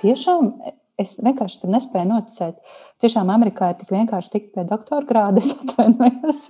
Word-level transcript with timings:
Tiešām 0.00 0.54
es 1.00 1.18
vienkārši 1.20 1.58
tur 1.60 1.72
nespēju 1.74 2.08
noticēt. 2.08 2.56
Tiešām 3.04 3.28
Amerikā 3.32 3.72
ir 3.72 3.80
tik 3.80 3.90
vienkārši 3.92 4.30
tikt 4.32 4.54
pie 4.54 4.64
doktora 4.68 5.04
grāda. 5.04 5.42
Es 5.42 5.52
atvainojos. 5.60 6.46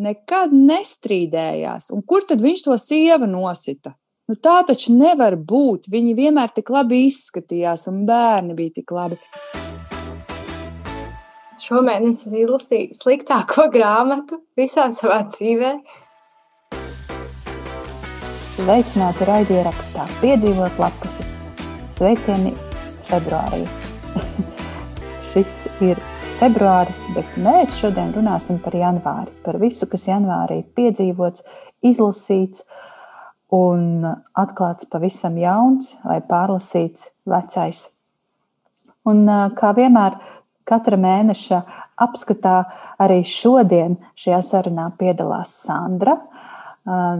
Nekad 0.00 0.52
nestrīdējās. 0.56 1.88
Un 1.96 2.04
kur 2.08 2.24
tad 2.28 2.44
viņš 2.44 2.64
to 2.66 2.76
sievu 2.80 3.28
nosita? 3.28 3.94
Nu, 4.28 4.36
tā 4.36 4.60
taču 4.68 4.92
nevar 4.96 5.34
būt. 5.36 5.88
Viņi 5.92 6.12
vienmēr 6.16 6.52
tik 6.56 6.68
labi 6.72 7.02
izskatījās, 7.08 7.86
un 7.90 8.04
bērni 8.08 8.56
bija 8.56 8.76
tik 8.76 8.92
labi. 8.94 9.18
Šomēnes 11.64 12.22
es 12.28 12.36
izlasīju 12.44 13.00
sliktāko 13.00 13.70
grāmatu 13.72 14.40
visā 14.58 14.90
savā 14.96 15.22
dzīvē. 15.32 15.74
Sveicināti 18.60 19.24
raidierakstā, 19.24 20.02
piedzīvot 20.20 20.74
lapuses. 20.76 21.38
Sveicieni 21.96 22.50
februārī. 23.08 23.62
Šis 25.30 25.52
ir 25.80 25.96
februāris, 26.36 27.06
bet 27.16 27.38
mēs 27.40 27.78
šodien 27.80 28.12
runāsim 28.12 28.58
par 28.60 28.76
janvāri. 28.76 29.32
Par 29.46 29.56
visu, 29.62 29.88
kas 29.88 30.04
janvārī 30.10 30.58
piedzīvots, 30.76 31.40
izlasīts 31.88 32.66
un 33.56 34.04
atklāts 34.36 34.90
pavisam 34.92 35.40
jauns 35.40 35.94
vai 36.04 36.20
pārlasīts 36.28 37.08
vecais. 37.32 37.86
Un 39.08 39.24
kā 39.56 39.72
vienmēr, 39.80 40.20
katra 40.68 41.00
mēneša 41.00 41.64
apskatā 42.04 42.58
arī 43.00 43.22
šodien 43.24 43.96
šajā 44.20 44.44
sarunā 44.52 44.90
piedalās 45.00 45.56
Sandra 45.64 46.20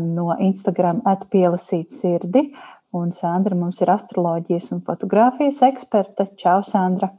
no 0.00 0.34
Instagram 0.40 1.02
atpielasīt 1.08 1.94
sirdi. 1.94 2.48
Un 2.96 3.12
Sandra 3.14 3.54
mums 3.54 3.78
ir 3.84 3.92
astroloģijas 3.92 4.72
un 4.74 4.80
fotografijas 4.86 5.60
eksperte. 5.62 6.26
Čau, 6.40 6.58
Sandra! 6.66 7.12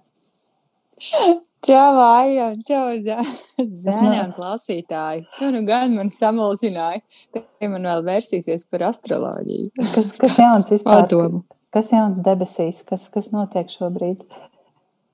Čau, 1.62 1.94
Aija! 2.02 2.50
Čau, 2.68 2.90
Zēna 3.00 4.26
un 4.26 4.34
klausītāji! 4.36 5.24
Tu 5.38 5.52
nu 5.56 5.62
gan 5.68 5.96
man 5.96 6.12
samulsināji. 6.12 7.04
Te 7.32 7.72
man 7.72 7.88
vēl 7.88 8.04
vērsīsies 8.10 8.68
par 8.68 8.88
astroloģiju. 8.90 9.72
Kas, 9.94 10.12
kas 10.20 10.40
jauns 10.42 10.72
vispār? 10.74 11.06
Padomu. 11.06 11.44
Kas 11.72 11.94
jauns 11.94 12.20
debesīs? 12.26 12.82
Kas, 12.84 13.08
kas 13.14 13.32
notiek 13.32 13.72
šobrīd? 13.72 14.26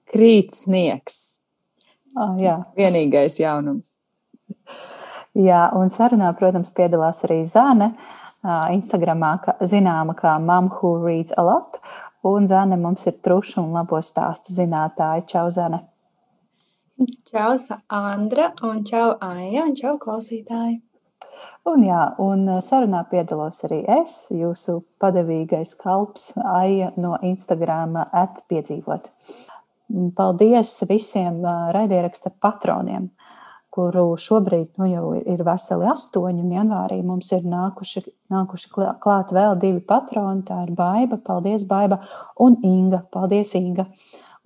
Krīt 0.09 0.55
sniegs. 0.57 1.43
Oh, 2.17 2.33
jā. 2.41 2.57
Vienīgais 2.79 3.37
jaunums. 3.43 3.99
Jā, 5.37 5.67
un 5.77 5.91
sarunā, 5.93 6.31
protams, 6.33 6.71
piedalās 6.73 7.19
arī 7.27 7.43
Zāne. 7.45 7.91
Instagramā 8.73 9.35
zināma 9.69 10.15
kā 10.17 10.37
Mom 10.41 10.71
Who 10.71 10.95
Reads 11.03 11.35
a 11.37 11.43
Lot. 11.45 11.77
Un 12.25 12.47
Zāne 12.49 12.79
mums 12.81 13.05
ir 13.05 13.19
trušu 13.21 13.61
un 13.61 13.75
labo 13.77 13.99
stāstu 14.01 14.55
zinātāja. 14.55 15.27
Čau, 15.29 15.51
Zāne! 15.53 15.83
Čau, 17.29 17.59
Andra, 17.93 18.49
un 18.65 18.81
čau, 18.87 19.11
Aija, 19.21 19.67
un 19.67 19.75
čau, 19.77 19.99
klausītāji! 20.01 20.79
Un, 21.69 21.83
jā, 21.85 21.99
un 22.23 22.47
sarunā 22.65 23.03
piedalos 23.11 23.61
arī 23.67 23.83
es, 23.99 24.15
jūsu 24.33 24.79
padavīgais 24.97 25.75
kalps, 25.77 26.31
Aija 26.55 26.89
no 26.97 27.13
Instagram 27.21 27.99
atpiedzīvot. 28.07 29.11
Paldies 30.17 30.73
visiem 30.89 31.43
raidieraksta 31.77 32.33
patroniem! 32.41 33.11
Kuru 33.77 34.05
šobrīd 34.17 34.71
nu, 34.81 34.89
jau 34.89 35.13
ir 35.21 35.43
veseli 35.45 35.85
astoņi, 35.91 36.41
un 36.41 36.53
janvārī 36.55 36.97
mums 37.05 37.29
ir 37.37 37.45
nākuši, 37.45 38.03
nākuši 38.33 38.71
klāt 39.03 39.33
vēl 39.37 39.57
divi 39.61 39.83
patroni. 39.85 40.45
Tā 40.47 40.63
ir 40.65 40.73
Baiva, 40.77 41.19
paldies, 41.21 41.67
Baiva, 41.69 42.01
un 42.41 42.57
Inga. 42.65 43.03
Paldies, 43.13 43.53
Inga! 43.59 43.85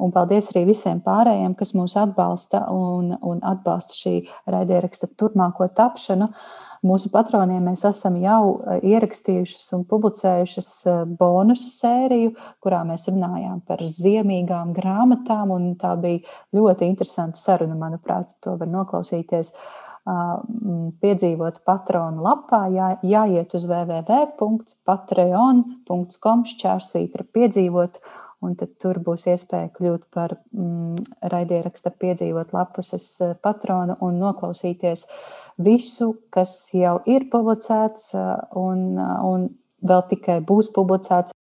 Un 0.02 0.10
paldies 0.10 0.48
arī 0.50 0.64
visiem 0.72 0.98
pārējiem, 1.06 1.54
kas 1.54 1.76
mūs 1.78 1.94
atbalsta 2.02 2.64
un, 2.74 3.12
un 3.22 3.44
atbalsta 3.46 3.94
šī 3.94 4.16
raidieraksta 4.50 5.12
turpmāko 5.14 5.68
tapšanu. 5.78 6.26
Uh, 6.26 6.71
Mūsu 6.82 7.12
patroniem 7.14 7.68
mēs 7.70 7.84
esam 7.86 8.16
jau 8.18 8.58
eh, 8.58 8.80
ierakstījušas 8.96 9.68
un 9.78 9.84
publicējušas 9.90 10.70
eh, 10.90 11.02
bonusu 11.20 11.70
sēriju, 11.70 12.32
kurā 12.64 12.80
mēs 12.90 13.04
runājām 13.12 13.60
par 13.68 13.80
ziemīgām 13.86 14.74
grāmatām. 14.74 15.76
Tā 15.82 15.92
bija 16.02 16.20
ļoti 16.58 16.86
interesanta 16.90 17.38
saruna, 17.38 17.76
manuprāt, 17.78 18.34
to 18.42 18.58
var 18.58 18.68
noklausīties. 18.72 19.54
Piedzīvot 20.02 21.62
patronu 21.62 22.26
lapā, 22.26 22.74
jā, 22.74 22.98
jāiet 23.06 23.54
uz 23.54 23.70
www.patreon.com 23.70 26.42
šķērslītra 26.50 27.22
piedzīvot, 27.38 28.02
un 28.42 28.58
tad 28.58 28.74
tur 28.82 28.98
būs 29.06 29.30
iespēja 29.30 29.70
kļūt 29.76 30.10
par 30.10 30.42
mm, 30.58 31.22
raidieraksta 31.30 31.94
piedzīvot 32.02 32.50
lapuses 32.58 33.22
patronu 33.46 33.94
un 34.02 34.18
noklausīties 34.24 35.06
uh, 35.06 35.14
visu, 35.58 36.14
kas 36.34 36.72
jau 36.76 37.00
ir 37.10 37.28
publicēts 37.32 38.14
un, 38.58 38.98
un 39.00 39.50
vēl 39.82 40.04
tikai 40.12 40.40
būs 40.46 40.72
publicēts. 40.76 41.36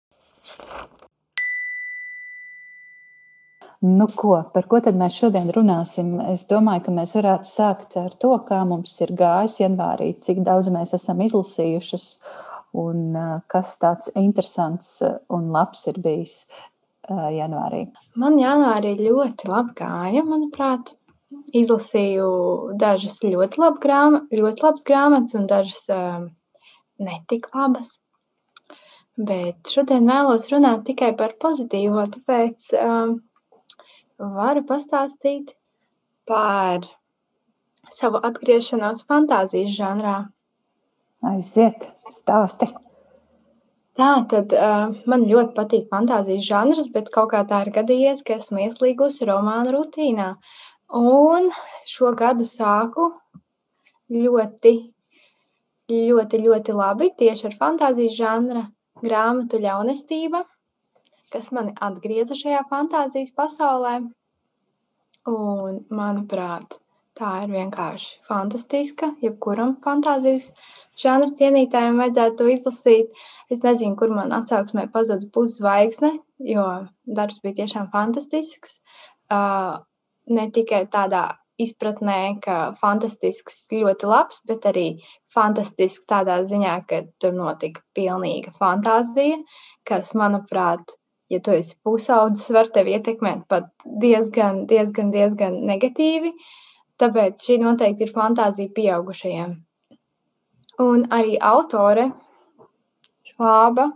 Nu, 3.80 4.04
ko, 4.12 4.34
par 4.52 4.66
ko 4.68 4.78
tad 4.84 4.96
mēs 5.00 5.14
šodien 5.16 5.48
runāsim? 5.56 6.18
Es 6.28 6.44
domāju, 6.50 6.84
ka 6.84 6.92
mēs 6.98 7.14
varētu 7.16 7.48
sākt 7.48 7.96
ar 7.96 8.12
to, 8.20 8.34
kā 8.44 8.58
mums 8.68 8.92
ir 9.00 9.14
gājis 9.16 9.56
janvārī, 9.62 10.10
cik 10.20 10.42
daudz 10.44 10.68
mēs 10.72 10.92
esam 10.98 11.22
izlasījušas 11.24 12.10
un 12.76 13.16
kas 13.50 13.72
tāds 13.80 14.12
interesants 14.20 14.98
un 15.32 15.48
labs 15.54 15.86
ir 15.88 15.96
bijis 16.04 16.42
janvārī. 17.08 17.86
Man 18.20 18.36
janvārī 18.38 18.92
ļoti 19.00 19.48
labi 19.48 19.72
gāja, 19.80 20.26
manuprāt 20.28 20.92
izlasīju 21.30 22.28
dažas 22.80 23.18
ļoti, 23.22 23.60
labu 23.62 23.80
grāma, 23.82 24.22
ļoti 24.34 24.64
labas 24.66 24.84
grāmatas 24.86 25.36
un 25.38 25.46
dažas 25.50 25.80
uh, 25.92 26.26
netik 27.02 27.48
labas. 27.54 27.90
Bet 29.20 29.70
šodien 29.74 30.08
vēlos 30.08 30.48
runāt 30.52 30.86
tikai 30.88 31.12
par 31.18 31.36
pozitīvo, 31.42 32.06
tāpēc 32.14 32.70
uh, 32.78 33.14
varu 34.18 34.64
pastāstīt 34.68 35.54
par 36.30 36.86
savu 37.94 38.20
atgriešanos 38.26 39.04
fantāzijas 39.10 39.74
žanrā. 39.76 40.20
Aiziet, 41.26 41.84
stāsti! 42.14 42.70
Tā 44.00 44.12
tad 44.30 44.54
uh, 44.56 44.94
man 45.10 45.26
ļoti 45.28 45.52
patīk 45.58 45.90
fantāzijas 45.92 46.46
žanrs, 46.46 46.86
bet 46.94 47.10
kaut 47.12 47.34
kā 47.34 47.42
tā 47.50 47.66
ir 47.66 47.72
gadījies, 47.74 48.22
ka 48.24 48.38
esmu 48.38 48.62
ieslīgusi 48.64 49.26
romānu 49.28 49.74
rutīnā. 49.74 50.30
Uh, 50.38 50.69
Un 50.98 51.50
šo 51.86 52.10
gadu 52.18 52.42
sāku 52.46 53.04
ļoti, 54.10 54.72
ļoti, 55.90 56.40
ļoti 56.46 56.74
labi 56.74 57.10
tieši 57.20 57.46
ar 57.46 57.56
fantāzijas 57.60 58.16
žanra 58.16 58.62
grāmatu 59.04 59.60
ļaunestība, 59.62 60.42
kas 61.30 61.52
mani 61.54 61.76
atgrieza 61.88 62.34
šajā 62.34 62.64
fantāzijas 62.72 63.30
pasaulē. 63.36 64.00
Un, 65.30 65.78
manuprāt, 65.94 66.74
tā 67.20 67.30
ir 67.44 67.52
vienkārši 67.52 68.10
fantastiska. 68.26 69.12
Jebkuram 69.22 69.76
fantāzijas 69.84 70.48
žanra 70.98 71.30
cienītājam 71.38 72.00
vajadzētu 72.02 72.40
to 72.40 72.48
izlasīt. 72.54 73.22
Es 73.52 73.62
nezinu, 73.62 73.94
kur 74.00 74.10
man 74.16 74.34
atsauksmē 74.40 74.88
pazuda 74.90 75.30
puszvaigzne, 75.38 76.16
jo 76.54 76.66
darbs 77.06 77.38
bija 77.44 77.60
tiešām 77.62 77.92
fantastisks. 77.94 78.80
Uh, 79.30 79.78
ne 80.30 80.46
tikai 80.54 80.84
tādā 80.92 81.24
izpratnē, 81.60 82.20
ka 82.44 82.56
fantastisks, 82.80 83.64
ļoti 83.72 84.08
labs, 84.08 84.40
bet 84.48 84.64
arī 84.70 84.86
fantastisks 85.34 86.06
tādā 86.08 86.40
ziņā, 86.48 86.76
ka 86.88 87.02
tur 87.20 87.36
notika 87.36 87.82
pilnīga 87.98 88.54
fantāzija, 88.60 89.40
kas, 89.88 90.14
manuprāt, 90.22 90.94
ja 91.30 91.40
tu 91.44 91.54
esi 91.56 91.76
pusaudzis, 91.84 92.48
var 92.56 92.70
tevi 92.74 92.96
ietekmēt 92.96 93.44
pat 93.52 93.68
diezgan, 94.04 94.64
diezgan, 94.70 95.12
diezgan 95.14 95.60
negatīvi. 95.70 96.32
Tāpēc 97.00 97.46
šī 97.46 97.60
noteikti 97.62 98.04
ir 98.06 98.16
fantāzija 98.16 98.72
pieaugušajiem. 98.76 99.54
Un 100.84 101.06
arī 101.16 101.36
autore 101.44 102.10
Švāba 103.30 103.86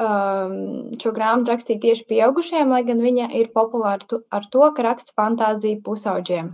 um, 0.00 0.54
šo 1.00 1.12
grāmatu 1.14 1.52
rakstīja 1.52 1.82
tieši 1.86 2.06
pieaugušiem, 2.10 2.72
lai 2.74 2.82
gan 2.88 3.02
viņa 3.04 3.30
ir 3.40 3.50
populāra 3.54 4.20
ar 4.34 4.48
to, 4.50 4.66
ka 4.76 4.86
raksta 4.86 5.14
fantāziju 5.20 5.82
pusauģiem. 5.86 6.52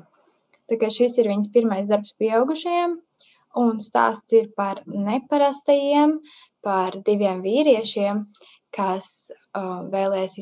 Tā 0.71 0.79
kā 0.81 0.91
šis 0.95 1.17
ir 1.19 1.31
viņas 1.31 1.51
pirmais 1.55 1.89
darbs 1.91 2.13
pieaugušajiem, 2.21 2.99
un 3.63 3.83
stāsts 3.83 4.37
ir 4.37 4.53
par 4.57 4.85
neparastajiem, 4.87 6.19
par 6.63 7.01
diviem 7.07 7.41
vīriešiem, 7.43 8.27
kas 8.77 9.09
uh, 9.33 9.83
vēlējās 9.91 10.37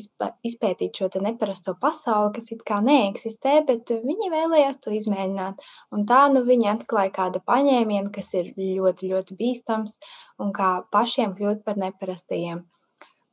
izpētīt 0.45 0.99
šo 0.99 1.09
neparasto 1.23 1.73
pasauli, 1.81 2.33
kas 2.35 2.51
it 2.53 2.61
kā 2.67 2.77
neeksistē, 2.85 3.55
bet 3.65 3.89
viņi 3.89 4.29
vēlējās 4.35 4.77
to 4.83 4.93
izmēģināt. 4.93 5.63
Un 5.95 6.05
tā 6.11 6.27
nu 6.33 6.43
viņi 6.45 6.69
atklāja 6.75 7.15
kādu 7.15 7.41
paņēmienu, 7.49 8.11
kas 8.13 8.29
ir 8.37 8.51
ļoti, 8.59 9.09
ļoti 9.15 9.39
bīstams 9.39 9.97
un 10.37 10.53
kā 10.53 10.75
pašiem 10.93 11.33
kļūt 11.39 11.65
par 11.65 11.81
neparastajiem. 11.81 12.67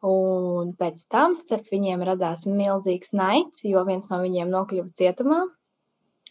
Un 0.04 0.74
pēc 0.76 1.06
tam 1.08 1.36
starp 1.38 1.70
viņiem 1.72 2.02
radās 2.04 2.44
milzīgs 2.46 3.14
naids, 3.16 3.62
jo 3.64 3.84
viens 3.88 4.10
no 4.10 4.20
viņiem 4.20 4.50
nokļuva 4.52 4.92
cietumā. 4.98 5.38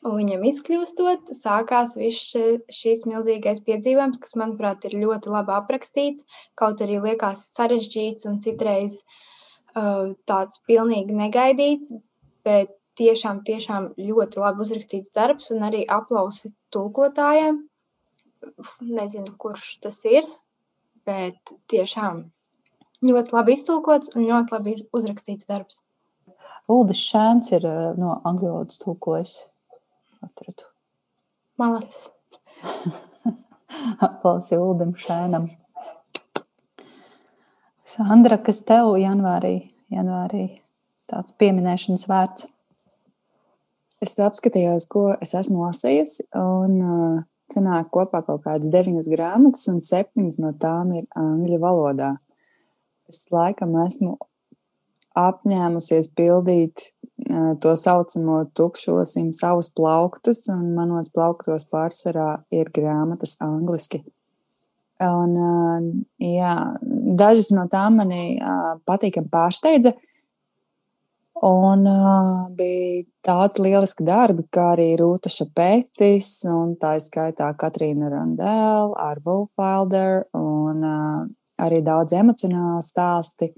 Un 0.06 0.20
viņam 0.20 0.44
izkļūstot, 0.46 1.32
sākās 1.42 1.96
viss 1.98 2.36
šīs 2.80 3.06
milzīgais 3.10 3.64
piedzīvojums, 3.66 4.20
kas, 4.22 4.36
manuprāt, 4.38 4.86
ir 4.86 5.00
ļoti 5.02 5.32
labi 5.34 5.56
aprakstīts. 5.56 6.42
Kaut 6.54 6.84
arī 6.86 7.00
liekas 7.02 7.42
sarežģīts 7.58 8.28
un 8.30 8.38
citreiz 8.46 9.00
uh, 9.00 10.14
tāds 10.30 10.62
pilnīgi 10.70 11.16
negaidīts, 11.18 11.98
bet 12.46 12.76
tiešām, 13.02 13.42
tiešām 13.50 13.90
ļoti 13.98 14.44
labi 14.44 14.62
uzrakstīts 14.68 15.10
darbs 15.16 15.50
un 15.56 15.66
arī 15.66 15.82
aplausi 15.90 16.54
tulkotājiem. 16.76 17.64
Nezinu, 18.86 19.34
kurš 19.42 19.80
tas 19.82 19.98
ir, 20.06 20.30
bet 21.08 21.56
tiešām 21.72 22.28
ļoti 23.10 23.36
labi 23.36 23.57
iztulkots 23.57 24.13
un 24.16 24.28
ļoti 24.28 24.56
labi 24.56 24.75
uzrakstīts 24.96 25.50
darbs. 25.50 25.80
Uldis 26.72 27.02
Šēns 27.12 27.52
ir 27.54 27.66
eh, 27.69 27.92
no 28.00 28.16
angļu 28.25 28.50
valodas 28.50 28.80
tulkojis. 28.81 29.36
Atradu. 30.25 30.66
Malacis. 31.62 32.10
Aplausi 34.07 34.57
Uldim 34.57 34.96
Šēnam. 34.98 35.52
Sandra, 37.86 38.40
kas 38.42 38.63
tev 38.66 38.96
janvārī, 39.00 39.54
janvārī 39.94 40.48
tāds 41.12 41.36
pieminēšanas 41.40 42.07
vērts? 42.10 42.50
Es 44.04 44.18
apskatījos, 44.19 44.90
ko 44.92 45.06
es 45.24 45.31
esmu 45.38 45.62
lasījusi, 45.63 46.25
un 46.36 46.74
uh, 46.81 47.22
sanāk 47.54 47.94
kopā 47.94 48.25
kaut 48.25 48.44
kādas 48.44 48.74
deviņas 48.74 49.07
grāmatas, 49.13 49.69
un 49.72 49.80
septiņas 49.86 50.40
no 50.42 50.52
tām 50.60 50.92
ir 50.98 51.06
angļu 51.19 51.62
valodā 51.62 52.16
es 53.10 53.25
laikam 53.34 53.75
esmu 53.86 54.16
apņēmusies 55.16 56.12
pildīt 56.16 56.90
to 57.63 57.75
saucamo 57.80 58.42
tukšosim 58.57 59.31
savus 59.34 59.69
plauktus, 59.72 60.44
un 60.52 60.74
manos 60.75 61.10
plauktos 61.13 61.66
pārsvarā 61.72 62.42
ir 62.52 62.72
grāmatas 62.75 63.38
angliski. 63.44 64.04
Un, 65.04 65.36
jā, 66.24 66.56
dažas 67.19 67.50
no 67.56 67.66
tām 67.72 67.98
manī 68.00 68.38
patīkami 68.88 69.31
pārsteidza, 69.31 69.92
un 71.44 71.84
bija 72.56 73.04
daudz 73.28 73.60
lieliski 73.60 74.06
darbi, 74.07 74.46
kā 74.52 74.69
arī 74.75 74.94
Rūta 75.00 75.31
Šapetis, 75.31 76.38
un 76.52 76.78
tā 76.80 76.96
skaitā 77.04 77.50
Katrīna 77.60 78.12
Randēla, 78.12 78.94
Arvula 79.10 79.50
Wilder 79.60 80.24
un 80.40 80.88
arī 81.62 81.81
daudz 81.86 82.16
emocionāli 82.16 82.84
stāsti. 82.86 83.52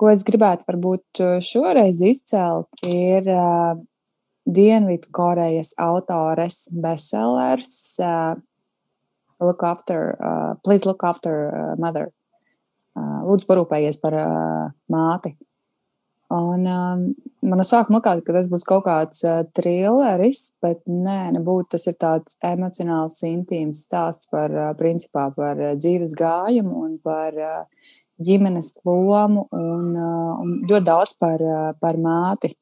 Ko 0.00 0.10
es 0.10 0.24
gribētu 0.26 0.66
varbūt 0.66 1.22
uh, 1.22 1.36
šoreiz 1.44 2.00
izcelt, 2.02 2.70
ir 2.88 3.28
uh, 3.30 3.76
Dienvidkorejas 4.44 5.72
autores 5.80 6.66
bestsellers 6.76 7.96
uh, 8.02 8.34
Look 9.40 9.62
After, 9.64 10.16
uh, 10.18 10.52
Please 10.64 10.84
Look 10.84 11.04
After 11.04 11.74
Mother. 11.78 12.10
Uh, 12.94 13.24
lūdzu, 13.26 13.48
parūpējies 13.48 13.98
par 14.02 14.14
uh, 14.14 14.66
māti. 14.92 15.32
Un 16.34 16.66
um, 16.66 17.02
man 17.46 17.62
sākumā 17.62 18.00
likās, 18.00 18.22
ka 18.26 18.34
tas 18.34 18.48
būs 18.50 18.66
kaut 18.66 18.86
kāds 18.88 19.22
uh, 19.28 19.42
trilleris, 19.56 20.42
bet 20.64 20.82
nē, 20.90 21.34
nebūtu. 21.36 21.74
Tas 21.76 21.86
ir 21.90 21.98
tāds 22.00 22.38
emocionāls, 22.44 23.20
intīms 23.28 23.84
stāsts 23.86 24.30
par, 24.32 24.50
uh, 24.54 24.72
principā, 24.78 25.28
par 25.36 25.60
uh, 25.60 25.74
dzīves 25.78 26.16
gājumu 26.18 26.82
un 26.86 26.98
par 27.04 27.38
uh, 27.38 27.62
ģimenes 28.24 28.72
lomu 28.86 29.46
un, 29.52 29.88
uh, 29.94 30.34
un 30.42 30.58
ļoti 30.66 30.86
daudz 30.90 31.16
par, 31.20 31.42
uh, 31.42 31.72
par 31.80 32.00
māti 32.00 32.54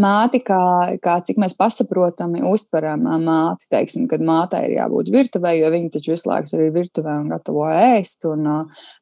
māti, 0.00 0.40
kā, 0.44 0.62
kā 1.02 1.18
cik 1.26 1.40
mēs 1.42 1.56
pasaprotami 1.58 2.44
uztveram 2.48 3.04
māti. 3.24 3.68
Teiksim, 3.72 4.06
kad 4.10 4.24
mātei 4.24 4.66
ir 4.68 4.76
jābūt 4.78 5.12
virtuvē, 5.14 5.54
jo 5.58 5.72
viņa 5.74 5.92
taču 5.96 6.14
visu 6.14 6.30
laiku 6.30 6.52
tur 6.52 6.64
ir 6.66 6.74
virtuvē 6.74 7.18
un 7.20 7.28
gatavo 7.32 7.66
ēst. 7.70 8.26
Un, 8.30 8.48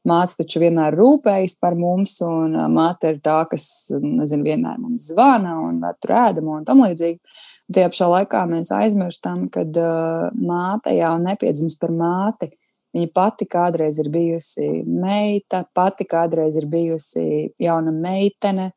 māte 0.08 0.40
taču 0.40 0.62
vienmēr 0.64 0.96
rūpējas 0.98 1.56
par 1.62 1.78
mums, 1.78 2.16
un 2.26 2.56
māte 2.74 3.14
ir 3.14 3.22
tā, 3.24 3.42
kas 3.50 3.64
nezinu, 4.00 4.46
vienmēr 4.46 4.80
mums 4.80 5.10
zvana 5.12 5.56
un 5.66 5.82
tur 6.00 6.16
ēdamo 6.24 6.60
un 6.60 6.68
tam 6.68 6.84
līdzīgi. 6.86 7.20
Tajā 7.70 7.90
pašā 7.92 8.06
laikā 8.10 8.40
mēs 8.50 8.72
aizmirstam, 8.74 9.44
ka 9.54 9.62
uh, 9.62 10.24
māte 10.34 10.90
jau 10.96 11.12
nepiedzimst 11.22 11.78
par 11.82 11.92
māti. 11.94 12.50
Viņa 12.96 13.10
pati 13.14 13.46
kādreiz 13.46 14.00
ir 14.02 14.08
bijusi 14.10 14.66
meita, 14.82 15.62
pati 15.74 16.06
kādreiz 16.10 16.56
ir 16.58 16.66
bijusi 16.70 17.52
jauna 17.62 17.92
meitene. 17.94 18.72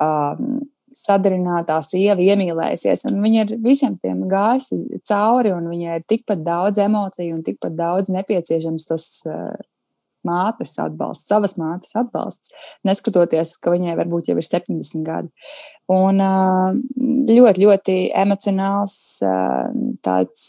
Um, 0.00 0.62
sadarinātā 0.96 1.78
sieva 1.86 2.22
iemīlējusies, 2.24 3.06
viņa 3.10 3.44
ir 3.44 3.56
visiem 3.62 3.96
tiem 4.02 4.24
gājusi 4.30 4.80
cauri, 5.06 5.52
un 5.54 5.68
viņai 5.70 5.98
ir 6.00 6.06
tikpat 6.08 6.44
daudz 6.46 6.82
emociju 6.82 7.36
un 7.36 7.44
tikpat 7.46 7.76
daudz 7.78 8.10
nepieciešams 8.14 8.88
tas 8.88 9.06
uh, 9.28 9.52
mātes 10.26 10.74
atbalsts, 10.82 11.28
savas 11.30 11.56
mātes 11.60 11.94
atbalsts, 11.96 12.52
neskatoties, 12.86 13.54
ka 13.62 13.72
viņai 13.74 13.96
varbūt 14.00 14.32
jau 14.32 14.36
ir 14.40 14.46
70 14.46 15.06
gadi. 15.06 15.30
Un 15.90 16.20
uh, 16.22 16.74
ļoti, 17.30 17.64
ļoti 17.64 17.96
emocionāls, 18.20 18.98
uh, 19.24 19.70
tāds 20.04 20.42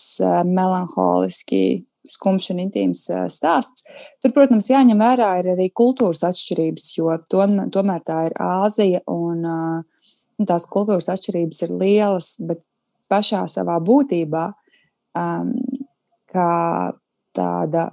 melanholiski 0.47 1.85
skumjš 2.11 2.49
un 2.53 2.61
intīms 2.65 3.05
stāsts. 3.31 3.85
Tur, 4.21 4.33
protams, 4.35 4.69
jāņem 4.71 4.99
vērā 4.99 5.29
arī 5.53 5.69
kultūras 5.77 6.25
atšķirības, 6.27 6.89
jo 6.97 7.13
tomēr 7.31 8.03
tā 8.07 8.25
ir 8.27 8.35
Āzija 8.41 9.03
un 9.11 9.45
uh, 9.47 10.00
tās 10.49 10.67
kultūras 10.69 11.09
atšķirības 11.13 11.63
ir 11.65 11.73
lielas, 11.77 12.33
bet 12.39 12.61
pašā 13.11 13.43
savā 13.51 13.77
būtībā, 13.83 14.45
um, 15.19 15.51
tāda 16.31 17.85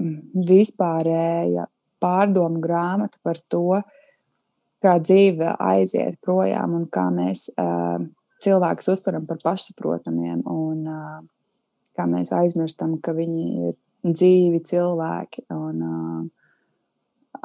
mm, 0.00 0.18
vispārēja 0.48 1.66
pārdomu 2.02 2.62
grāmata 2.62 3.20
par 3.22 3.40
to, 3.52 3.82
kā 4.82 4.96
dzīve 4.98 5.52
aiziet 5.62 6.18
projām 6.24 6.74
un 6.80 6.88
kā 6.90 7.06
mēs 7.14 7.46
uh, 7.54 8.02
cilvēkus 8.42 8.90
uztveram 8.96 9.28
par 9.28 9.38
pašsaprotamiem 9.44 10.42
un 10.50 10.88
uh, 10.90 11.20
kā 11.96 12.06
mēs 12.10 12.32
aizmirstam, 12.34 12.96
ka 13.04 13.14
viņi 13.14 13.44
ir 13.68 13.76
dzīvi 14.02 14.62
cilvēki. 14.66 15.46
Un, 15.54 15.84
uh, 15.86 16.22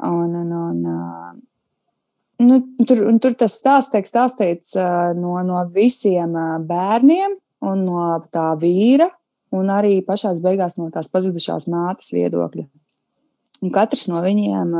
un, 0.08 0.34
un, 0.42 0.54
un, 0.58 0.80
uh, 0.88 1.36
nu, 2.42 2.60
tur, 2.86 3.02
tur 3.22 3.36
tas 3.38 3.58
stāsts 3.58 3.92
tiek 3.94 4.08
stāstīts 4.08 4.76
no, 5.18 5.36
no 5.46 5.62
visiem 5.74 6.34
bērniem 6.68 7.36
un 7.68 7.84
no 7.86 8.08
tā 8.34 8.52
vīra, 8.60 9.08
un 9.54 9.70
arī 9.72 9.98
pašā 10.06 10.34
beigās 10.44 10.78
no 10.78 10.90
tās 10.94 11.10
pazudušās 11.12 11.68
mātes 11.72 12.12
viedokļa. 12.14 12.66
Un 13.64 13.74
katrs 13.74 14.06
no 14.10 14.22
viņiem, 14.22 14.74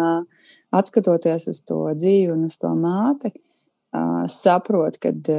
skatoties 0.86 1.48
uz 1.50 1.62
to 1.66 1.86
dzīvi 1.96 2.32
un 2.34 2.46
uz 2.46 2.58
to 2.60 2.70
māti, 2.78 3.32
saprot, 4.30 4.98
kad, 5.02 5.30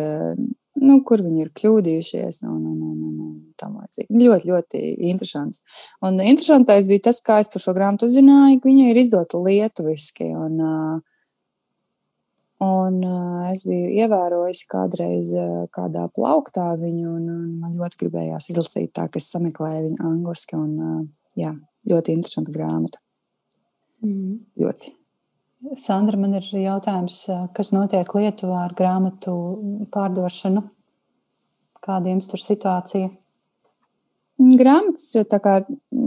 nu, 0.79 0.97
kur 1.05 1.23
viņi 1.23 1.45
ir 1.45 1.51
kļūdījušies. 1.55 2.41
Un, 2.47 2.57
un, 2.57 2.81
un, 2.81 2.97
un, 2.97 3.19
un. 3.27 3.35
Ļoti, 3.59 4.47
ļoti 4.47 4.81
interesants. 5.09 5.63
Un 6.05 6.19
interesantais 6.23 6.87
bija 6.87 7.09
tas, 7.09 7.19
kā 7.19 7.41
es 7.43 7.49
par 7.51 7.63
šo 7.63 7.73
grāmatu 7.75 8.07
uzzināju, 8.07 8.61
ka 8.61 8.69
viņa 8.69 8.85
ir 8.87 8.99
izdota 9.01 9.41
lietuviski. 9.43 10.29
Un, 10.31 10.61
Un 12.59 12.97
uh, 13.07 13.45
es 13.47 13.61
biju 13.63 13.87
ievērojusi 14.03 14.65
kādreiz 14.67 15.29
uh, 15.31 15.67
kādā 15.71 16.09
plauktā 16.11 16.73
viņu, 16.75 17.13
un, 17.15 17.29
un 17.31 17.45
man 17.61 17.77
ļoti 17.79 18.01
gribējās 18.01 18.49
izlasīt 18.51 18.91
tā, 18.99 19.05
ka 19.07 19.21
es 19.21 19.29
sameklēju 19.31 19.85
viņu 19.85 20.09
angliski. 20.09 20.59
Un, 20.59 20.73
uh, 20.75 21.05
jā, 21.39 21.53
ļoti 21.87 22.17
interesanta 22.17 22.51
grāmata. 22.51 22.99
Mm. 24.03 24.41
Ļoti. 24.59 24.91
Sandra, 25.79 26.19
man 26.19 26.35
ir 26.39 26.51
jautājums, 26.55 27.21
kas 27.55 27.71
notiek 27.75 28.11
Lietuvā 28.15 28.65
ar 28.65 28.75
grāmatu 28.75 29.33
pārdošanu? 29.95 30.67
Kāda 31.83 32.11
jums 32.11 32.27
tur 32.31 32.43
situācija? 32.43 33.09
Grāmatas 34.39 35.11
tā 35.31 35.39
kā, 35.43 35.59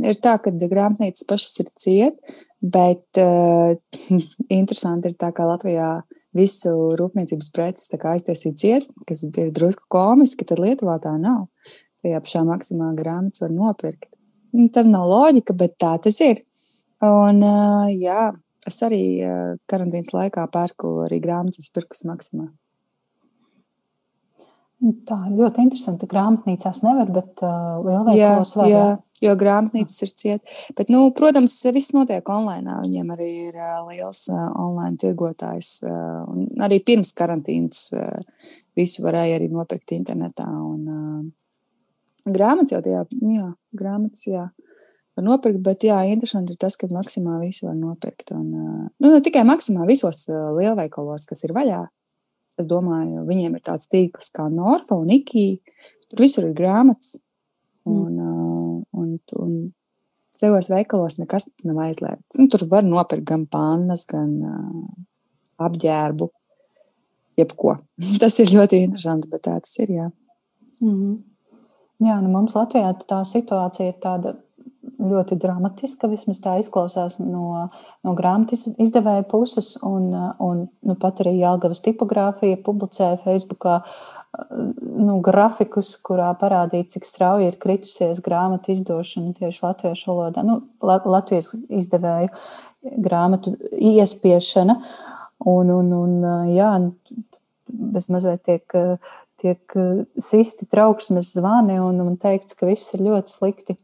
ir 0.09 0.21
tā, 0.25 0.39
ka 0.41 0.53
grāmatnīcas 0.53 1.29
pašas 1.29 1.65
ir 1.65 1.77
ciet, 1.81 2.35
bet 2.61 3.21
uh, 3.21 3.73
interesanti 4.61 5.13
ir 5.13 5.21
tā, 5.21 5.33
kā 5.37 5.49
Latvijā 5.49 5.95
uh, 6.01 6.19
visu 6.37 6.73
rūpniecības 6.99 7.51
preces 7.55 7.93
aiztaisīt 7.93 8.61
ciet, 8.61 8.87
kas 9.09 9.25
ir 9.29 9.53
drusku 9.55 9.85
komiski, 9.93 10.47
tad 10.49 10.63
Lietuvā 10.63 10.99
tā 11.03 11.15
nav. 11.21 11.47
Tajā 12.03 12.23
pašā 12.25 12.43
maksimā 12.49 12.93
grāmatas 12.99 13.45
var 13.45 13.53
nopirkt. 13.55 14.11
Un 14.53 14.69
tam 14.75 14.91
nav 14.93 15.07
loģika, 15.09 15.55
bet 15.57 15.77
tā 15.81 15.95
tas 16.03 16.19
ir. 16.25 16.43
Un, 17.03 17.41
jā, 17.95 18.33
es 18.69 18.81
arī 18.87 19.05
karantīnas 19.71 20.13
laikā 20.15 20.45
pērku 20.53 20.97
arī 21.07 21.21
grāmatas, 21.23 21.71
pirkus 21.73 22.05
maksimā. 22.09 22.51
Tā 24.83 25.17
ļoti 25.31 25.63
interesanti. 25.63 26.09
Grāmatnīcās 26.11 26.81
nevar, 26.83 27.11
bet 27.15 27.43
uh, 27.47 27.79
lielveikalos 27.85 28.57
var. 28.59 28.71
Jā, 28.71 28.87
jo 29.23 29.35
grāmatnīcas 29.39 30.03
ir 30.03 30.11
ciet. 30.11 30.57
Bet, 30.79 30.91
nu, 30.91 31.05
protams, 31.15 31.55
viss 31.75 31.95
notiek 31.95 32.27
online. 32.35 32.81
Viņiem 32.83 33.13
arī 33.15 33.29
ir 33.45 33.61
uh, 33.61 33.85
liels 33.93 34.25
uh, 34.33 34.49
online 34.59 34.99
tirgotājs. 34.99 35.77
Uh, 35.87 36.25
un 36.33 36.67
arī 36.67 36.81
pirms 36.83 37.15
karantīnas 37.19 37.85
uh, 37.95 38.51
visu 38.79 39.07
varēja 39.07 39.39
arī 39.39 39.53
nopirkt 39.53 39.95
internetā. 39.95 40.49
Un, 40.51 40.83
uh, 40.91 42.35
grāmatas 42.35 42.75
jau 42.75 42.83
tajā, 42.83 43.07
jā, 43.37 43.49
grāmatas, 43.79 44.27
jā. 44.27 44.49
Var 45.13 45.27
nopirkt, 45.29 45.63
bet 45.63 45.87
jā, 45.87 46.01
interesanti 46.11 46.57
ir 46.57 46.59
tas, 46.59 46.75
ka 46.81 46.91
maksimāli 46.91 47.53
visu 47.53 47.69
var 47.69 47.79
nopirkt. 47.79 48.35
Un, 48.35 48.51
uh, 48.51 48.85
nu, 48.99 49.15
ne 49.15 49.23
tikai 49.23 49.47
maksimāli 49.47 49.95
visos 49.95 50.25
uh, 50.33 50.51
lielveikalos, 50.59 51.31
kas 51.31 51.47
ir 51.47 51.55
vaļā, 51.55 51.85
Es 52.63 52.71
domāju, 52.71 53.27
viņiem 53.29 53.59
ir 53.59 53.65
tāds 53.67 53.91
tīkls 53.93 54.33
kā 54.35 54.49
Norfa 54.53 54.99
un 54.99 55.13
Ikija. 55.13 55.59
Tur 56.09 56.25
visur 56.25 56.49
ir 56.49 56.57
grāmatas. 56.57 57.17
Mm. 57.89 57.95
Un, 57.95 58.19
mm. 58.19 58.83
un, 59.03 59.15
un 59.43 59.55
tajos 60.43 60.71
veikalos 60.71 61.19
nekas 61.21 61.49
nav 61.67 61.81
aizliegts. 61.87 62.39
Nu, 62.39 62.49
tur 62.53 62.67
var 62.71 62.87
nopirkt 62.87 63.27
gan 63.31 63.47
pannas, 63.51 64.07
gan 64.11 64.37
uh, 64.47 64.87
apģērbu. 65.67 66.31
Jebko. 67.39 67.77
tas 68.23 68.39
ir 68.43 68.53
ļoti 68.53 68.83
interesanti, 68.87 69.31
bet 69.33 69.47
tā 69.49 69.59
tas 69.65 69.79
ir. 69.81 69.95
Jā, 69.97 70.09
mm 70.81 70.95
-hmm. 70.95 71.15
jā 72.09 72.21
nu 72.23 72.33
mums 72.33 72.55
Latvijā 72.55 72.93
tā 73.09 73.23
situācija 73.25 73.89
ir 73.89 73.99
tāda 74.03 74.37
ļoti 75.03 75.39
dramatiska. 75.43 76.11
Vismaz 76.13 76.41
tā 76.43 76.57
izklausās 76.63 77.19
no, 77.21 77.69
no 78.07 78.17
grāmatas 78.19 78.65
izdevēja 78.77 79.27
puses. 79.31 79.75
Un, 79.83 80.11
un 80.43 80.67
nu, 80.69 80.99
pat 81.01 81.23
arī 81.25 81.37
Jālgavas 81.41 81.85
tipogrāfija 81.85 82.61
publicēja 82.65 83.21
Facebookā 83.25 83.81
nu, 84.81 85.19
grafikus, 85.25 85.93
kurā 86.05 86.31
parādīja, 86.41 86.89
cik 86.95 87.09
strauji 87.09 87.51
ir 87.51 87.59
kritusies 87.61 88.23
grāmatu 88.25 88.73
izdošana 88.73 89.35
tieši 89.37 89.65
latviešu 89.67 90.09
valodā, 90.09 90.45
nu, 90.47 90.63
Latvijas 90.81 91.51
izdevēju 91.69 92.31
grāmatu 93.05 93.55
iespiešana. 93.77 94.79
Un, 95.53 95.73
un, 95.75 95.91
un 95.99 96.53
jā, 96.55 96.71
bez 97.93 98.09
mazliet 98.13 98.45
tiek, 98.47 98.77
tiek 99.43 99.77
sisti 100.23 100.69
trauksmes 100.71 101.33
zvani 101.35 101.81
un, 101.83 101.99
un 102.05 102.19
teikts, 102.21 102.57
ka 102.59 102.69
viss 102.71 102.95
ir 102.95 103.05
ļoti 103.09 103.37
slikti. 103.37 103.77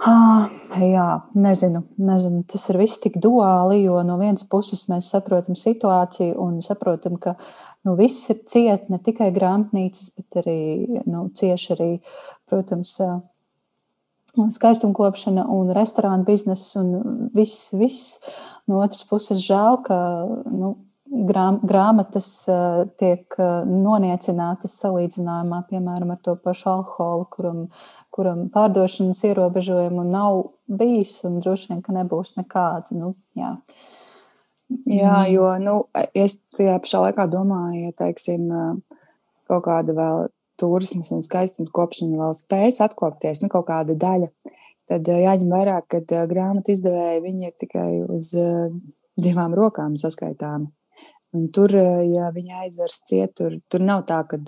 Ah, 0.00 0.48
jā, 0.80 1.06
nezinu, 1.36 1.82
nezinu. 2.00 2.44
Tas 2.48 2.62
ir 2.72 2.78
viss 2.80 3.00
tik 3.02 3.18
duāli, 3.20 3.82
jo 3.84 3.98
no 4.06 4.16
vienas 4.16 4.46
puses 4.48 4.86
mēs 4.88 5.10
saprotam 5.12 5.58
situāciju 5.58 6.38
un 6.40 6.62
saprotam, 6.64 7.18
ka 7.20 7.34
nu, 7.84 7.98
viss 7.98 8.30
ir 8.32 8.38
ciet, 8.48 8.88
ne 8.88 8.96
tikai 9.04 9.28
grāmatnīcas, 9.36 10.14
bet 10.16 10.40
arī 10.40 11.02
nu, 11.04 11.26
cieši 11.36 11.74
arī, 11.76 11.90
protams, 12.48 12.94
skaistumkopšana 14.56 15.44
un 15.52 15.74
restorāna 15.76 16.24
biznesa 16.24 16.80
un 16.80 17.28
viss, 17.36 17.68
viss. 17.76 18.16
No 18.70 18.80
otras 18.80 19.04
puses, 19.04 19.44
žēl, 19.44 19.82
ka 19.84 19.98
nu, 20.48 20.78
grāmatas 21.10 22.28
tiek 23.00 23.34
noniecinātas 23.66 24.76
salīdzinājumā, 24.80 25.64
piemēram, 25.70 26.14
ar 26.14 26.20
to 26.22 26.36
pašu 26.38 26.70
alkoholu, 26.70 27.26
kuram 27.34 27.64
kuram 28.20 28.48
pārdošanas 28.52 29.22
ierobežojumu 29.30 30.04
nav 30.04 30.42
bijis 30.68 31.16
un 31.24 31.38
droši 31.40 31.72
vien, 31.72 31.80
ka 31.84 31.94
nebūs 31.96 32.34
nekāda. 32.36 32.92
Nu, 32.92 33.14
jā. 33.38 33.54
jā, 34.84 35.14
mm. 35.14 35.30
jo 35.32 35.48
nu, 35.64 35.76
es 36.12 36.40
tajā 36.56 36.76
pašā 36.84 37.06
laikā 37.06 37.26
domāju, 37.32 37.86
ja 37.88 37.96
teiksim, 37.96 38.50
kaut 39.48 39.64
kāda 39.64 39.96
vēl 39.96 40.28
turismas 40.60 41.08
un 41.16 41.24
skaistuma 41.24 41.72
kopšana 41.72 42.20
vēl 42.20 42.36
spējas 42.36 42.82
atkopties, 42.84 43.40
nu, 43.40 43.48
kaut 43.52 43.70
kāda 43.70 43.96
daļa. 43.96 44.28
Tad 44.90 45.06
jāņem 45.06 45.52
vērā, 45.54 45.78
ka 45.88 46.02
grāmatu 46.28 46.74
izdevēji 46.74 47.24
viņi 47.24 47.48
ir 47.48 47.56
tikai 47.62 47.88
uz 48.10 48.32
divām 49.20 49.54
rokām 49.56 49.96
saskaitāmi. 50.00 50.68
Un 51.38 51.46
tur, 51.54 51.72
ja 52.10 52.32
viņi 52.34 52.56
aizvers 52.64 53.04
ciet, 53.06 53.36
tur, 53.38 53.54
tur 53.70 53.84
nav 53.86 54.02
tā, 54.08 54.24
ka 54.26 54.40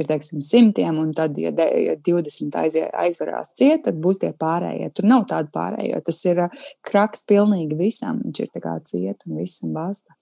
ir 0.00 0.08
teiksim, 0.08 0.42
simtiem, 0.44 0.98
un 1.00 1.12
tad, 1.16 1.36
ja, 1.40 1.52
de, 1.54 1.66
ja 1.84 1.96
20 2.08 2.56
aizie, 2.62 2.86
aizvarās 3.04 3.52
ciet, 3.58 3.84
tad 3.86 4.00
būs 4.02 4.20
tie 4.22 4.32
pārējie. 4.36 4.90
Tur 4.96 5.08
nav 5.10 5.26
tāda 5.30 5.52
pārējā. 5.54 6.00
Tas 6.06 6.22
ir 6.26 6.42
kraks 6.86 7.26
pilnīgi 7.28 7.78
visam. 7.78 8.22
Viņš 8.24 8.42
ir 8.44 8.64
kā 8.64 8.78
ciet 8.88 9.28
un 9.28 9.40
visam 9.42 9.76
basta. 9.76 10.16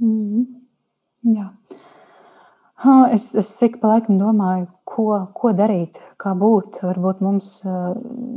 Mm 0.00 0.20
-hmm. 0.20 0.46
Jā. 1.24 1.48
Es, 3.14 3.34
es 3.34 3.62
ik 3.62 3.78
pa 3.80 3.94
laikam 3.94 4.18
domāju, 4.20 4.66
ko, 4.84 5.06
ko 5.34 5.52
darīt, 5.56 6.00
kā 6.20 6.34
būt. 6.36 6.82
Varbūt 6.82 7.20
mums 7.24 7.62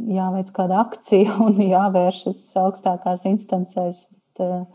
jāveic 0.07 0.51
kāda 0.55 0.79
akcija 0.85 1.35
un 1.47 1.59
jāvēršas 1.59 2.55
augstākās 2.63 3.25
instancēs. 3.25 4.05
Bet, 4.37 4.67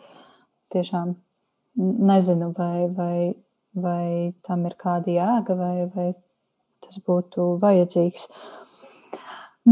tiešām 0.72 1.14
nezinu, 1.76 2.52
vai, 2.56 2.88
vai 2.96 3.34
vai 3.74 4.34
tam 4.46 4.66
ir 4.68 4.76
kāda 4.78 5.12
jēga, 5.12 5.56
vai, 5.56 5.86
vai 5.94 6.10
tas 6.84 7.00
būtu 7.06 7.56
vajadzīgs. 7.62 8.28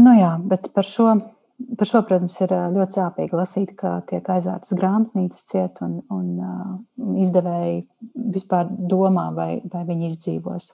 Nu 0.01 0.15
jā, 0.15 0.31
bet 0.47 0.69
par 0.75 0.87
šo, 0.87 1.13
par 1.77 1.89
šo, 1.89 2.01
protams, 2.07 2.37
ir 2.41 2.53
ļoti 2.75 2.97
sāpīgi 2.97 3.37
lasīt, 3.37 3.73
ka 3.77 3.99
tiek 4.09 4.27
aizvērtas 4.31 4.77
grāmatnīcas 4.77 5.47
ciet 5.51 5.81
un, 5.85 5.99
un 6.13 6.29
uh, 6.39 6.77
izdevēji 7.21 7.81
vispār 8.37 8.71
domā, 8.71 9.29
vai, 9.35 9.51
vai 9.73 9.83
viņi 9.89 10.13
izdzīvos. 10.13 10.71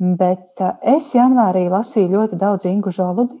Bet 0.00 0.58
uh, 0.64 0.74
es 0.96 1.12
janvārī 1.14 1.68
lasīju 1.70 2.16
ļoti 2.16 2.40
daudz 2.40 2.66
Ingu 2.68 2.92
Žoludi, 2.92 3.38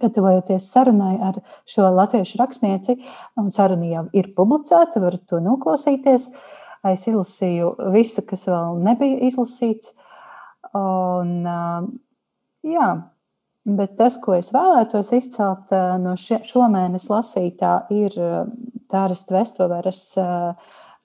gatavojoties 0.00 0.70
sarunai 0.72 1.16
ar 1.20 1.40
šo 1.68 1.88
latviešu 1.92 2.38
rakstnieci, 2.40 2.96
un 3.40 3.50
saruna 3.52 3.88
jau 3.88 4.06
ir 4.16 4.30
publicēta, 4.36 5.00
varat 5.02 5.26
to 5.28 5.40
noklausīties. 5.44 6.30
Uh, 6.30 6.59
Es 6.86 7.04
izlasīju 7.10 7.74
visu, 7.92 8.22
kas 8.24 8.46
vēl 8.48 8.78
nebija 8.80 9.18
izlasīts. 9.28 9.92
Un, 10.76 11.44
jā, 12.64 12.88
bet 13.68 13.96
tas, 13.98 14.16
ko 14.22 14.38
es 14.38 14.48
vēlētos 14.54 15.12
izcelt 15.16 15.74
no 16.00 16.16
šomēnes 16.16 17.08
lasītā, 17.12 17.74
ir 17.92 18.16
Tāras 18.90 19.26
Tvestoveras 19.28 20.02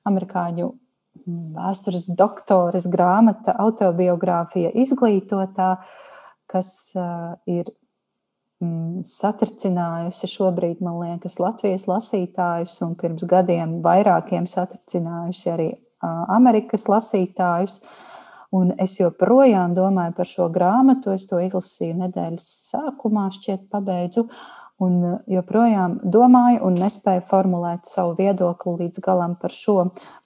amerikāņu 0.07 0.71
vēstures 1.55 2.05
doktoras 2.07 2.87
grāmata 2.91 3.55
autobiogrāfija 3.61 4.71
izglītotā, 4.79 5.75
kas 6.51 6.69
ir 7.49 7.71
satricinājusi 9.05 10.29
šobrīd, 10.31 10.81
man 10.85 10.99
liekas, 11.01 11.39
Latvijas 11.43 11.87
lasītājus, 11.89 12.77
un 12.85 12.95
pirms 12.99 13.25
gadiem 13.27 13.79
vairākiem 13.83 14.47
satricinājusi 14.47 15.51
arī 15.51 15.69
Amerikas 16.31 16.87
lasītājus. 16.91 17.81
Un 18.55 18.71
es 18.79 18.95
joprojām 19.01 19.73
domāju 19.75 20.13
par 20.15 20.27
šo 20.29 20.45
grāmatu. 20.53 21.11
Es 21.11 21.25
to 21.27 21.41
izlasīju 21.43 21.97
nedēļas 22.05 22.45
sākumā, 22.71 23.27
šķiet, 23.35 23.65
pabeidzu. 23.73 24.29
Un 24.83 24.95
joprojām 25.31 25.93
domāju 26.11 26.65
un 26.67 26.75
nespēju 26.81 27.21
formulēt 27.29 27.87
savu 27.87 28.17
viedokli 28.17 28.73
līdz 28.81 28.99
galam 29.05 29.37
par 29.39 29.53
šo. 29.55 29.77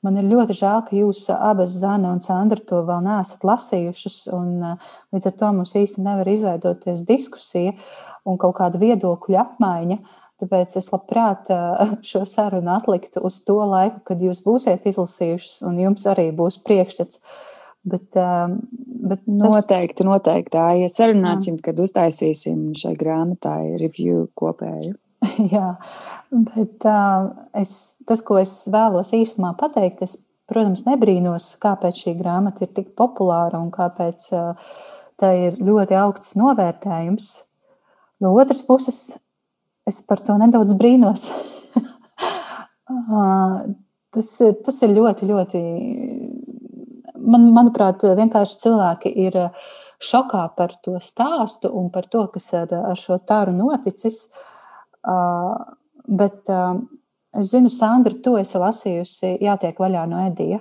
Man 0.02 0.18
ir 0.18 0.26
ļoti 0.26 0.56
žēl, 0.58 0.80
ka 0.88 0.96
jūs 0.98 1.28
abas, 1.36 1.76
Zana 1.78 2.16
un 2.16 2.24
Sandra, 2.26 2.58
to 2.58 2.80
vēl 2.88 3.04
neesat 3.06 3.46
lasījušas. 3.46 4.16
Un, 4.34 4.80
līdz 5.14 5.30
ar 5.30 5.36
to 5.38 5.52
mums 5.54 5.76
īsti 5.78 6.02
nevar 6.02 6.32
izveidoties 6.34 7.06
diskusija 7.06 7.76
un 8.26 8.42
kaut 8.42 8.58
kāda 8.58 8.82
viedokļa 8.82 9.44
apmaiņa. 9.44 10.00
Tāpēc 10.42 10.74
es 10.82 10.90
labprāt 10.96 11.54
šo 12.10 12.24
sarunu 12.26 12.74
atliktu 12.74 13.22
uz 13.30 13.38
to 13.46 13.60
laiku, 13.62 14.02
kad 14.10 14.24
jūs 14.24 14.42
būsiet 14.48 14.90
izlasījušas, 14.90 15.62
un 15.70 15.78
jums 15.84 16.10
arī 16.10 16.32
būs 16.34 16.58
priekšstats. 16.66 17.22
Bet, 17.88 18.12
bet 18.12 19.22
tas... 19.24 19.40
Noteikti, 19.40 20.04
noteikti. 20.04 20.52
Tā, 20.58 20.66
ja 20.82 20.90
sarunāsim, 20.92 21.60
jā. 21.60 21.70
kad 21.70 21.80
uztaisīsim 21.80 22.74
šai 22.78 22.96
grāmatai 23.00 23.78
review 23.80 24.28
kopēju. 24.40 24.98
Jā, 25.54 25.74
bet 26.32 26.86
es, 27.60 27.72
tas, 28.08 28.22
ko 28.24 28.38
es 28.40 28.54
vēlos 28.72 29.12
īsumā 29.16 29.52
pateikt, 29.60 30.04
es, 30.06 30.16
protams, 30.50 30.86
nebrīnos, 30.88 31.52
kāpēc 31.62 32.06
šī 32.06 32.16
grāmata 32.20 32.64
ir 32.66 32.72
tik 32.76 32.94
populāra 33.00 33.60
un 33.60 33.68
kāpēc 33.74 34.30
tā 35.20 35.34
ir 35.48 35.60
ļoti 35.60 35.98
augsts 36.00 36.38
novērtējums. 36.40 37.32
No 38.24 38.34
otras 38.36 38.64
puses, 38.68 39.00
es 39.88 40.02
par 40.08 40.24
to 40.24 40.36
nedaudz 40.40 40.76
brīnos. 40.80 41.28
tas, 44.16 44.32
tas 44.66 44.82
ir 44.88 44.96
ļoti, 44.96 45.30
ļoti 45.30 45.64
man, 47.30 47.50
manuprāt, 47.56 48.04
vienkārši 48.18 48.60
cilvēki 48.64 49.12
ir 49.26 49.38
eh, 49.46 49.68
šokā 50.04 50.46
par 50.58 50.76
to 50.86 50.98
stāstu 51.04 51.72
un 51.76 51.90
par 51.94 52.08
to, 52.12 52.26
kas 52.34 52.52
ar, 52.58 52.74
ar 52.94 53.00
šo 53.00 53.20
tāru 53.28 53.56
noticis. 53.56 54.28
Uh, 55.00 55.56
bet 56.04 56.50
uh, 56.52 56.74
es 57.40 57.54
zinu, 57.54 57.70
Sandra, 57.72 58.12
tu 58.20 58.34
esi 58.36 58.60
lasījusi 58.60 59.38
Jātiek 59.46 59.80
vaļā 59.80 60.02
no 60.12 60.26
Edija 60.28 60.60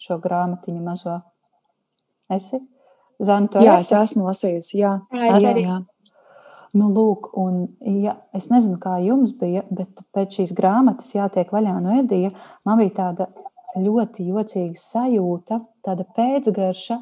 šo 0.00 0.18
grāmatiņu 0.22 0.82
mazo. 0.82 1.20
Esi? 2.30 2.58
Zana, 3.20 3.62
jā, 3.62 3.76
esi? 3.78 3.94
es 3.94 4.10
esmu 4.10 4.26
lasījusi. 4.26 4.76
Jā, 4.80 4.96
jā, 5.12 5.38
jā, 5.44 5.54
jā. 5.60 5.78
Nu, 6.70 6.86
lūk, 6.94 7.32
un, 7.38 7.64
ja, 8.00 8.14
es 8.36 8.46
nezinu, 8.50 8.76
kā 8.80 8.94
jums 9.02 9.32
bija, 9.36 9.64
bet 9.74 10.04
pēc 10.14 10.38
šīs 10.38 10.52
grāmatas 10.56 11.10
jātiek 11.16 11.50
vaļā 11.50 11.74
no 11.82 11.96
Edija. 11.98 12.30
Man 12.66 12.78
bija 12.78 12.94
tāda 13.00 13.26
ļoti 13.78 14.26
jocīga 14.30 14.80
sajūta, 14.80 15.60
tāda 15.86 16.06
pēcgarša, 16.16 16.98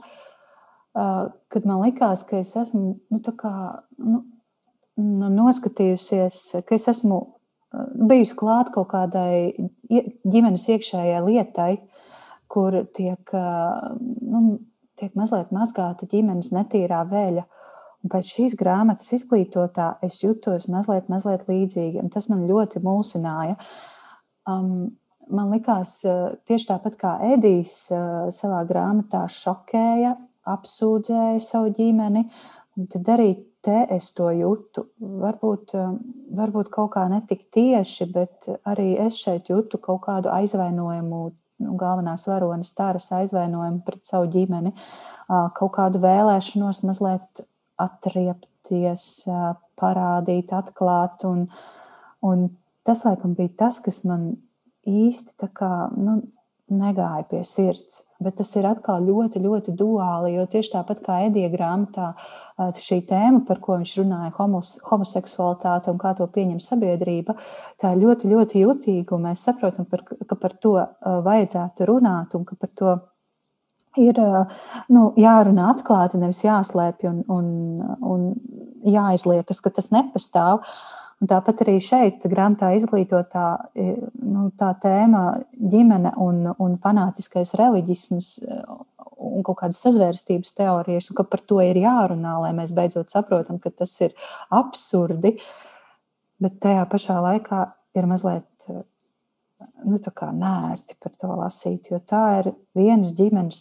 kad 0.95 1.69
man 1.69 1.83
likās, 1.85 2.25
ka 2.29 2.41
es 2.43 2.55
esmu 2.59 2.99
nu, 3.13 3.21
kā, 3.39 3.53
nu, 4.03 4.23
nu, 4.99 5.31
noskatījusies, 5.33 6.41
ka 6.67 6.77
es 6.77 6.89
esmu 6.91 7.21
bijusi 8.09 8.37
klāt 8.39 8.73
kaut 8.75 8.91
kādai 8.93 9.53
ģimenes 9.89 10.67
iekšējai 10.73 11.21
lietai, 11.27 11.73
kur 12.49 12.81
tiek, 12.97 13.33
nu, 13.33 14.43
tiek 14.99 15.15
mazliet 15.19 15.53
mazgāta 15.55 16.09
ģimenes 16.11 16.53
netīrā 16.57 17.05
vēļa. 17.11 17.45
Un 17.99 18.13
pēc 18.13 18.31
šīs 18.31 18.55
grāmatas 18.59 19.11
izglītotā 19.17 19.97
es 20.07 20.21
jutos 20.23 20.69
mazliet, 20.71 21.09
mazliet 21.11 21.49
līdzīgi, 21.51 21.99
un 21.99 22.13
tas 22.15 22.29
man 22.31 22.45
ļoti 22.47 22.81
mulsināja. 22.85 23.57
Um, 24.49 24.95
man 25.35 25.53
likās, 25.53 25.99
tieši 26.49 26.71
tāpat 26.71 26.97
kā 27.01 27.17
Edijs 27.35 27.75
savā 28.35 28.63
grāmatā 28.69 29.27
šokēja, 29.33 30.15
apsūdzēja 30.49 31.43
savu 31.45 31.73
ģimeni, 31.77 32.25
tad 32.93 33.11
arī 33.13 33.33
te 33.65 33.83
es 33.95 34.11
to 34.17 34.31
jūtu. 34.33 34.87
Varbūt, 35.23 35.75
varbūt 36.39 36.71
kaut 36.75 36.93
kā 36.95 37.05
netik 37.11 37.49
tieši, 37.55 38.09
bet 38.15 38.49
arī 38.69 38.95
es 39.07 39.19
šeit 39.21 39.51
jūtu 39.53 39.81
kaut 39.83 40.05
kādu 40.07 40.33
aizvainojumu, 40.33 41.23
nu, 41.65 41.77
galvenās 41.81 42.27
varonas 42.31 42.73
tāras 42.79 43.11
aizvainojumu 43.19 43.83
pret 43.87 44.05
savu 44.09 44.31
ģimeni, 44.33 44.75
kaut 45.29 45.75
kādu 45.75 46.01
vēlēšanos 46.03 46.85
mazliet 46.87 47.43
atriepties, 47.79 49.27
parādīt, 49.79 50.55
atklāt. 50.55 51.27
Un, 51.29 51.47
un 52.25 52.49
tas, 52.87 53.05
laikam, 53.07 53.35
bija 53.39 53.53
tas, 53.67 53.83
kas 53.85 54.03
man 54.09 54.31
īsti 54.89 55.49
kā, 55.55 55.73
nu, 55.97 56.21
negāja 56.69 57.25
pie 57.29 57.41
sirds. 57.49 58.03
Bet 58.21 58.37
tas 58.41 58.51
ir 58.59 58.67
atkal 58.69 59.05
ļoti, 59.07 59.41
ļoti 59.41 59.73
duāli, 59.79 60.35
jo 60.35 60.45
tieši 60.51 60.73
tāpat 60.73 61.01
kā 61.05 61.21
Edija 61.29 61.49
grāmatā, 61.53 62.11
šī 62.83 62.99
tēma, 63.09 63.45
par 63.47 63.61
ko 63.63 63.77
viņš 63.79 63.93
runāja, 64.01 64.33
homos, 64.41 64.73
homoseksualitāte 64.89 65.93
un 65.93 66.01
kā 66.03 66.13
to 66.19 66.27
pieņem 66.35 66.59
sabiedrība, 66.63 67.37
tā 67.81 67.95
ir 67.95 68.03
ļoti, 68.03 68.33
ļoti 68.33 68.65
jutīga. 68.65 69.21
Mēs 69.23 69.47
saprotam, 69.47 69.87
par, 69.89 70.03
ka 70.05 70.39
par 70.41 70.57
to 70.59 70.75
vajadzētu 71.29 71.89
runāt 71.89 72.35
un 72.37 72.45
ka 72.49 72.59
par 72.59 72.75
to 72.81 72.99
ir 73.99 74.19
nu, 74.93 75.09
jārunā 75.19 75.73
atklāti, 75.73 76.21
nevis 76.21 76.45
jāslēpj 76.45 77.09
un, 77.11 77.23
un, 77.33 77.49
un 78.03 78.29
jāizliekas, 78.87 79.63
ka 79.63 79.73
tas 79.79 79.93
nepastāv. 79.95 80.65
Un 81.19 81.27
tāpat 81.27 81.65
arī 81.65 81.81
šeit, 81.83 82.23
grāmatā 82.31 82.71
izglītotā 82.79 83.47
nu, 83.75 84.45
tā 84.59 84.69
tēma, 84.83 85.23
ģimene 85.59 86.13
un, 86.23 86.45
un 86.63 86.77
fanātiskais 86.83 87.57
reliģisms 87.59 88.29
un 89.19 89.43
kaut 89.47 89.59
kādas 89.63 89.81
sazvērstības 89.83 90.55
teorijas, 90.55 91.09
un 91.11 91.19
ka 91.19 91.27
par 91.27 91.43
to 91.51 91.59
ir 91.65 91.81
jārunā, 91.83 92.37
lai 92.45 92.53
mēs 92.55 92.71
beidzot 92.77 93.11
saprotam, 93.11 93.59
ka 93.59 93.73
tas 93.75 93.97
ir 94.05 94.15
absurdi. 94.55 95.35
Bet 96.39 96.61
tajā 96.63 96.85
pašā 96.87 97.19
laikā 97.25 97.65
ir 97.99 98.07
mazliet 98.07 98.47
nu, 99.85 99.99
nērti 100.39 100.97
par 101.03 101.15
to 101.19 101.31
lasīt, 101.39 101.89
jo 101.91 101.99
tā 102.07 102.23
ir 102.41 102.51
vienas 102.79 103.13
ģimenes, 103.19 103.61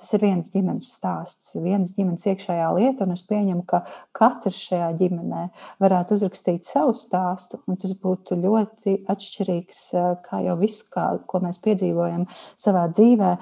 tas 0.00 0.08
ir 0.16 0.24
viens 0.24 0.50
ģimenes 0.50 0.88
stāsts, 0.96 1.52
viens 1.62 1.92
ģimenes 1.94 2.26
iekšējā 2.32 2.68
lieta, 2.76 3.06
es 3.14 3.22
pieņemu, 3.28 3.62
ka 3.70 3.84
katrs 4.16 4.58
šajā 4.70 4.90
ģimenē 4.98 5.44
varētu 5.82 6.18
uzrakstīt 6.18 6.66
savu 6.66 6.96
stāstu, 6.98 7.60
un 7.66 7.78
tas 7.82 7.94
būtu 8.02 8.38
ļoti 8.42 8.98
atšķirīgs, 9.12 9.84
kā 10.26 10.42
jau 10.46 10.58
viss, 10.60 10.86
kā, 10.90 11.08
ko 11.26 11.42
mēs 11.44 11.62
piedzīvojam 11.64 12.26
savā 12.58 12.88
dzīvē. 12.94 13.36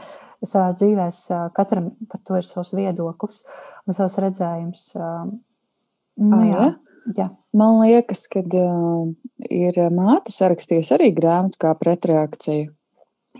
Savā 0.45 0.75
dzīvē 0.77 1.07
katram 1.57 1.95
par 2.11 2.21
to 2.21 2.37
ir 2.37 2.45
savs 2.45 2.75
viedoklis 2.77 3.39
un 3.89 3.97
savs 3.97 4.19
redzējums. 4.21 4.91
Nu, 6.21 6.41
jā. 6.45 6.67
Jā. 6.67 6.67
Man 7.55 7.77
liekas, 7.83 8.25
ka 8.33 8.41
uh, 8.41 9.11
ir 9.53 9.77
māte 9.95 10.33
sarakstījusi 10.33 10.95
arī 10.97 11.11
grāmatu 11.17 11.61
kā 11.61 11.75
pretreakciju. 11.79 12.71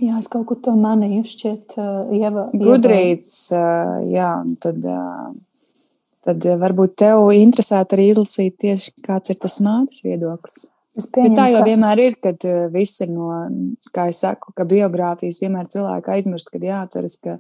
Jā, 0.03 0.19
es 0.19 0.29
kaut 0.31 0.49
kur 0.51 0.59
to 0.63 0.75
manīju, 0.75 1.23
šķiet, 1.31 1.77
uh, 1.79 2.13
Ieva. 2.15 2.49
Gudrīts, 2.53 3.33
uh, 3.55 4.03
jā, 4.11 4.31
tad, 4.63 4.83
uh, 4.83 5.33
tad 6.27 6.47
varbūt 6.61 6.97
tev 6.99 7.31
interesētu 7.37 7.97
arī 7.97 8.09
izlasīt 8.11 8.59
tieši 8.65 8.95
kāds 9.07 9.31
ir 9.31 9.39
tas 9.45 9.61
mātes 9.63 10.03
viedoklis. 10.07 10.69
Pieņemu, 10.95 11.31
Bet 11.31 11.39
tā 11.39 11.49
jau 11.51 11.61
ka... 11.63 11.67
vienmēr 11.67 12.03
ir, 12.05 12.17
kad 12.23 12.47
uh, 12.47 12.67
viss 12.75 13.03
ir 13.03 13.11
no, 13.11 13.31
kā 13.95 14.09
es 14.11 14.21
saku, 14.23 14.53
ka 14.55 14.67
biogrāfijas 14.71 15.41
vienmēr 15.43 15.71
cilvēki 15.71 16.13
aizmirst, 16.15 16.51
kad 16.55 16.67
jāatceras, 16.67 17.17
ka 17.23 17.39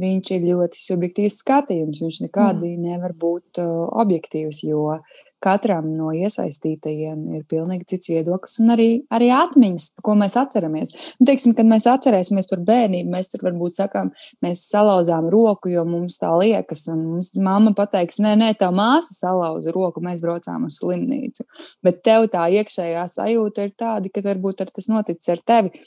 viņš 0.00 0.30
ir 0.36 0.46
ļoti 0.48 0.80
subjektīvs 0.80 1.36
skatījums. 1.40 2.00
Viņš 2.04 2.20
nekādi 2.26 2.72
Jā. 2.72 2.80
nevar 2.84 3.12
būt 3.20 3.60
uh, 3.60 3.84
objektīvs, 4.04 4.62
jo 4.68 4.98
katram 5.44 5.90
no 5.96 6.10
iesaistītajiem 6.16 7.24
ir 7.38 7.44
pilnīgi 7.50 7.88
cits 7.94 8.10
viedoklis 8.12 8.58
un 8.62 8.74
arī, 8.74 8.88
arī 9.14 9.30
atmiņas, 9.34 9.90
ko 10.04 10.16
mēs 10.18 10.36
atceramies. 10.40 10.94
Un, 11.18 11.28
teiksim, 11.28 11.54
kad 11.58 11.68
mēs 11.68 11.88
atcerēsimies 11.90 12.48
par 12.50 12.62
bērnību, 12.68 13.12
mēs 13.12 13.32
tur 13.32 13.44
varbūt 13.46 13.80
sakām, 13.80 14.12
mēs 14.44 14.64
salauzām 14.70 15.28
roku, 15.32 15.72
jo 15.72 15.84
mums 15.88 16.18
tā 16.22 16.32
liekas, 16.40 16.86
un 16.92 17.02
mums 17.14 17.32
mamma 17.36 17.74
pateiks, 17.76 18.20
nē, 18.24 18.36
nē, 18.40 18.52
tev 18.60 18.74
māsa 18.76 19.16
salauza 19.16 19.74
roku, 19.74 20.02
mēs 20.04 20.22
braucām 20.24 20.68
uz 20.68 20.80
slimnīcu. 20.80 21.46
Bet 21.84 22.02
tev 22.06 22.30
tā 22.32 22.46
iekšējā 22.60 23.04
sajūta 23.12 23.68
ir 23.68 23.76
tāda, 23.78 24.10
ka 24.12 24.24
varbūt 24.24 24.64
ar 24.64 24.72
tas 24.74 24.90
noticis 24.90 25.36
ar 25.36 25.44
tevi. 25.44 25.84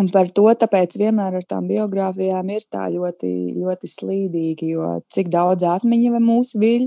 Un 0.00 0.08
par 0.08 0.30
to 0.32 0.46
tāpēc 0.56 0.94
vienmēr 0.96 1.34
ar 1.40 1.44
tām 1.48 1.66
biogrāfijām 1.68 2.48
ir 2.54 2.64
tā 2.72 2.86
ļoti, 2.92 3.30
ļoti 3.58 3.90
slīdīgi, 3.90 4.70
jo 4.72 4.94
cik 5.12 5.28
daudz 5.32 5.66
atmiņa 5.68 6.22
mūsu 6.24 6.60
viļ, 6.62 6.86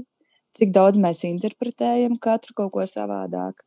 cik 0.58 0.74
daudz 0.74 1.00
mēs 1.02 1.24
interpretējam 1.30 2.18
katru 2.22 2.54
kaut 2.58 2.74
ko 2.76 2.88
savādāk. 2.89 3.63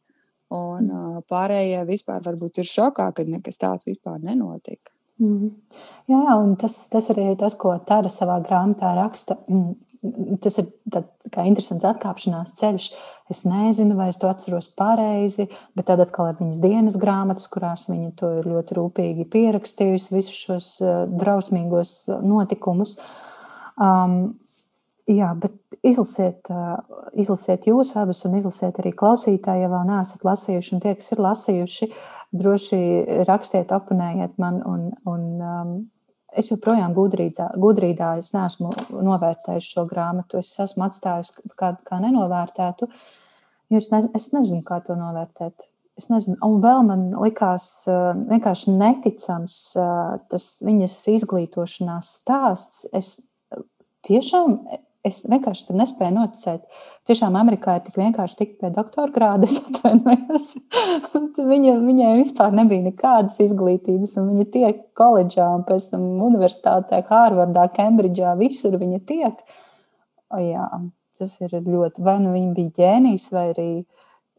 Un 0.54 0.90
uh, 0.94 1.22
pārējie 1.26 1.80
vispār 1.88 2.20
varbūt 2.22 2.60
ir 2.62 2.68
šokā, 2.70 3.08
ka 3.12 3.24
nekas 3.26 3.58
tāds 3.58 3.88
vispār 3.88 4.20
nenotika. 4.22 4.92
Mm 5.18 5.38
-hmm. 5.38 5.50
Jā, 6.06 6.18
jā, 6.28 6.36
un 6.42 6.56
tas, 6.56 6.88
tas 6.88 7.10
arī 7.10 7.30
ir 7.32 7.36
tas, 7.36 7.54
ko 7.54 7.78
Tāra 7.86 8.08
savā 8.08 8.40
grāmatā 8.46 8.94
raksta. 8.94 9.36
Mm, 9.48 9.74
tas 10.42 10.58
ir 10.58 10.66
tāds 10.92 11.46
interesants 11.48 11.84
atkāpšanās 11.84 12.54
ceļš. 12.60 12.88
Es 13.30 13.44
nezinu, 13.44 13.96
vai 13.96 14.08
es 14.08 14.16
to 14.16 14.28
atceros 14.28 14.68
pareizi, 14.68 15.48
bet 15.74 15.86
tad 15.86 16.00
atkal 16.00 16.30
ir 16.30 16.40
viņas 16.40 16.60
dienas 16.62 16.96
grāmatas, 16.96 17.48
kurās 17.48 17.88
viņa 17.90 18.12
to 18.16 18.32
ir 18.38 18.44
ļoti 18.52 18.76
rūpīgi 18.78 19.28
pierakstījusi, 19.32 20.14
visus 20.14 20.34
šos 20.34 20.82
drausmīgos 21.08 22.08
notikumus. 22.22 22.98
Um, 23.76 24.36
Jā, 25.06 25.28
bet 25.38 25.54
izlasiet, 25.86 26.48
izlasiet 27.14 27.66
jūs 27.68 27.92
abas, 27.94 28.24
un 28.26 28.32
izlasiet 28.40 28.78
arī 28.82 28.90
klausītāji, 28.90 29.62
ja 29.62 29.68
vēl 29.70 29.84
neesat 29.86 30.24
lasījuši. 30.26 30.72
Un 30.74 30.80
tie, 30.82 30.94
kas 30.98 31.12
ir 31.14 31.20
lasījuši, 31.22 31.86
droši 32.34 32.78
rakstiet, 33.28 33.70
oponējiet 33.74 34.34
man. 34.42 34.58
Un, 34.66 34.88
un, 35.06 35.28
um, 35.38 35.76
es 36.34 36.50
joprojām 36.50 36.94
gudrīdā, 36.96 37.52
gudrīdā 37.62 38.16
es 38.18 38.32
neesmu 38.34 38.72
novērtējis 38.90 39.68
šo 39.76 39.86
grāmatu. 39.86 40.40
Es 40.42 40.50
esmu 40.64 40.88
atstājusi 40.88 41.54
kādu 41.54 41.86
kā 41.86 42.00
nenovērtētu, 42.02 42.88
jo 43.70 43.80
es, 43.80 43.88
ne, 43.92 44.02
es 44.18 44.26
nezinu, 44.34 44.64
kā 44.66 44.80
to 44.88 44.98
novērtēt. 44.98 45.68
Es 45.96 46.10
nezinu, 46.10 46.36
un 46.44 46.58
vēl 46.60 46.82
man 46.84 47.06
likās 47.14 47.86
vienkārši 47.86 48.74
neticams 48.74 49.54
tas 50.28 50.48
viņas 50.66 50.98
izglītošanās 51.14 52.10
stāsts. 52.18 52.82
Es 52.92 53.14
tiešām 54.04 54.58
Es 55.06 55.20
vienkārši 55.28 55.68
tur 55.68 55.76
nespēju 55.78 56.14
noticēt. 56.16 56.62
Tiešām 57.06 57.36
Amerikā 57.38 57.76
ir 57.76 57.84
tik 57.84 57.98
vienkārši 58.00 58.38
tikt 58.40 58.56
pie 58.62 58.70
doktora 58.74 59.12
grāda, 59.14 59.46
es 59.46 59.60
atvainojos. 59.68 60.54
viņa, 61.36 61.76
viņai 61.84 62.14
vispār 62.18 62.56
nebija 62.56 62.88
nekādas 62.88 63.38
izglītības, 63.44 64.16
un 64.18 64.32
viņa 64.32 64.46
tiek 64.56 64.80
koledžā, 64.98 65.46
un 65.58 65.62
pēc 65.68 65.90
tam 65.92 66.08
universitātē, 66.26 67.04
Hārvardā, 67.06 67.68
Kembridžā, 67.76 68.34
visur 68.40 68.74
viņa 68.80 69.02
tiek. 69.06 69.44
O, 70.34 70.40
jā, 70.42 70.66
tas 71.20 71.36
ir 71.44 71.54
ļoti, 71.54 72.02
vai 72.02 72.16
nu 72.24 72.34
viņa 72.34 72.52
bija 72.56 72.74
ģēnijs, 72.80 73.28
vai 73.36 73.46
arī, 73.52 73.70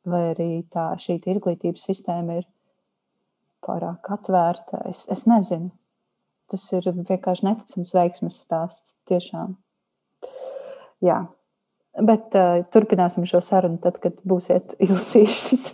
vai 0.08 0.23
arī 0.34 0.51
tā 0.73 0.89
šī 0.99 1.21
izglītības 1.23 1.88
sistēma 1.88 2.41
ir 2.41 2.49
pārāk 3.63 4.12
atvērta. 4.17 4.84
Es, 4.91 5.06
es 5.13 5.23
nezinu. 5.30 5.71
Tas 6.47 6.63
ir 6.75 6.86
vienkārši 6.91 7.43
neticams 7.43 7.95
veiksmes 7.95 8.43
stāsts 8.45 8.95
tiešām. 9.10 9.58
Jā. 11.05 11.23
Bet 11.97 12.36
uh, 12.38 12.62
turpināsim 12.73 13.25
šo 13.29 13.41
sarunu 13.41 13.79
tad, 13.81 13.97
kad 14.01 14.17
būsiet 14.27 14.75
izlasījušas. 14.83 15.65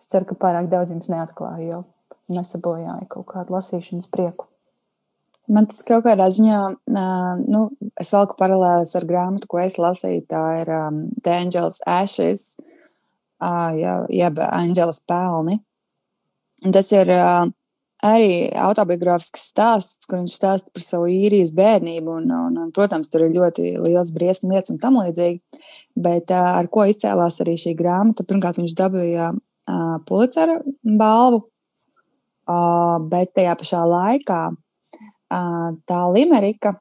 es 0.00 0.10
ceru, 0.10 0.26
ka 0.30 0.38
pārāk 0.46 0.70
daudz 0.72 0.94
jums 0.94 1.10
neatklāju 1.12 1.70
jau 1.70 1.84
nesabojāju 2.32 3.06
kaut 3.10 3.26
kādu 3.30 3.54
lasīšanas 3.54 4.10
prieku. 4.10 4.48
Man 5.46 5.68
tas 5.70 5.84
kaut 5.86 6.02
kādā 6.02 6.26
ziņā, 6.34 6.60
nu, 7.46 7.60
es 8.02 8.08
velku 8.10 8.34
paralēlis 8.38 8.96
ar 8.98 9.04
grāmatu, 9.06 9.46
ko 9.46 9.60
es 9.62 9.76
lasīju. 9.78 10.24
Tā 10.26 10.40
ir 10.64 10.72
um, 10.74 11.04
The 11.22 11.36
Angels 11.36 11.78
Ashes, 11.86 12.56
uh, 13.38 13.70
jeb 14.10 14.40
Angelas 14.42 14.98
pelni. 15.06 15.60
Un 16.66 16.74
tas 16.74 16.90
ir 16.90 17.12
uh, 17.14 17.46
arī 18.06 18.30
autobiogrāfisks 18.60 19.48
stāsts, 19.50 20.08
kur 20.08 20.20
viņš 20.20 20.36
stāsta 20.38 20.72
par 20.74 20.84
savu 20.84 21.08
īrijas 21.12 21.52
bērnību. 21.56 22.18
Un, 22.20 22.30
un, 22.30 22.60
un, 22.62 22.70
protams, 22.74 23.10
tur 23.12 23.26
ir 23.26 23.34
ļoti 23.36 23.74
liels 23.82 24.12
briesmu 24.14 24.52
lietas 24.52 24.72
un 24.74 24.80
tam 24.82 25.00
līdzīgi. 25.00 25.62
Bet 26.06 26.32
ar 26.34 26.68
ko 26.72 26.86
izcēlās 26.88 27.40
arī 27.44 27.56
šī 27.60 27.74
grāmata? 27.78 28.26
Pirmkārt, 28.26 28.60
viņš 28.60 28.76
dabūja 28.78 29.32
Pulicera 30.06 30.60
balvu, 30.86 31.46
bet 33.10 33.32
tajā 33.34 33.56
pašā 33.58 33.82
laikā 33.90 34.42
tā 35.90 36.02
Limerika, 36.14 36.76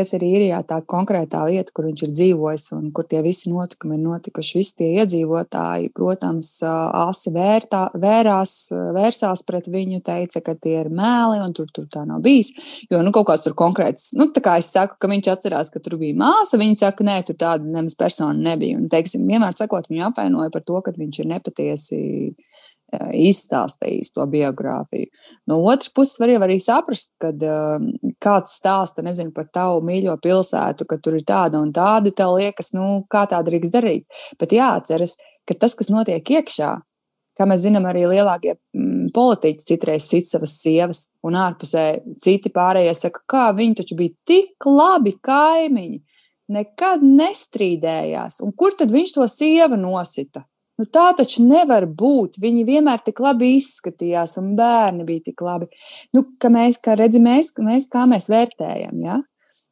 kas 0.00 0.14
ir 0.16 0.24
īrijā 0.24 0.60
tā 0.68 0.80
konkrētā 0.88 1.42
vieta, 1.48 1.72
kur 1.74 1.86
viņš 1.90 2.04
ir 2.06 2.12
dzīvojis 2.14 2.72
un 2.76 2.88
kur 2.96 3.06
tie 3.10 3.20
visi 3.24 3.50
notikumi 3.52 3.96
ir 3.98 4.02
notikuši. 4.06 4.56
Visi 4.60 4.76
tie 4.80 4.88
iedzīvotāji, 5.02 5.92
protams, 5.96 6.48
asi 6.64 7.32
vērtā, 7.34 7.82
vērās, 8.00 8.54
vērsās 8.96 9.44
pret 9.48 9.68
viņu, 9.70 10.00
teica, 10.06 10.42
ka 10.44 10.56
tie 10.56 10.78
ir 10.82 10.92
mēli 10.94 11.40
un 11.44 11.54
tur, 11.56 11.68
tur 11.74 11.88
tā 11.92 12.04
nav 12.08 12.22
bijis. 12.24 12.52
Jo 12.90 13.02
nu, 13.04 13.12
kaut 13.14 13.28
kāds 13.30 13.44
tur 13.46 13.56
konkrēts, 13.58 14.10
nu, 14.18 14.30
tā 14.34 14.42
kā 14.44 14.56
es 14.60 14.70
saku, 14.72 14.96
ka 15.00 15.10
viņš 15.10 15.32
atcerās, 15.34 15.72
ka 15.72 15.82
tur 15.84 15.98
bija 16.00 16.16
māsa, 16.18 16.60
viņi 16.60 16.80
saka, 16.80 17.06
nē, 17.06 17.20
tur 17.28 17.38
tāda 17.40 17.66
nemaz 17.66 17.96
persona 17.98 18.36
nebija. 18.50 18.80
Un, 18.80 18.88
teiksim, 18.92 19.26
vienmēr 19.28 19.56
sakot, 19.58 19.90
viņu 19.90 20.08
apvainoja 20.10 20.52
par 20.54 20.64
to, 20.66 20.80
ka 20.86 20.94
viņš 20.96 21.22
ir 21.22 21.30
nepatiesi 21.34 22.00
izstāstījis 23.14 24.12
to 24.14 24.26
biogrāfiju. 24.30 25.08
No 25.50 25.60
otras 25.62 25.92
puses, 25.94 26.18
var 26.22 26.32
arī 26.46 26.58
saprast, 26.62 27.12
kad 27.22 27.40
kāds 28.22 28.56
stāsta 28.58 29.04
nezinu, 29.06 29.32
par 29.36 29.48
tavu 29.54 29.80
mīļo 29.86 30.16
pilsētu, 30.22 30.86
ka 30.88 30.98
tur 31.02 31.18
ir 31.20 31.26
tāda 31.28 31.62
un 31.62 31.72
tāda, 31.76 32.12
tev 32.14 32.36
liekas, 32.38 32.72
nu, 32.76 33.04
kā 33.10 33.26
tā 33.30 33.40
drīkst 33.46 33.74
darīt. 33.74 34.22
Bet 34.40 34.54
jāatceras, 34.56 35.16
ka 35.48 35.56
tas, 35.58 35.76
kas 35.78 35.92
notiek 35.92 36.34
iekšā, 36.38 36.74
kā 37.38 37.46
mēs 37.48 37.64
zinām, 37.64 37.86
arī 37.88 38.04
lielākie 38.10 38.58
politiķi 39.14 39.66
citreiz 39.72 40.04
sit 40.10 40.28
savas 40.28 40.58
sievas, 40.60 41.06
un 41.26 41.38
ārpusē 41.40 41.86
citi 42.22 42.52
pārējie 42.52 42.94
saka, 42.98 43.24
kā 43.30 43.48
viņi 43.56 43.80
taču 43.80 43.96
bija 43.98 44.16
tik 44.28 44.68
labi 44.68 45.14
kaimiņi, 45.24 46.02
nekad 46.50 47.02
nestrīdējās. 47.06 48.40
Un 48.44 48.52
kur 48.58 48.74
tad 48.78 48.92
viņš 48.92 49.16
to 49.16 49.26
sievu 49.30 49.78
nosita? 49.80 50.44
Nu, 50.80 50.86
tā 50.88 51.10
taču 51.12 51.44
nevar 51.44 51.84
būt. 51.84 52.38
Viņi 52.40 52.64
vienmēr 52.64 53.02
tik 53.04 53.18
labi 53.20 53.50
izskatījās, 53.58 54.38
un 54.40 54.54
bērni 54.56 55.04
bija 55.04 55.26
tik 55.28 55.42
labi. 55.44 55.68
Nu, 56.16 56.24
ka 56.40 56.48
mēs, 56.52 56.78
kā 56.80 56.94
redzam, 56.96 57.26
mēs, 57.28 57.50
mēs, 57.60 57.88
kā 57.92 58.06
mēs 58.08 58.30
vērtējam. 58.32 59.02
Ja? 59.04 59.18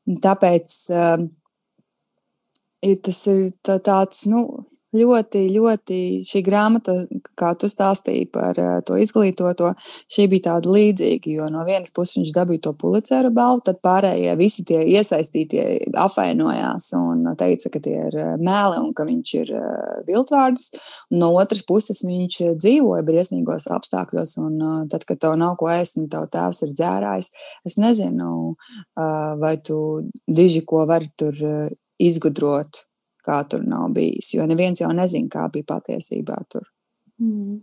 Un 0.08 0.18
tāpēc 0.24 0.74
um, 0.92 1.24
ir 2.84 3.00
tas 3.08 3.22
ir 3.32 3.46
tā, 3.64 3.78
tāds. 3.84 4.26
Nu, 4.28 4.44
ļoti, 4.96 5.42
ļoti 5.52 5.98
šī 6.24 6.40
grāmata, 6.46 6.94
kā 7.38 7.52
tu 7.60 7.68
stāstīji 7.68 8.28
par 8.32 8.58
uh, 8.60 8.78
to 8.86 8.96
izglītoto, 9.00 9.74
šī 10.12 10.28
bija 10.32 10.46
tāda 10.48 10.72
līdzīga. 10.72 11.32
Jo 11.34 11.48
no 11.52 11.64
vienas 11.68 11.92
puses 11.94 12.16
viņš 12.16 12.32
dabūja 12.36 12.62
to 12.64 12.72
pulicēra 12.80 13.32
balvu, 13.34 13.64
tad 13.68 13.82
pārējie 13.84 14.36
visi 14.40 14.64
tie 14.68 14.80
iesaistītie 14.94 15.64
apvainojās 15.92 16.88
un 16.98 17.28
teica, 17.38 17.72
ka 17.74 17.82
tie 17.84 17.96
ir 18.08 18.16
eh, 18.16 18.32
meli 18.40 18.80
un 18.80 18.92
ka 18.96 19.04
viņš 19.08 19.34
ir 19.42 19.52
uh, 19.58 20.00
viltvārdis. 20.08 20.72
No 21.20 21.30
otras 21.36 21.62
puses 21.68 22.02
viņš 22.06 22.40
dzīvoja 22.56 23.04
briesmīgos 23.06 23.68
apstākļos, 23.74 24.36
un 24.40 24.88
tad, 24.90 25.04
kad 25.08 25.20
tev 25.20 25.36
nav 25.40 25.56
ko 25.60 25.68
ēst 25.72 26.00
un 26.00 26.08
tev 26.12 26.28
tēvs 26.32 26.64
ir 26.64 26.74
dzērājs, 26.76 27.30
es 27.68 27.78
nezinu, 27.80 28.54
vai 28.96 29.54
tu 29.64 29.78
diži 30.26 30.64
ko 30.68 30.84
vari 30.88 31.10
tur 31.18 31.36
izgudrot 31.98 32.87
kā 33.28 33.42
tur 33.50 33.64
nav 33.68 33.90
bijis. 33.96 34.32
Jo 34.34 34.46
neviens 34.48 34.80
jau 34.80 34.90
nezina, 34.96 35.28
kā 35.32 35.46
bija 35.52 35.68
patiesībā 35.74 36.38
tur. 36.50 36.64
Mm. 37.20 37.58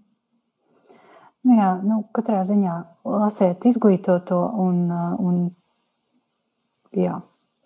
Nu 1.46 1.58
jā, 1.60 1.72
nu, 1.86 2.00
katrā 2.16 2.42
ziņā 2.46 2.76
lasiet 3.06 3.66
izglītoto 3.70 4.40
un, 4.64 4.86
un 5.22 5.42
jā. 6.98 7.20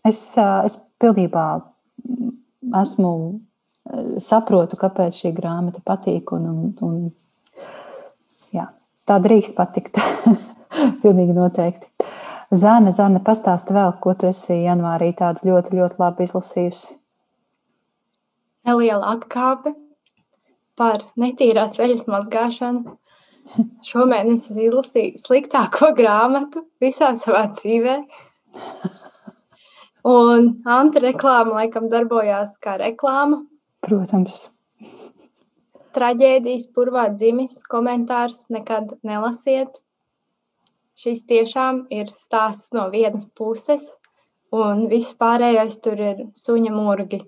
Es, 0.08 0.24
es 0.40 0.76
pilnībā 1.00 1.46
esmu, 2.82 3.12
saprotu, 4.22 4.78
kāpēc 4.80 5.24
šī 5.24 5.32
grāmata 5.38 5.82
patīk 5.86 6.34
un, 6.36 6.46
un, 6.52 6.76
un 6.86 8.54
jā, 8.54 8.68
tā 9.08 9.20
drīkst 9.24 9.56
patikt. 9.58 10.00
Pilnīgi 11.02 11.34
noteikti. 11.34 11.88
Zana, 12.54 12.92
Zana, 12.94 13.22
pastāsti 13.24 13.74
vēl, 13.74 13.96
ko 14.02 14.14
tu 14.18 14.28
esi 14.30 14.60
janvārī 14.66 15.12
tādu 15.18 15.50
ļoti, 15.50 15.78
ļoti 15.80 16.02
labi 16.02 16.28
izlasījusi 16.28 16.99
neliela 18.68 19.14
atkāpe 19.16 19.74
par 20.80 21.04
netīrās 21.20 21.78
veļas 21.80 22.06
mazgāšanu. 22.08 22.96
Šomēnes 23.90 24.46
es 24.52 24.62
izlasīju 24.68 25.20
sliktāko 25.24 25.92
grāmatu 25.98 26.64
visā 26.84 27.16
savā 27.20 27.48
dzīvē. 27.58 27.96
Un 30.10 30.48
antireklāma 30.78 31.58
laikam 31.58 31.90
darbojās 31.92 32.54
kā 32.64 32.78
reklāma. 32.82 33.42
Protams. 33.86 34.48
Traģēdijas 35.98 36.70
purvā 36.76 37.08
dzimis 37.18 37.58
komentārs 37.74 38.40
nekad 38.54 38.94
nelasiet. 39.04 39.82
Šis 41.00 41.24
tiešām 41.32 41.86
ir 41.96 42.12
stāsts 42.12 42.76
no 42.76 42.90
vienas 42.94 43.26
puses, 43.40 43.84
un 44.52 44.88
viss 44.92 45.16
pārējais 45.20 45.78
tur 45.84 46.02
ir 46.04 46.26
suņa 46.36 46.74
murgi. 46.76 47.24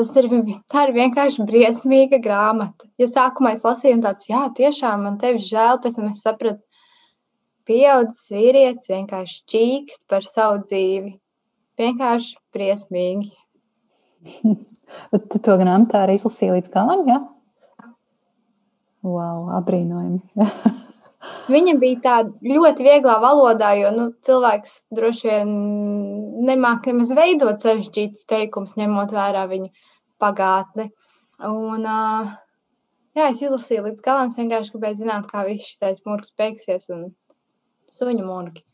Tas 0.00 0.14
ir, 0.16 0.30
tā 0.72 0.86
ir 0.86 0.94
vienkārši 0.96 1.44
briesmīga 1.44 2.16
grāmata. 2.24 2.86
Ja 2.96 3.04
sākumā 3.10 3.50
es 3.58 3.64
lasīju, 3.66 3.98
tāds, 4.00 4.28
jā, 4.30 4.46
tiešām 4.56 5.02
man 5.04 5.18
tevi 5.20 5.42
žēl, 5.44 5.76
pēc 5.82 5.98
tam 5.98 6.06
es 6.08 6.22
sapratu, 6.24 6.62
pieaudzis 7.68 8.32
vīrietis 8.32 8.88
vienkārši 8.88 9.42
čīkst 9.52 10.00
par 10.08 10.24
savu 10.24 10.62
dzīvi. 10.62 11.12
Vienkārši 11.80 12.32
briesmīgi. 12.56 13.28
tu 15.34 15.42
to 15.44 15.58
grāmatā 15.60 16.06
arī 16.06 16.16
izlasīji 16.16 16.56
līdz 16.56 16.72
galam, 16.72 17.04
jā? 17.04 17.18
Ja? 17.20 17.92
Wow, 19.04 19.50
apbrīnojami. 19.60 20.24
Viņa 21.52 21.76
bija 21.80 22.00
tāda 22.06 22.54
ļoti 22.56 22.88
vieglā 22.88 23.18
valodā, 23.20 23.74
jo 23.76 23.92
nu, 23.92 24.08
cilvēks 24.24 24.80
droši 24.96 25.28
vien 25.28 25.54
nemāķi 26.48 26.94
nemaz 26.94 27.12
veidot 27.16 27.60
sarežģītus 27.60 28.24
teikumus, 28.32 28.78
ņemot 28.80 29.12
vērā 29.12 29.44
viņa 29.52 29.68
pagātni. 30.20 30.90
Un, 31.48 31.86
uh, 31.88 32.32
jā, 33.16 33.30
es 33.30 33.40
izlasīju 33.40 33.86
līdz 33.88 34.04
galam, 34.04 34.30
es 34.30 34.38
vienkārši 34.40 34.74
gribēju 34.74 35.02
zināt, 35.02 35.28
kā 35.30 35.44
viss 35.48 35.72
šis 35.72 36.02
mūks 36.06 36.34
beigsies 36.38 36.90
un 36.92 37.08
suņu 37.94 38.26
mūki. 38.26 38.64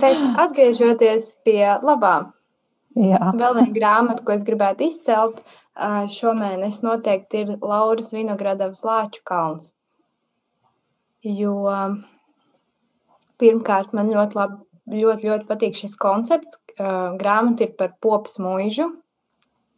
Tad 0.00 0.24
atgriežoties 0.42 1.30
pie 1.46 1.62
labām. 1.82 2.32
Jā. 2.96 3.20
Vēl 3.36 3.56
viena 3.58 3.72
grāmata, 3.76 4.24
ko 4.24 4.34
es 4.34 4.44
gribētu 4.46 4.86
izcelt, 4.88 5.40
šomēnes 6.12 6.80
noteikti 6.84 7.42
ir 7.44 7.56
Lauras 7.60 8.12
Vinogradavas 8.14 8.80
Lāču 8.86 9.20
kalns. 9.28 9.72
Jo 11.26 11.56
pirmkārt, 13.40 13.92
man 13.96 14.12
ļoti, 14.14 14.38
labi, 14.38 14.60
ļoti, 15.02 15.28
ļoti 15.28 15.48
patīk 15.50 15.76
šis 15.76 15.96
koncepts. 16.00 16.56
Grāmata 17.20 17.66
ir 17.66 17.74
par 17.76 17.94
popas 18.04 18.38
mūžu, 18.40 18.88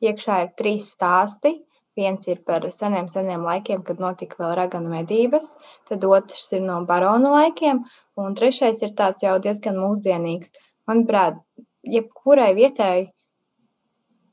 Iekšā 0.04 0.42
ir 0.44 0.52
trīs 0.58 0.90
stāsti. 0.92 1.56
Viens 1.98 2.28
ir 2.30 2.38
par 2.46 2.62
seniem, 2.70 3.08
seniem 3.10 3.42
laikiem, 3.42 3.80
kad 3.86 3.98
notika 3.98 4.38
vēl 4.38 4.52
raganu 4.54 4.92
medības, 4.92 5.48
tad 5.90 6.04
otrs 6.06 6.44
ir 6.54 6.62
no 6.62 6.76
baronu 6.86 7.32
laikiem, 7.32 7.80
un 8.22 8.36
trešais 8.38 8.78
ir 8.86 8.92
tāds 9.00 9.24
jau 9.26 9.34
diezgan 9.42 9.80
mūsdienīgs. 9.82 10.52
Manuprāt, 10.86 11.40
jebkurai 11.82 12.52
vietai 12.54 13.08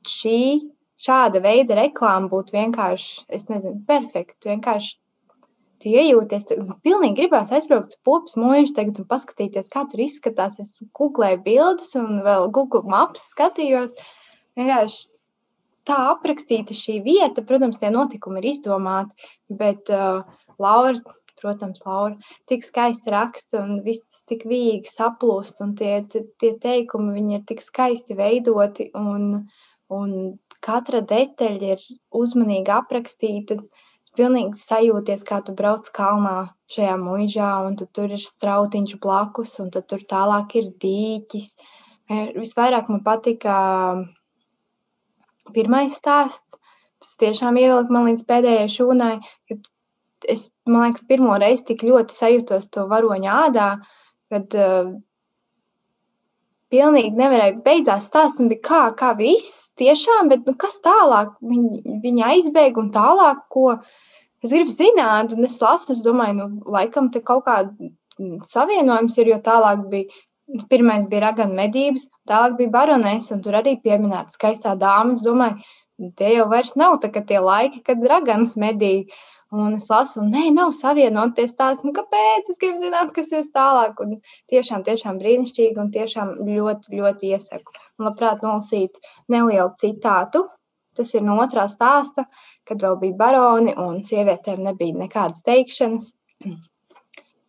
šī 0.06 0.38
šāda 1.02 1.42
veida 1.42 1.74
reklāma 1.80 2.30
būtu 2.30 2.54
vienkārši, 2.54 3.26
es 3.34 3.48
nezinu, 3.50 3.82
perfekta. 3.88 4.52
Vienkārši 4.52 4.94
tu 5.82 5.90
iejūties, 5.90 6.46
pilnīgi 6.86 7.18
gribās 7.18 7.50
aizbraukt 7.52 7.96
uz 7.96 8.00
popas 8.06 8.38
mūžu 8.40 8.76
tagad 8.78 9.02
un 9.02 9.08
paskatīties, 9.10 9.66
kā 9.74 9.84
tur 9.90 10.06
izskatās. 10.06 10.56
Es 10.62 10.86
googlēju 10.96 11.42
bildes 11.44 11.98
un 11.98 12.22
vēl 12.24 12.48
Google 12.54 12.86
Maps 12.94 13.26
skatījos. 13.34 13.98
Vienkārši 14.56 15.08
tā 15.86 15.98
aprakstīta 16.12 16.74
šī 16.76 17.00
vieta, 17.04 17.44
protams, 17.46 17.78
tie 17.82 17.92
notikumi 17.94 18.42
ir 18.42 18.50
izdomāti, 18.54 19.30
bet 19.62 19.92
uh, 19.92 20.24
Laura, 20.62 21.16
protams, 21.40 21.82
Laura 21.86 22.16
tik 22.50 22.64
skaisti 22.66 23.12
raksta 23.12 23.62
un 23.62 23.80
viss 23.86 24.04
tik 24.30 24.46
vīgi 24.50 24.90
saplūst, 24.90 25.60
un 25.62 25.74
tie, 25.78 26.00
tie, 26.10 26.52
teikumi, 26.62 27.14
viņi 27.20 27.38
ir 27.38 27.44
tik 27.48 27.62
skaisti 27.62 28.16
veidoti, 28.18 28.90
un, 28.98 29.46
un 29.92 30.14
katra 30.66 31.02
detaļa 31.06 31.76
ir 31.76 31.84
uzmanīgi 32.22 32.74
aprakstīta. 32.74 33.60
pilnīgi 34.16 34.56
sajūties, 34.56 35.22
kā 35.28 35.42
tu 35.44 35.52
brauc 35.52 35.88
kalnā 35.92 36.48
šajā 36.72 36.94
mūžā, 36.96 37.48
un 37.68 37.74
tu 37.76 37.86
tur 37.92 38.14
ir 38.16 38.22
strautiņš 38.22 38.94
blakus, 39.02 39.58
un 39.60 39.68
tur 39.70 40.06
tālāk 40.12 40.56
ir 40.56 40.70
dīķis. 40.84 41.50
Visvairāk 42.38 42.88
man 42.88 43.02
patika 43.04 43.56
pirmais 45.54 45.94
stāsts. 45.96 46.60
Tas 47.02 47.16
tiešām 47.20 47.58
ievilka 47.60 47.92
man 47.92 48.06
līdz 48.08 48.22
pēdējai 48.28 48.68
šūnai, 48.72 49.14
jo 49.50 49.58
es, 50.32 50.48
man 50.66 50.88
liekas, 50.88 51.04
pirmo 51.08 51.36
reizi 51.40 51.66
tik 51.70 51.84
ļoti 51.86 52.16
sajūtos 52.16 52.70
to 52.72 52.86
varoņa 52.90 53.34
ādā, 53.46 53.66
kad 54.32 54.56
uh, 54.56 54.94
pilnīgi 56.72 57.14
nevarēja 57.20 57.60
beidzās 57.66 58.08
stāsts 58.10 58.42
un 58.42 58.50
bija 58.52 58.64
kā, 58.68 58.82
kā 58.98 59.12
viss 59.18 59.66
tiešām, 59.80 60.30
bet 60.32 60.48
nu, 60.48 60.56
kas 60.58 60.78
tālāk? 60.84 61.36
Viņa, 61.44 61.98
viņa 62.02 62.32
aizbēga 62.32 62.82
un 62.82 62.90
tālāk, 62.94 63.44
ko 63.52 63.76
es 63.76 64.50
gribu 64.50 64.72
zināt, 64.72 65.36
un 65.36 65.46
es 65.48 65.60
lasu, 65.60 65.92
es 65.94 66.02
domāju, 66.04 66.38
nu, 66.40 66.48
laikam 66.78 67.12
te 67.12 67.22
kaut 67.24 67.44
kāda 67.46 67.92
savienojums 68.48 69.18
ir, 69.20 69.34
jo 69.34 69.40
tālāk 69.44 69.84
bija, 69.92 70.22
pirmais 70.70 71.06
bija 71.10 71.24
ragana 71.26 71.54
medības, 71.60 72.06
tālāk 72.30 72.56
bija 72.60 72.74
baronēs, 72.74 73.30
un 73.34 73.42
tur 73.44 73.58
arī 73.60 73.76
pieminēta 73.82 74.36
skaistā 74.36 74.74
dāma. 74.78 75.16
Es 75.16 75.24
domāju, 75.26 75.64
te 76.18 76.34
jau 76.34 76.48
vairs 76.50 76.76
nav 76.78 76.98
tie 77.02 77.40
laiki, 77.40 77.82
kad 77.86 78.04
raganas 78.12 78.56
medīja. 78.56 79.06
Un 79.54 79.76
es 79.76 79.84
lasu, 79.86 80.18
un 80.20 80.32
nē, 80.34 80.48
nav 80.50 80.72
savienoties 80.74 81.52
tāds, 81.54 81.84
nu, 81.86 81.92
kāpēc 81.94 82.48
es 82.50 82.58
gribu 82.58 82.80
zināt, 82.82 83.12
kas 83.14 83.30
ir 83.30 83.46
tālāk. 83.54 84.00
Un 84.02 84.16
tiešām, 84.50 84.82
tiešām 84.88 85.20
brīnišķīgi 85.22 85.78
un 85.78 85.92
tiešām 85.94 86.32
ļoti, 86.48 86.98
ļoti 86.98 87.30
iesaku. 87.30 87.76
Un 87.98 88.08
labprāt 88.08 88.42
nolasīt 88.42 88.98
nelielu 89.30 89.70
citātu. 89.82 90.48
Tas 90.98 91.14
ir 91.14 91.22
no 91.22 91.36
otrā 91.44 91.68
stāsta, 91.70 92.26
kad 92.66 92.82
vēl 92.82 92.98
bija 92.98 93.18
baroni 93.20 93.76
un 93.78 94.02
sievietēm 94.02 94.64
nebija 94.66 94.98
nekādas 94.98 95.44
teikšanas. 95.46 96.10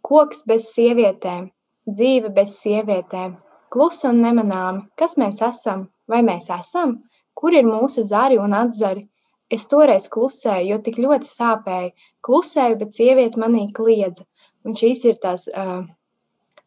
Koks 0.08 0.46
bez 0.48 0.70
sievietēm, 0.76 1.50
dzīve 1.88 2.32
bez 2.36 2.56
sievietēm, 2.62 3.36
klusi 3.74 4.08
un 4.10 4.22
nemanāmi. 4.24 4.86
Kas 5.00 5.18
mēs 5.22 5.42
esam? 5.42 5.88
Vai 6.08 6.22
mēs 6.24 6.50
esam? 6.54 6.98
Kur 7.38 7.54
ir 7.54 7.68
mūsu 7.68 8.04
zari 8.08 8.40
un 8.42 8.56
atzari? 8.58 9.08
Es 9.54 9.64
toreiz 9.72 10.08
klusēju, 10.12 10.72
jo 10.72 10.78
tik 10.84 10.98
ļoti 11.00 11.30
sāpēja. 11.32 11.94
Klusēju, 12.28 12.80
bet 12.82 12.98
sieviete 12.98 13.40
manī 13.40 13.68
kliedza. 13.76 14.26
Un 14.68 14.76
šīs 14.76 15.06
ir 15.08 15.22
tās 15.24 15.46
uh, 15.48 15.86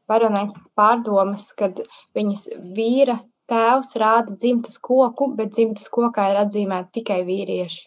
baronēsas 0.08 0.70
pārdomas, 0.78 1.44
kad 1.58 1.82
viņas 2.16 2.46
vīra 2.76 3.18
tēvs 3.50 3.92
rāda 4.00 4.36
dzimtas 4.38 4.78
koku, 4.78 5.32
bet 5.36 5.52
dzimtas 5.56 5.90
kokā 5.92 6.30
ir 6.32 6.40
atzīmēti 6.44 7.00
tikai 7.00 7.20
vīrieši. 7.28 7.82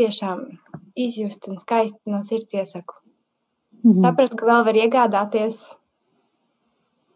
Tiešām 0.00 0.44
izjust 0.98 1.48
un 1.48 1.60
skaisti 1.62 2.12
no 2.12 2.22
sirds 2.26 2.54
iesaku. 2.56 2.98
Mm 3.84 3.92
-hmm. 3.92 4.04
Saprast, 4.04 4.34
ka 4.34 4.46
vēl 4.46 4.64
var 4.66 4.74
iegādāties, 4.74 5.60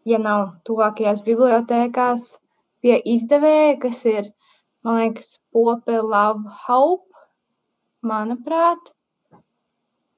ja 0.09 0.19
nav 0.21 0.47
tuvākajās 0.67 1.23
bibliotēkās, 1.25 2.25
pie 2.83 2.97
izdevēja, 3.15 3.77
kas 3.83 4.03
ir 4.09 4.31
man 4.83 4.99
liekas, 4.99 5.39
Pope 5.53 6.01
Love 6.01 6.51
Hope, 6.65 7.23
manuprāt, 8.03 8.91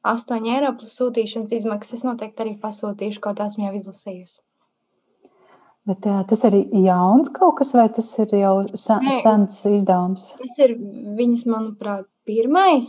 8 0.05 0.49
eiro 0.53 0.73
plus 0.77 0.97
sūtīšanas 0.97 1.53
izmaksas. 1.59 1.99
Es 1.99 2.05
noteikti 2.05 2.43
arī 2.43 2.57
pasūtīšu, 2.61 3.21
kaut 3.21 3.41
esmu 3.41 3.67
jau 3.67 3.77
izlasījusi. 3.79 4.37
Bet 5.85 6.05
jā, 6.09 6.19
tas 6.29 6.41
ir 6.49 6.57
jauns 6.81 7.29
kaut 7.33 7.59
kas, 7.59 7.75
vai 7.77 7.85
tas 7.93 8.07
ir 8.21 8.31
jau 8.39 8.53
sa 8.77 8.97
Nē, 9.01 9.19
sens 9.21 9.59
izdevums? 9.69 10.31
Tas 10.39 10.61
ir 10.65 10.73
viņas, 11.17 11.45
manuprāt, 11.49 12.07
pirmais. 12.25 12.87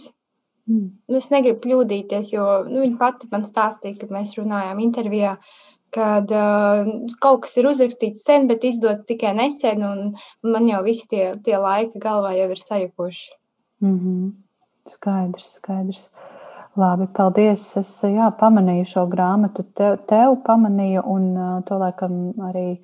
Mm. 0.67 0.89
Nu, 1.09 1.19
es 1.21 1.29
negribu 1.31 1.61
kļūdīties, 1.65 2.33
jo 2.33 2.47
nu, 2.69 2.81
viņa 2.83 2.97
pati 3.01 3.29
man 3.33 3.45
stāstīja, 3.49 4.01
kad 4.01 4.15
mēs 4.17 4.33
runājām 4.41 4.81
intervijā, 4.83 5.37
uh, 5.37 5.66
kad 5.95 6.31
uh, 6.35 6.89
kaut 7.23 7.45
kas 7.45 7.57
ir 7.57 7.69
uzrakstīts 7.71 8.25
sen, 8.27 8.49
bet 8.51 8.65
izdots 8.67 9.07
tikai 9.09 9.35
nesen, 9.37 9.85
un 9.87 10.53
man 10.55 10.69
jau 10.69 10.83
visi 10.87 11.07
tie, 11.11 11.35
tie 11.45 11.59
laiki 11.61 12.01
galvā 12.03 12.35
jau 12.37 12.49
ir 12.51 12.63
sajukuši. 12.63 13.31
Mm 13.85 13.99
-hmm. 14.01 14.33
Skaidrs, 14.89 15.55
skaidrs. 15.61 16.11
Labi, 16.77 17.07
paldies. 17.07 17.77
Es 17.77 18.03
jā, 18.03 18.31
pamanīju 18.41 18.85
šo 18.85 19.07
grāmatu, 19.07 19.65
te, 19.75 19.97
tev 20.07 20.37
pamanīju, 20.45 21.03
un 21.07 21.37
uh, 21.37 21.63
to 21.65 21.79
laikam 21.79 22.35
arī. 22.51 22.79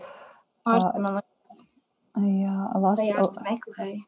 Ārsta, 0.64 0.98
man 0.98 1.14
liekas. 1.20 1.32
Jā, 2.16 2.56
lasu. 2.80 3.32
meklēju. 3.44 4.02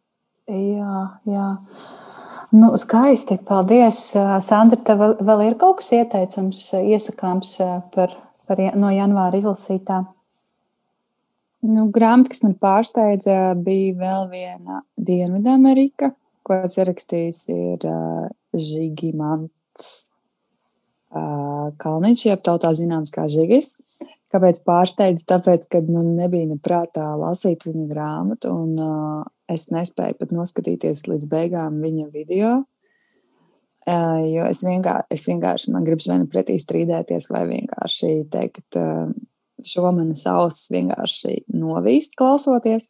Jā, 0.49 0.97
jā. 1.25 1.57
Nu, 2.53 2.77
skaisti, 2.77 3.39
paldies. 3.49 4.13
Sandra, 4.41 4.79
tev 4.87 4.99
vēl 5.21 5.47
ir 5.49 5.55
kaut 5.59 5.77
kas 5.81 5.93
ieteicams, 5.93 6.61
iesakāms 6.81 7.57
par 7.95 8.13
par, 8.49 8.61
no 8.79 8.91
janvāra 8.95 9.41
izlasītā? 9.41 10.03
Nu, 11.65 11.87
grāmata, 11.93 12.35
kas 12.35 12.43
man 12.45 12.57
pārsteidza, 12.61 13.55
bija 13.57 13.95
vēl 13.97 14.27
viena 14.33 14.83
Dienvidamerika, 15.01 16.11
ko 16.45 16.59
es 16.67 16.77
ierakstījis, 16.77 17.39
ir 17.55 17.87
uh, 17.89 18.27
Žigimants 18.53 19.87
uh, 21.15 21.71
Kalniņš, 21.81 22.27
jeb 22.29 22.45
tautā 22.45 22.75
zināms 22.77 23.15
kā 23.15 23.25
Žigis. 23.33 23.79
Kāpēc 24.35 24.61
pārsteidz? 24.67 25.25
Tāpēc, 25.31 25.65
ka 25.71 25.81
man 25.87 26.13
nebija 26.19 26.51
neprātā 26.51 27.07
lasīt 27.17 27.65
viņa 27.69 27.87
grāmatu, 27.89 28.53
un 28.53 28.77
uh, 28.83 29.25
es 29.49 29.71
nespēju 29.73 30.19
pat 30.21 30.37
noskatīties 30.37 31.07
līdz 31.09 31.31
beigām 31.31 31.81
viņa 31.81 32.09
video. 32.13 32.55
Jo 33.85 34.47
es 34.49 34.63
vienkārši, 34.65 35.07
es 35.13 35.27
vienkārši 35.29 35.73
man 35.75 35.85
gribas 35.85 36.09
vai 36.09 36.19
nu 36.23 36.29
pretī 36.33 36.57
strīdēties, 36.61 37.29
vai 37.29 37.43
vienkārši 37.51 38.13
teikt, 38.33 38.79
šo 39.65 39.91
manas 39.93 40.25
ausis 40.31 40.71
vienkārši 40.73 41.43
novīst 41.53 42.17
klausoties. 42.17 42.89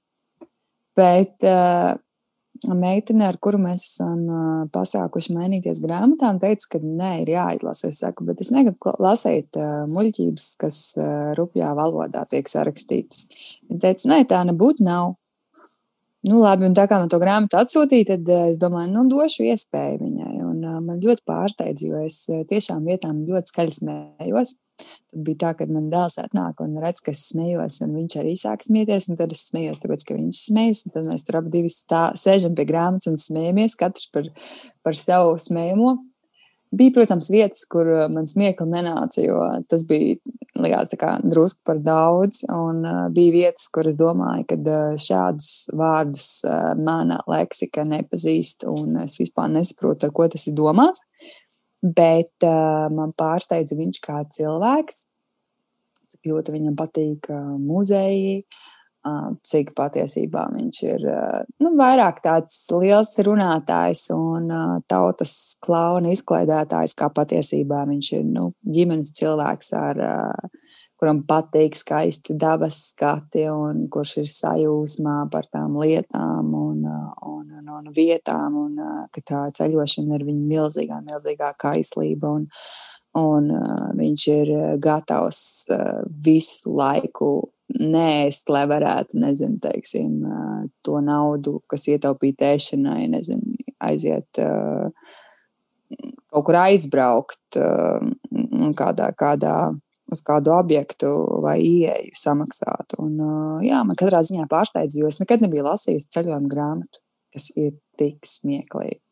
Bet 0.94 1.42
uh, 1.42 1.96
meitene, 2.72 3.26
ar 3.26 3.36
kuru 3.42 3.58
mēs 3.60 3.82
esam 3.88 4.68
pasākuši 4.72 5.34
mainīties 5.34 5.80
grāmatām, 5.84 6.38
teica, 6.42 6.74
ka 6.74 6.80
nē, 6.82 7.10
ir 7.24 7.34
jāizlasa. 7.34 7.90
Es 7.90 8.00
saku, 8.04 8.26
bet 8.28 8.40
es 8.44 8.52
negribu 8.54 8.94
lasīt 9.02 9.58
muļķības, 9.90 10.48
kas 10.60 10.78
rupjā 11.38 11.74
valodā 11.76 12.24
tiek 12.30 12.48
sarakstītas. 12.50 13.26
Viņa 13.68 13.82
teica, 13.82 14.08
nē, 14.12 14.22
tā 14.30 14.44
nebūtu 14.48 14.86
nav. 14.86 15.16
Nu, 16.24 16.38
labi, 16.40 16.70
un 16.70 16.76
tā 16.76 16.86
kā 16.88 16.96
man 17.02 17.10
to 17.12 17.18
grāmatu 17.20 17.58
atsūtīja, 17.60 18.14
tad 18.14 18.30
es 18.54 18.60
domāju, 18.62 18.94
nu, 18.94 19.04
došu 19.10 19.44
iespēju 19.50 20.00
viņai 20.00 20.43
man 20.82 21.02
ļoti 21.02 21.24
pārsteidz, 21.28 21.84
jo 21.86 22.02
es 22.04 22.22
tiešām 22.50 22.86
vietām 22.88 23.24
ļoti 23.28 23.52
skaļi 23.52 23.76
smējos. 23.78 24.54
Tad 24.74 25.20
bija 25.26 25.38
tā, 25.38 25.50
ka 25.58 25.66
man 25.70 25.86
dēls 25.92 26.16
atnāk 26.18 26.58
un 26.64 26.74
redz, 26.82 27.02
ka 27.04 27.12
es 27.14 27.22
smējos, 27.28 27.78
un 27.84 27.92
viņš 27.94 28.16
arī 28.18 28.32
sāk 28.38 28.64
smieties. 28.66 29.06
Tad 29.20 29.34
es 29.34 29.44
smējos, 29.50 29.82
tāpēc, 29.84 30.06
ka 30.08 30.16
viņš 30.18 30.40
smējas. 30.48 30.82
Tad 30.94 31.06
mēs 31.06 31.26
tur 31.28 31.38
abi 31.38 31.62
sēžam 31.70 32.56
pie 32.58 32.66
grāmatas 32.66 33.12
un 33.12 33.20
smējamies, 33.20 33.78
katrs 33.78 34.10
par, 34.14 34.32
par 34.82 34.98
savu 34.98 35.38
smējumu. 35.38 35.94
Bija, 36.74 36.90
protams, 36.94 37.28
vietas, 37.30 37.62
kur 37.70 37.86
uh, 37.86 38.04
man 38.10 38.26
smiekli 38.26 38.66
nenāca, 38.70 39.22
jo 39.22 39.38
tas 39.70 39.84
bija 39.86 40.16
likās, 40.58 40.94
drusku 41.22 41.62
par 41.66 41.78
daudz. 41.84 42.42
Un 42.50 42.82
uh, 42.82 43.00
bija 43.14 43.34
vietas, 43.34 43.68
kur 43.74 43.86
es 43.90 43.98
domāju, 44.00 44.46
ka 44.50 44.58
uh, 44.58 44.98
šādus 45.00 45.70
vārdus 45.76 46.28
mana 46.80 47.20
leksika 47.30 47.86
nepazīst, 47.86 48.66
un 48.70 49.00
es 49.04 49.18
vispār 49.20 49.52
nesaprotu, 49.54 50.08
ar 50.08 50.14
ko 50.16 50.28
tas 50.32 50.48
ir 50.50 50.58
domāts. 50.58 51.04
Bet 51.84 52.46
uh, 52.48 52.90
man 52.90 53.14
pārsteidza 53.14 53.78
viņš 53.78 54.02
kā 54.02 54.22
cilvēks, 54.34 55.02
cik 56.14 56.32
ļoti 56.32 56.58
viņam 56.58 56.78
patīk 56.80 57.28
muzeji. 57.60 58.38
Uh, 58.42 58.73
cik 59.44 59.74
patiesībā 59.76 60.46
viņš 60.54 60.80
ir 60.86 61.06
nu, 61.60 61.72
vairāk 61.78 62.22
tāds 62.24 62.56
liels 62.72 63.12
runātājs 63.26 64.06
un 64.14 64.48
tautas 64.88 65.34
klauna 65.64 66.14
izklaidētājs, 66.14 66.96
kā 66.96 67.10
patiesībā 67.12 67.84
viņš 67.90 68.12
ir 68.16 68.24
nu, 68.28 68.50
ģimenes 68.64 69.12
cilvēks, 69.18 69.72
ar, 69.76 70.00
kuram 71.00 71.20
patīk 71.28 71.76
skaisti 71.76 72.36
dabas 72.40 72.78
skati 72.92 73.44
un 73.52 73.84
kurš 73.92 74.16
ir 74.22 74.30
sajūsmā 74.30 75.18
par 75.32 75.48
tām 75.52 75.76
lietām 75.82 76.54
un, 76.56 76.86
un, 76.86 77.44
un, 77.50 77.70
un 77.76 77.92
vietām, 77.92 78.56
un 78.56 78.78
ka 79.12 79.20
tā 79.20 79.44
ceļošana 79.58 80.16
ir 80.16 80.26
viņa 80.30 80.48
milzīgā, 80.48 81.02
milzīgā 81.04 81.52
kaislība. 81.60 82.30
Un, 82.38 82.46
un 83.20 83.50
viņš 83.98 84.28
ir 84.32 84.54
gatavs 84.82 85.42
visu 86.24 86.72
laiku 86.78 87.34
nēst, 87.72 88.50
lai 88.52 88.64
varētu, 88.70 89.18
nezinu, 89.22 89.58
teiksim, 89.62 90.20
to 90.84 91.00
naudu, 91.04 91.58
kas 91.70 91.86
ietaupīta 91.90 92.54
ēšanai, 92.54 93.06
nezinu, 93.12 93.56
aiziet 93.84 94.40
kaut 96.34 96.46
kur 96.48 96.58
aizbraukt 96.58 97.58
kādā, 98.78 99.08
kādā 99.16 99.56
uz 100.12 100.20
kādu 100.24 100.52
objektu 100.54 101.10
vai 101.44 101.58
ieeju 101.64 102.16
samaksāt. 102.18 102.96
Un, 103.02 103.16
jā, 103.64 103.80
man 103.86 103.98
katrā 103.98 104.20
ziņā 104.26 104.48
pārsteidz, 104.50 104.98
jo 105.00 105.08
es 105.10 105.20
nekad 105.22 105.44
nebiju 105.44 105.64
lasījis 105.68 106.10
ceļojuma 106.14 106.50
grāmatu, 106.50 107.00
kas 107.34 107.50
ir 107.56 107.74
tik 108.00 108.28
smieklīga. 108.28 109.03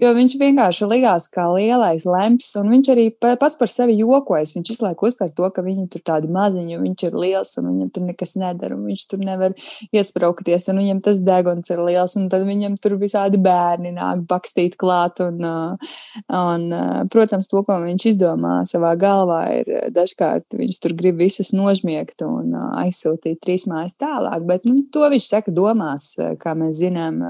Jo 0.00 0.10
viņš 0.12 0.34
vienkārši 0.36 0.86
likās 0.90 1.28
kā 1.32 1.46
lielais 1.54 2.04
lemps, 2.08 2.50
un 2.60 2.68
viņš 2.68 2.90
arī 2.92 3.06
pats 3.16 3.56
par 3.56 3.70
sevi 3.72 3.96
jokojas. 3.96 4.52
Viņš 4.56 4.72
visu 4.72 4.84
laiku 4.84 5.08
uztver 5.08 5.30
to, 5.36 5.48
ka 5.54 5.64
viņi 5.64 5.86
tur 5.92 6.02
tādi 6.04 6.28
maziņi, 6.32 6.76
un 6.76 6.84
viņš 6.84 7.04
ir 7.08 7.16
liels, 7.16 7.54
un 7.60 7.70
viņam 7.70 7.92
tur 7.94 8.04
nekas 8.10 8.36
nedara, 8.40 8.76
un 8.76 8.84
viņš 8.90 9.04
tur 9.10 9.22
nevar 9.24 9.56
iesprāgties, 9.96 10.68
un 10.72 10.82
viņam 10.82 11.00
tas 11.06 11.22
deguns 11.24 11.72
ir 11.72 11.80
liels, 11.86 12.16
un 12.20 12.28
tad 12.32 12.44
viņam 12.48 12.76
tur 12.82 12.98
visādi 13.00 13.40
bērni 13.40 13.94
nāk 13.96 14.26
bakstīt 14.28 14.76
klāt. 14.80 15.22
Un, 15.24 15.40
un, 15.46 16.68
protams, 17.12 17.48
to, 17.48 17.64
ko 17.64 17.80
viņš 17.86 18.08
izdomā 18.12 18.58
savā 18.68 18.92
galvā, 19.00 19.40
ir 19.62 19.90
dažkārt 19.96 20.58
viņš 20.60 20.80
tur 20.82 20.96
grib 20.98 21.24
visus 21.24 21.54
nožmiegt 21.56 22.24
un 22.26 22.52
aizsūtīt 22.84 23.40
trīs 23.44 23.64
mājas 23.70 23.96
tālāk, 23.96 24.44
bet 24.48 24.68
nu, 24.68 24.76
to 24.92 25.08
viņš 25.12 25.32
saka 25.32 25.54
domās, 25.56 26.12
kā 26.42 26.52
mēs 26.58 26.76
zinām 26.84 27.22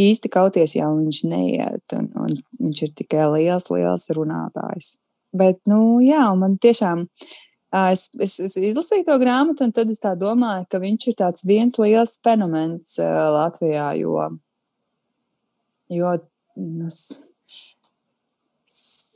īsti 0.00 0.30
kauties 0.32 0.76
jau 0.78 0.90
viņš 0.96 1.22
neiet, 1.28 1.96
un, 1.98 2.10
un 2.16 2.34
viņš 2.62 2.82
ir 2.86 2.92
tikai 2.96 3.28
liels, 3.34 3.68
liels 3.72 4.08
runātājs. 4.16 4.96
Bet, 5.36 5.60
nu, 5.68 6.00
jā, 6.04 6.24
man 6.36 6.58
tiešām, 6.60 7.06
es, 7.92 8.06
es, 8.20 8.38
es 8.44 8.56
izlasīju 8.60 9.06
to 9.08 9.16
grāmatu, 9.22 9.64
un 9.64 9.72
tad 9.72 9.92
es 9.92 10.00
domāju, 10.20 10.66
ka 10.68 10.80
viņš 10.82 11.08
ir 11.08 11.18
tāds 11.20 11.46
viens 11.48 11.78
liels 11.80 12.18
fenomens 12.24 12.98
Latvijā, 13.00 13.92
jo, 14.00 14.28
jo 15.92 16.16
nu, 16.56 16.90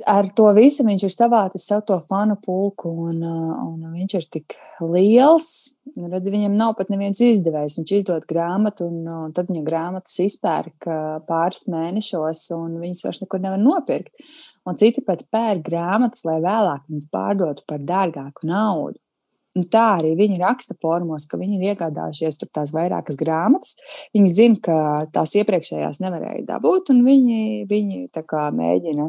ar 0.04 0.28
to 0.36 0.48
visu 0.56 0.84
viņš 0.86 1.04
ir 1.06 1.14
savācis 1.14 1.66
sev 1.68 1.82
to 1.88 1.96
fanu 2.10 2.36
pulku, 2.42 2.90
un, 3.08 3.22
un 3.22 3.86
viņš 3.94 4.16
ir 4.18 4.26
tik 4.36 4.56
liels. 4.82 5.48
Redz, 5.96 6.28
viņam 6.32 6.58
nav 6.58 6.74
pat 6.78 6.90
neviens 6.92 7.22
izdevējs. 7.24 7.78
Viņš 7.78 7.94
izdod 8.00 8.26
grāmatu, 8.28 8.90
un, 8.90 9.06
un 9.28 9.32
tad 9.36 9.52
viņa 9.52 9.64
grāmatas 9.66 10.18
izpērk 10.26 10.88
pāris 11.28 11.64
mēnešos, 11.72 12.44
un 12.58 12.76
viņas 12.82 13.06
vairs 13.06 13.22
nekur 13.24 13.42
nevar 13.44 13.62
nopirkt. 13.62 14.12
Un 14.66 14.76
citi 14.78 15.04
pat 15.06 15.22
pērk 15.32 15.64
grāmatas, 15.68 16.26
lai 16.26 16.40
vēlāk 16.42 16.86
viņas 16.90 17.10
pārdotu 17.12 17.66
par 17.70 17.84
dārgāku 17.86 18.48
naudu. 18.50 18.98
Un 19.56 19.64
tā 19.72 19.84
arī 19.96 20.12
viņi 20.18 20.36
raksta 20.42 20.76
formos, 20.82 21.24
ka 21.28 21.38
viņi 21.40 21.56
ir 21.56 21.70
iegādājušies 21.72 22.42
tās 22.44 22.72
vairākas 22.76 23.16
grāmatas. 23.16 23.78
Viņi 24.12 24.32
zina, 24.36 24.60
ka 24.60 24.78
tās 25.14 25.32
iepriekšējās 25.40 26.02
nevarēja 26.04 26.44
dabūt, 26.50 26.92
un 26.92 27.00
viņi, 27.06 27.64
viņi 27.70 28.02
mēģina 28.58 29.08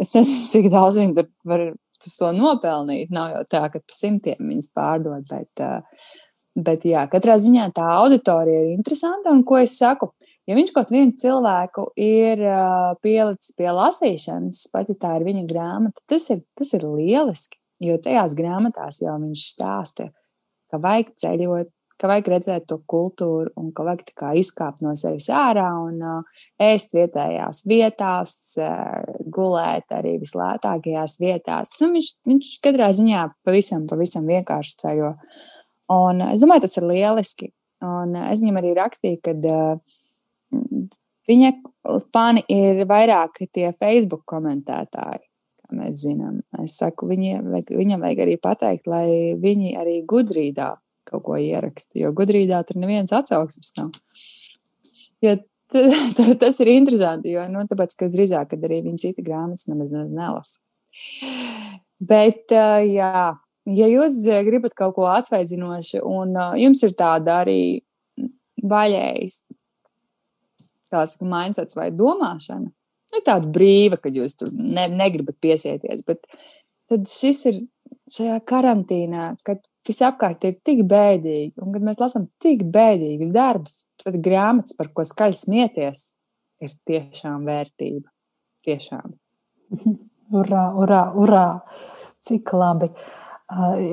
Es 0.00 0.10
nezinu, 0.14 0.48
cik 0.50 0.70
daudz 0.72 0.98
viņi 0.98 1.16
tur 1.18 1.30
var 1.46 1.64
uz 1.70 2.18
to 2.18 2.30
nopelnīt. 2.36 3.12
Nav 3.14 3.32
jau 3.32 3.42
tā, 3.56 3.64
ka 3.72 3.80
pa 3.80 3.96
simtiem 3.96 4.40
viņas 4.42 4.70
pārdod. 4.74 5.24
Bet, 5.30 5.62
eh, 5.62 6.10
bet 6.54 6.86
jā, 6.88 7.06
katrā 7.10 7.38
ziņā 7.40 7.70
tā 7.76 7.86
auditorija 8.00 8.64
ir 8.66 8.74
interesanta. 8.76 9.30
Un 9.30 9.44
ko 9.44 9.60
es 9.62 9.78
saku? 9.78 10.12
Ja 10.44 10.56
viņš 10.58 10.74
kaut 10.76 10.90
vienu 10.92 11.14
cilvēku 11.16 11.86
ir 11.96 12.42
uh, 12.44 12.90
pielicis 13.00 13.54
pie 13.56 13.70
lasīšanas, 13.72 14.66
pat 14.74 14.90
ja 14.92 14.96
tā 15.00 15.14
ir 15.16 15.24
viņa 15.24 15.44
grāmata, 15.48 16.02
tas 16.04 16.28
ir, 16.34 16.42
tas 16.52 16.74
ir 16.76 16.84
lieliski. 16.84 17.56
Jo 17.80 17.96
tajās 17.96 18.36
grāmatās 18.36 19.00
jau 19.00 19.16
viņš 19.22 19.44
stāsta, 19.54 20.10
ka 20.68 20.80
vajag 20.84 21.14
ceļot, 21.16 21.70
ka 22.00 22.10
vajag 22.10 22.30
redzēt 22.32 22.66
to 22.70 22.78
kultūru 22.90 23.52
un 23.60 23.70
ka 23.74 23.86
vajag 23.86 24.24
izkāpt 24.40 24.82
no 24.84 24.94
sevis 24.98 25.28
ārā 25.32 25.68
un 25.84 26.00
uh, 26.02 26.44
ēst 26.62 26.94
vietējās 26.96 27.62
vietās, 27.70 28.34
uh, 28.58 29.04
gulēt 29.34 29.94
arī 29.94 30.16
vislētākajās 30.22 31.18
vietās. 31.22 31.74
Nu, 31.80 31.92
viņš, 31.94 32.10
viņš 32.30 32.54
katrā 32.64 32.90
ziņā 32.98 33.26
pavisam, 33.46 33.86
pavisam 33.90 34.26
vienkārši 34.30 34.78
ceļo. 34.82 35.14
Un 35.94 36.24
es 36.30 36.42
domāju, 36.42 36.66
tas 36.66 36.80
ir 36.80 36.88
lieliski. 36.90 37.52
Un 37.84 38.16
es 38.24 38.40
viņam 38.40 38.58
arī 38.62 38.74
rakstīju, 38.78 39.20
ka 39.22 39.36
uh, 39.54 40.58
viņa 41.30 41.52
fani 42.14 42.44
ir 42.50 42.84
vairāk 42.90 43.44
tie 43.52 43.70
Facebook 43.78 44.24
komentētāji. 44.30 45.28
Mēs 45.74 46.02
zinām, 46.04 46.38
es 46.60 46.76
saku, 46.78 47.06
viņiem, 47.08 47.48
viņam 47.72 48.02
vajag 48.04 48.20
arī 48.26 48.34
pateikt, 48.38 48.86
lai 48.90 49.34
viņi 49.40 49.72
arī 49.80 50.02
gudrīdā 50.06 50.74
kaut 51.08 51.24
ko 51.26 51.38
ierakstu, 51.40 52.00
jo 52.02 52.12
gudrībā 52.16 52.62
tur 52.66 52.80
neviens 52.82 53.12
atsauksmes 53.14 53.74
nav. 53.78 53.92
Jo 55.24 55.38
tas 56.42 56.60
ir 56.62 56.70
interesanti, 56.74 57.32
jo 57.34 57.46
nu, 57.50 57.64
tāpēc, 57.70 57.96
ka 57.98 58.10
drīzāk, 58.12 58.52
kad 58.52 58.66
arī 58.66 58.82
viņa 58.84 59.00
cita 59.06 59.24
grāmatas 59.24 59.66
nemaz 59.70 59.90
nelasa. 59.94 60.60
Bet, 62.04 62.52
jā, 62.52 63.24
ja 63.78 63.88
jūs 63.90 64.20
gribat 64.46 64.76
kaut 64.78 64.94
ko 64.98 65.08
atsveidzinošu, 65.10 66.02
un 66.04 66.36
jums 66.60 66.84
ir 66.86 66.94
tāda 66.98 67.40
arī 67.42 67.58
vaļējas, 68.64 69.38
kā 70.94 71.04
saka, 71.10 71.28
mindsets 71.28 71.78
vai 71.78 71.90
domāšana, 71.94 72.70
nu, 73.14 73.22
tāda 73.26 73.50
brīva, 73.50 73.98
ka 74.00 74.12
jūs 74.12 74.36
tur 74.38 74.52
ne, 74.58 74.86
negribat 74.92 75.38
piesieties, 75.42 76.04
bet 76.06 76.22
tad 76.90 77.08
šis 77.10 77.44
ir 77.50 77.62
šajā 78.12 78.38
karantīnā, 78.46 79.32
kad 79.46 79.62
visapkārt 79.88 80.44
ir 80.48 80.58
tik 80.64 80.84
bēdīgi, 80.88 81.54
un 81.62 81.74
kad 81.74 81.84
mēs 81.84 82.00
lasām 82.00 82.28
tik 82.42 82.64
bēdīgus 82.74 83.32
darbus, 83.34 83.84
tad 84.02 84.18
grāmatas, 84.24 84.76
par 84.78 84.90
ko 84.94 85.04
skaļi 85.06 85.40
smieties, 85.40 86.06
ir 86.64 86.76
tiešām 86.88 87.44
vērtība. 87.48 88.08
Tiešām. 88.64 89.18
Urā, 90.34 90.70
urā, 90.80 91.02
urā! 91.20 91.48
Cik 92.24 92.54
labi! 92.56 92.88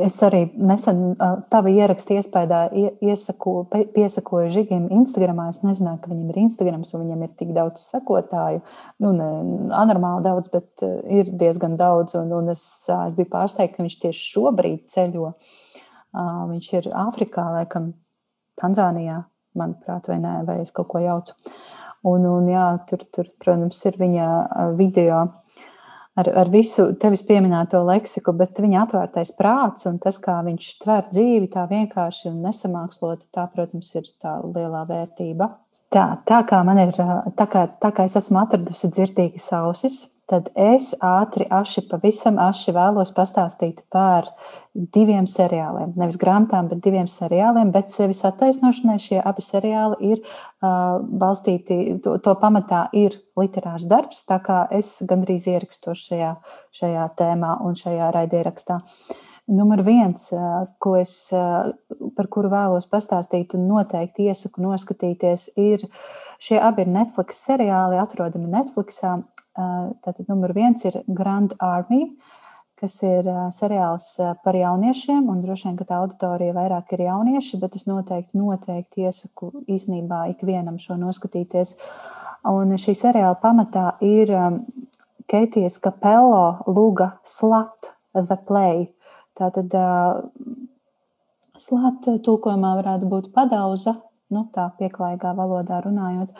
Es 0.02 0.16
arī 0.24 0.46
nesen 0.56 1.18
tava 1.52 1.70
ierakstu 1.70 2.16
iespējā 2.16 2.62
iesaku, 3.04 3.66
piesakoju 3.94 4.48
Žigim 4.56 4.86
Instagramā. 4.96 5.50
Es 5.52 5.60
nezināju, 5.62 6.00
ka 6.02 6.10
viņam 6.14 6.30
ir 6.32 6.40
Instagrams 6.46 6.94
un 6.96 7.04
viņam 7.04 7.26
ir 7.28 7.34
tik 7.38 7.52
daudz 7.58 7.84
sekotāju. 7.92 8.64
Nu, 9.04 9.12
ne 9.18 9.28
anormāli 9.76 10.24
daudz, 10.30 10.48
bet 10.56 10.86
ir 11.04 11.30
diezgan 11.44 11.76
daudz. 11.78 12.16
Un, 12.18 12.32
un 12.40 12.56
es, 12.56 12.64
es 12.88 13.20
biju 13.20 13.30
pārsteigta, 13.36 13.76
ka 13.76 13.86
viņš 13.86 14.00
tieši 14.08 14.26
šobrīd 14.32 14.88
ceļo 14.96 15.28
uh, 15.28 15.60
Viņš 16.14 16.72
ir 16.80 16.90
Āfrikā, 17.06 17.44
laikam, 17.56 17.92
Tanzānijā, 18.60 19.22
manuprāt, 19.58 20.10
vai 20.12 20.20
nē, 20.22 20.34
vai 20.48 20.62
es 20.64 20.74
kaut 20.76 20.90
ko 20.92 21.02
jaucu. 21.04 21.36
Un, 22.08 22.26
un 22.26 22.50
jā, 22.50 22.66
tur, 22.90 23.06
tur, 23.14 23.30
protams, 23.40 23.80
ir 23.86 23.98
viņa 24.02 24.28
video 24.78 25.22
ar, 26.18 26.30
ar 26.44 26.52
visu 26.52 26.88
tevis 27.00 27.24
pieminēto 27.28 27.82
leksiku, 27.88 28.34
bet 28.38 28.60
viņa 28.62 28.86
atvērtais 28.86 29.34
prāts 29.38 29.88
un 29.90 30.00
tas, 30.02 30.18
kā 30.22 30.40
viņš 30.46 30.70
tver 30.84 31.08
dzīvi, 31.12 31.50
tā 31.54 31.66
vienkārši 31.70 32.32
un 32.32 32.42
nesamāksloti, 32.46 33.28
tā, 33.36 33.48
protams, 33.54 33.92
ir 33.96 34.10
tā 34.22 34.38
lielā 34.44 34.84
vērtība. 34.90 35.52
Tā, 35.92 36.06
tā 36.28 36.42
kā 36.48 36.62
man 36.68 36.80
ir, 36.80 36.96
tā 37.38 37.48
kā, 37.52 37.68
tā 37.82 37.92
kā 37.96 38.08
es 38.08 38.18
esmu 38.20 38.42
atradusi 38.44 38.92
dzirdīgas 38.92 39.50
ausis, 39.60 40.02
tad 40.32 40.50
es 40.56 40.94
ātri, 41.04 41.46
aši, 41.52 41.84
pavisam 41.92 42.40
aši 42.42 42.74
vēlos 42.76 43.12
pastāstīt 43.16 43.84
par 43.92 44.30
diviem 44.74 45.28
seriāliem. 45.28 45.92
Nevis 46.00 46.20
grāmatām, 46.22 46.70
bet 46.72 46.80
diviem 46.86 47.10
seriāliem. 47.12 47.74
Bet 47.76 47.92
sevis 47.92 48.24
attaisnošanai 48.28 48.98
šie 49.04 49.20
abi 49.20 49.44
seriāli 49.44 50.14
ir 50.14 50.22
uh, 50.24 51.02
balstīti, 51.02 52.00
to, 52.04 52.16
to 52.24 52.36
pamatā 52.40 52.86
ir 52.96 53.20
literārs 53.40 53.90
darbs, 53.92 54.24
tā 54.28 54.40
kā 54.44 54.64
es 54.72 54.94
gandrīz 55.08 55.50
ierakstu 55.52 55.96
šajā, 55.98 56.36
šajā 56.80 57.10
tēmā 57.20 57.58
un 57.66 57.76
šajā 57.80 58.14
raidierakstā. 58.16 58.80
Numur 59.52 59.82
viens, 59.84 60.30
ko 60.80 60.94
es, 61.00 61.14
par 62.16 62.28
kuru 62.32 62.52
vēlos 62.54 62.86
pastāstīt 62.88 63.56
un 63.58 63.66
noteikti 63.68 64.30
iesaku 64.30 64.62
noskatīties, 64.64 65.50
ir 65.60 65.88
šie 66.40 66.60
abi 66.62 66.86
ir 66.86 66.92
Netflix 66.94 67.42
seriāli, 67.50 68.00
atrodami 68.00 68.52
Netflixā. 68.54 69.18
Tātad 69.56 70.30
numur 70.30 70.54
viens 70.56 70.86
ir 70.88 71.02
Grand 71.12 71.54
Army, 71.60 72.06
kas 72.80 72.96
ir 73.06 73.28
seriāls 73.54 74.08
par 74.44 74.56
jauniešiem, 74.58 75.28
un 75.30 75.42
droši 75.44 75.68
vien, 75.68 75.76
ka 75.78 75.86
tā 75.90 76.00
auditorija 76.02 76.56
vairāk 76.56 76.96
ir 76.96 77.04
jaunieši, 77.06 77.60
bet 77.62 77.76
es 77.78 77.86
noteikti, 77.90 78.40
noteikti 78.40 79.06
iesaku 79.06 79.52
īstenībā 79.70 80.24
ikvienam 80.32 80.80
šo 80.82 80.98
noskatīties. 81.02 81.76
Un 82.50 82.74
šī 82.82 82.96
seriāla 82.98 83.38
pamatā 83.44 83.92
ir 84.02 84.32
Keitijas 85.30 85.78
Kapello 85.84 86.64
Luga 86.66 87.12
Slat 87.28 87.92
The 88.16 88.40
Play. 88.48 88.88
Tātad 89.38 89.76
slat 91.62 92.10
tulkojumā 92.26 92.74
varētu 92.82 93.12
būt 93.12 93.30
padauza, 93.36 94.00
nu 94.34 94.48
tā 94.56 94.72
pieklājīgā 94.80 95.36
valodā 95.38 95.84
runājot. 95.86 96.34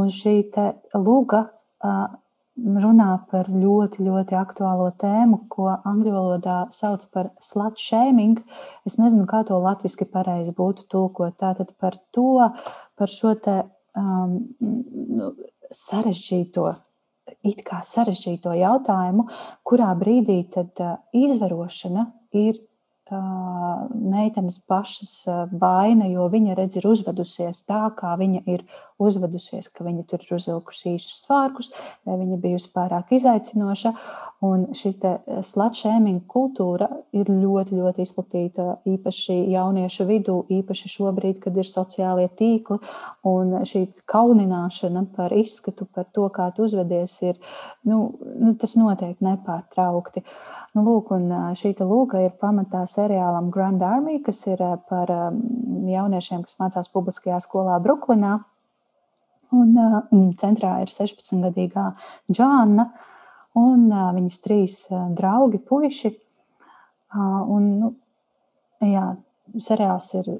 Un 0.00 0.08
šī 0.10 0.38
te 0.54 0.70
luga 0.96 1.44
runā 2.56 3.10
par 3.30 3.48
ļoti, 3.50 4.04
ļoti 4.06 4.36
aktuālo 4.38 4.90
tēmu, 5.00 5.44
ko 5.50 5.68
angļu 5.74 6.12
valodā 6.14 6.58
sauc 6.74 7.04
par 7.12 7.32
slut 7.42 7.80
shaming. 7.80 8.40
Es 8.86 8.98
nezinu, 9.00 9.26
kā 9.30 9.42
to 9.46 9.58
latviešu 9.58 10.06
pareizi 10.12 10.54
būtu 10.54 10.86
tulkot. 10.90 11.36
Tātad 11.40 11.74
par 11.80 11.98
to, 12.14 12.50
par 12.98 13.10
šo 13.10 13.34
te 13.34 13.62
um, 13.98 14.38
nu, 14.60 15.32
sarežģīto. 15.74 16.68
It 17.44 17.64
kā 17.64 17.80
sarežģīto 17.84 18.52
jautājumu, 18.56 19.26
kurā 19.66 19.90
brīdī 19.98 20.44
tad 20.52 20.78
uh, 20.80 20.98
izvarošana 21.16 22.06
ir 22.36 22.58
uh, 23.10 23.84
meitenes 23.90 24.60
pašas 24.68 25.14
uh, 25.28 25.44
vaina, 25.50 26.06
jo 26.12 26.28
viņa 26.32 26.56
redz, 26.58 26.78
ir 26.78 26.88
uzvedusies 26.88 27.64
tā, 27.68 27.86
kā 27.96 28.14
viņa 28.20 28.44
ir 28.52 28.64
uzvedusies, 29.02 29.68
ka 29.74 29.84
viņa 29.86 30.04
tur 30.10 30.22
ir 30.22 30.36
uzvilkusi 30.36 30.94
īsus 30.94 31.24
svārkus, 31.24 31.70
vai 32.06 32.16
viņa 32.20 32.38
bijusi 32.42 32.70
pārāk 32.74 33.10
izaicinoša. 33.16 33.92
Un 34.44 34.66
šī 34.76 34.92
slatšēminga 35.46 36.26
kultūra 36.30 36.88
ir 37.16 37.30
ļoti, 37.30 37.78
ļoti 37.80 38.04
izplatīta 38.04 38.66
īpaši 38.90 39.38
jauniešu 39.54 40.06
vidū, 40.08 40.36
īpaši 40.60 40.92
šobrīd, 40.94 41.40
kad 41.42 41.58
ir 41.58 41.68
sociālie 41.68 42.28
tīkli. 42.38 42.78
Un 43.26 43.56
šī 43.66 43.86
kaunināšana 44.10 45.06
par 45.16 45.34
izskatu, 45.34 45.88
par 45.90 46.06
to, 46.14 46.28
kā 46.34 46.50
tu 46.54 46.68
uzvedies, 46.68 47.16
ir, 47.26 47.40
nu, 47.88 48.04
nu, 48.38 48.54
tas 48.60 48.76
noteikti 48.78 49.26
nepārtraukti. 49.26 50.24
Nu, 50.74 50.82
lūk, 50.86 51.12
šī 51.58 51.74
lūga 51.82 52.24
ir 52.26 52.34
pamatā 52.40 52.84
seriālam 52.90 53.50
Grand 53.54 53.82
Army, 53.82 54.20
kas 54.22 54.42
ir 54.50 54.62
par 54.90 55.10
jauniešiem, 55.88 56.42
kas 56.46 56.58
mācās 56.60 56.90
publiskajā 56.92 57.40
skolā 57.42 57.78
Brooklynā. 57.82 58.40
Un, 59.54 60.32
centrā 60.40 60.78
ir 60.82 60.90
16-gadīgā 60.90 61.84
Džāna 62.32 62.88
un 63.60 63.86
viņas 63.90 64.40
trīs 64.42 64.78
draugi, 65.14 65.60
puiši. 65.62 66.10
Un, 67.14 67.68
nu, 67.78 67.92
jā, 68.82 69.04
seriāls 69.62 70.10
ir 70.18 70.32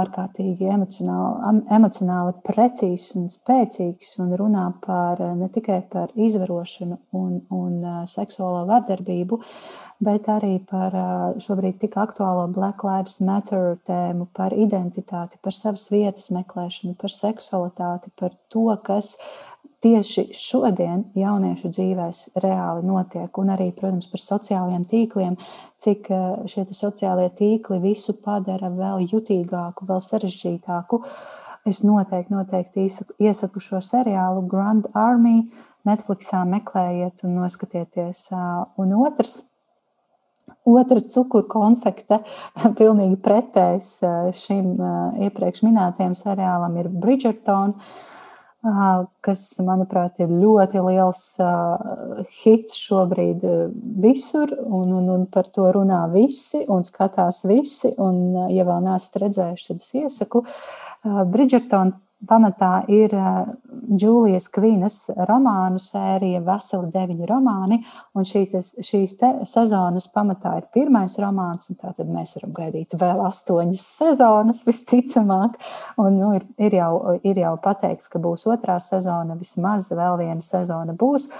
ārkārtīgi 0.00 0.68
emocionāli, 0.72 1.62
emocionāli 1.76 2.34
precīzs 2.46 3.14
un 3.18 3.30
spēcīgs 3.32 4.16
un 4.22 4.34
runā 4.38 4.66
par, 4.84 5.22
ne 5.38 5.48
tikai 5.52 5.80
par 5.92 6.12
izvarošanu 6.14 6.98
un, 7.16 7.40
un 7.54 8.06
seksuālo 8.10 8.64
vardarbību, 8.70 9.40
bet 10.06 10.28
arī 10.32 10.58
par 10.68 10.96
šobrīd 11.40 11.80
tik 11.80 11.96
aktuālo 12.00 12.46
Black 12.52 12.84
Lives 12.84 13.20
Matter 13.24 13.76
tēmu, 13.88 14.28
par 14.36 14.56
identitāti, 14.56 15.40
par 15.42 15.56
savas 15.56 15.88
vietas 15.92 16.28
meklēšanu, 16.34 16.96
par 17.00 17.14
seksualitāti, 17.14 18.12
par 18.20 18.36
to, 18.52 18.68
kas 18.84 19.14
tieši 19.86 20.30
šodien 20.34 21.04
jauniešu 21.16 21.70
dzīvēs 21.70 22.22
reāli 22.42 22.84
notiek, 22.86 23.30
un 23.38 23.52
arī, 23.54 23.68
protams, 23.76 24.08
par 24.10 24.22
sociālajiem 24.22 24.86
tīkliem, 24.90 25.36
cik 25.82 26.10
eh, 26.10 26.26
šie 26.50 26.66
sociālie 26.74 27.28
tīkli 27.38 27.78
visu 27.84 28.16
padara 28.24 28.72
vēl 28.72 29.06
jutīgāku, 29.06 29.86
vēl 29.88 30.02
sarežģītāku. 30.02 31.02
Es 31.66 31.82
noteikti, 31.86 32.34
noteikti 32.34 32.86
iesaku 33.22 33.62
šo 33.62 33.82
seriālu 33.82 34.44
Grand 34.50 34.86
Army. 34.94 35.48
Netflixā 35.86 36.40
meklējiet 36.50 37.22
un 37.26 37.36
noskatieties. 37.38 38.24
Un 38.82 38.94
otrs, 38.98 39.36
otra 40.66 40.98
cukuru 41.14 41.46
konfekte, 41.50 42.20
pilnīgi 42.80 43.20
pretējs 43.22 43.92
šim 44.42 44.74
iepriekš 45.28 45.62
minētajam 45.66 46.18
seriālam, 46.18 46.74
ir 46.82 46.90
Bridgerton. 46.90 47.76
Uh, 47.76 48.15
kas, 49.24 49.42
manuprāt, 49.62 50.20
ir 50.22 50.32
ļoti 50.32 50.82
liels 50.86 51.22
hits 52.42 52.78
šobrīd 52.80 53.44
visur, 54.02 54.52
un, 54.64 54.94
un, 55.00 55.10
un 55.16 55.26
par 55.30 55.50
to 55.54 55.68
runā 55.76 56.04
visi 56.12 56.64
un 56.68 56.86
skatās 56.86 57.44
visi. 57.46 57.92
Un, 57.98 58.48
ja 58.54 58.66
vēl 58.68 58.88
neesat 58.88 59.20
redzējuši, 59.22 59.68
tad 59.70 59.84
es 59.84 59.94
iesaku. 60.02 60.44
Bridgerton 61.32 61.94
pamatā 62.28 62.84
ir 62.92 63.12
Džūlijas 63.86 64.48
Kvinas 64.52 64.98
romānu 65.28 65.80
sērija, 65.82 66.42
veseli 66.46 66.90
deviņi 66.94 67.28
romāni. 67.30 67.80
Šī, 68.16 68.44
tas, 68.52 68.72
šīs 68.84 69.16
sezonas 69.48 70.08
pamatā 70.14 70.56
ir 70.60 70.68
pirmais 70.74 71.16
romāns, 71.22 71.70
un 71.70 71.80
tātad 71.80 72.10
mēs 72.10 72.36
varam 72.38 72.54
gaidīt 72.56 72.96
vēl 72.98 73.22
astoņas 73.26 73.84
sezonas, 74.00 74.64
visticamāk. 74.66 75.58
Un, 76.02 76.18
nu, 76.20 76.32
ir, 76.38 76.48
ir, 76.58 76.78
jau, 76.80 77.18
ir 77.26 77.42
jau 77.44 77.54
pateikts, 77.62 78.10
ka 78.12 78.22
būs 78.22 78.48
otrā 78.50 78.78
sezona, 78.82 79.38
vismaz 79.38 79.92
vēl 79.94 80.20
viena 80.24 80.42
sezona 80.44 80.96
būs. 80.96 81.30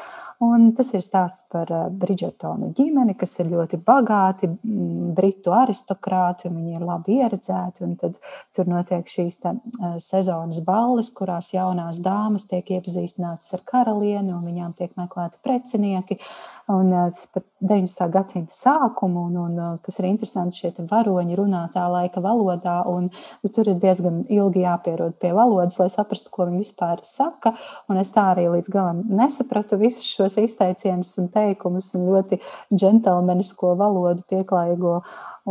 Un 0.44 0.66
tas 0.76 0.90
ir 0.92 1.00
stāsts 1.00 1.46
par 1.52 1.70
eh, 1.72 1.84
Bridžetonu 1.88 2.68
ģimeni, 2.76 3.14
kas 3.16 3.38
ir 3.40 3.48
ļoti 3.54 3.78
bagāti, 3.80 4.50
britu 5.16 5.54
aristokrāti, 5.56 6.50
un 6.50 6.58
viņi 6.60 6.76
ir 6.76 6.84
labi 6.84 7.16
ieredzēti. 7.22 7.88
Tad 8.02 8.18
tur 8.52 8.68
notiek 8.68 9.08
šīs 9.08 9.40
te, 9.40 9.54
eh, 9.56 9.94
sezonas 10.04 10.60
balles, 10.66 11.08
kurās 11.16 11.54
jaunās 11.54 12.02
dāmas 12.04 12.44
tiek 12.50 12.68
iepazīstinātas 12.76 13.56
ar 13.56 13.64
karalieni, 13.64 14.34
un 14.36 14.44
viņām 14.44 14.76
tiek 14.76 14.92
meklēti 15.00 15.40
precinieki. 15.46 16.20
Un 16.68 16.92
eh, 16.92 17.10
tas 17.10 17.26
par 17.30 17.44
19. 17.62 18.08
gadsimta 18.10 18.50
sākumu, 18.50 19.28
un, 19.28 19.36
un 19.38 19.58
eh, 19.62 19.74
kas 19.86 20.00
ir 20.00 20.08
interesanti, 20.08 20.58
šie 20.58 20.86
varoņi 20.90 21.36
runā 21.38 21.60
tā 21.70 21.84
laika 21.92 22.18
valodā, 22.24 22.80
un 22.90 23.06
nu, 23.12 23.50
tur 23.54 23.70
ir 23.70 23.76
diezgan 23.78 24.24
ilgi 24.26 24.64
jāpierod 24.64 25.14
pie 25.22 25.30
valodas, 25.36 25.78
lai 25.78 25.86
saprastu, 25.94 26.32
ko 26.34 26.48
viņi 26.48 26.64
vispār 26.64 27.04
saka. 27.06 27.54
Un 27.86 28.00
es 28.02 28.10
tā 28.14 28.24
arī 28.32 28.48
līdz 28.50 28.70
galam 28.74 29.04
nesapratu 29.06 29.78
visus 29.78 30.08
šos 30.10 30.40
izteicienus 30.42 31.12
un 31.22 31.30
teikumus, 31.30 31.92
un 31.94 32.08
ļoti 32.10 32.40
džentlmenisko 32.74 33.76
valodu 33.78 34.26
pieklājīgo, 34.34 34.96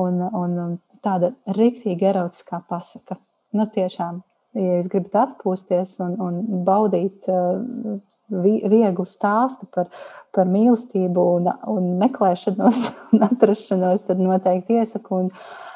un, 0.03 0.19
un 0.19 0.57
tāda 1.05 1.31
rīktīgi 1.55 2.11
erotiskā 2.11 2.59
pasaka. 2.67 3.15
Nu, 3.55 3.69
tiešām, 3.71 4.19
ja 4.59 4.81
jūs 4.81 4.91
gribat 4.91 5.15
atpūsties 5.29 5.95
un, 6.03 6.19
un 6.19 6.43
baudīt 6.67 7.29
uh, 7.31 8.01
vieglu 8.29 9.05
stāstu 9.07 9.67
par, 9.73 9.91
par 10.35 10.49
mīlestību 10.49 11.27
un, 11.37 11.51
un 11.71 11.93
meklēšanos 12.01 12.81
un 13.13 13.29
atrašanos, 13.29 14.07
tad 14.09 14.21
noteikti 14.21 14.79
iesaku. 14.81 15.25
Un, 15.25 15.31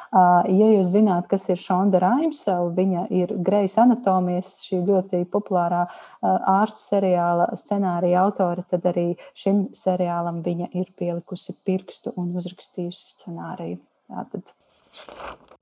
ja 0.10 0.70
jūs 0.74 0.89
zināt, 0.95 1.28
kas 1.30 1.45
ir 1.52 1.60
Šonda 1.62 2.02
Raimsa, 2.02 2.56
viņa 2.76 3.06
ir 3.14 3.36
Grejas 3.45 3.78
anatomijas, 3.82 4.56
šī 4.66 4.82
ļoti 4.88 5.22
populārā 5.30 5.84
ārstu 6.24 6.82
seriāla 6.95 7.52
scenārija 7.60 8.24
autore, 8.26 8.66
tad 8.70 8.89
arī 8.89 9.12
šim 9.38 9.68
seriālam 9.78 10.41
viņa 10.45 10.72
ir 10.74 10.89
pielikusi 10.97 11.58
pirkstu 11.66 12.16
un 12.18 12.34
uzrakstījusi 12.41 13.14
scenāriju. 13.14 13.80
Jā, 14.10 14.26
tad 14.34 15.59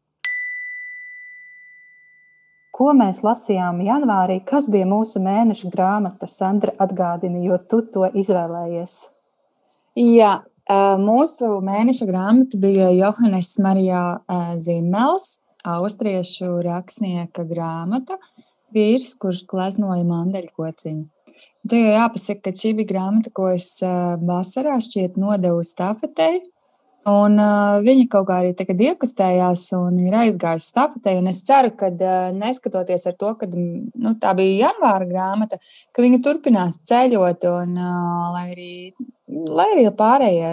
Ko 2.77 2.91
mēs 2.93 3.23
lasījām 3.25 3.79
janvārī? 3.81 4.37
Kas 4.45 4.67
bija 4.69 4.85
mūsu 4.85 5.17
mēneša 5.25 5.71
grāmata? 5.73 6.27
Sandra 6.29 6.75
atgādina, 6.83 7.39
jo 7.41 7.57
tu 7.57 7.79
to 7.93 8.05
izvēlējies. 8.05 8.99
Jā, 9.97 10.33
mūsu 11.01 11.55
mēneša 11.65 12.05
grāmata 12.05 12.59
bija 12.61 12.91
Johannes 12.93 13.55
Marijā 13.65 14.03
Zimels, 14.61 15.39
austriešu 15.65 16.59
rakstnieka 16.67 17.47
grāmata, 17.49 18.19
vīrs, 18.75 19.15
kurš 19.17 19.47
gleznoja 19.49 20.05
mandeļkociņu. 20.05 21.07
Tikai 21.67 21.95
jāpasaka, 21.95 22.43
ka 22.45 22.61
šī 22.61 22.75
bija 22.77 22.91
grāmata, 22.93 23.33
ko 23.33 23.49
es 23.55 23.71
vasarā 24.21 24.77
šķiet 24.85 25.17
nodevu 25.17 25.65
stafetei 25.65 26.43
Un, 27.07 27.37
uh, 27.39 27.77
viņa 27.85 28.07
kaut 28.11 28.25
kā 28.27 28.41
arī 28.41 28.49
tagad 28.57 28.81
iekustējās 28.83 29.61
un 29.77 29.99
ir 30.03 30.15
aizgājusi 30.25 30.71
stafetē. 30.73 31.13
Es 31.31 31.39
ceru, 31.47 31.71
ka 31.79 31.87
uh, 31.93 32.15
neskatoties 32.35 33.07
ar 33.07 33.15
to, 33.15 33.29
ka 33.39 33.47
nu, 33.53 34.11
tā 34.19 34.33
bija 34.35 34.67
janvāra 34.67 35.07
grāmata, 35.07 35.61
ka 35.95 36.03
viņa 36.03 36.19
turpinās 36.25 36.81
ceļot 36.89 37.47
un 37.53 37.79
uh, 37.79 38.25
lai, 38.35 38.43
arī, 38.51 38.73
lai 39.27 39.69
arī 39.77 39.85
pārējie 39.95 40.51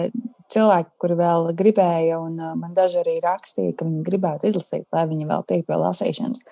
cilvēki, 0.55 0.93
kuri 1.01 1.17
vēl 1.19 1.49
gribēja, 1.59 2.21
un 2.23 2.39
uh, 2.39 2.53
man 2.55 2.71
daži 2.77 3.01
arī 3.01 3.17
rakstīja, 3.25 3.75
ka 3.75 3.89
viņi 3.89 4.05
gribētu 4.07 4.47
izlasīt, 4.47 4.85
lai 4.95 5.03
viņi 5.11 5.27
vēl 5.27 5.43
tiek 5.49 5.67
pie 5.67 5.81
lasīšanas, 5.81 6.45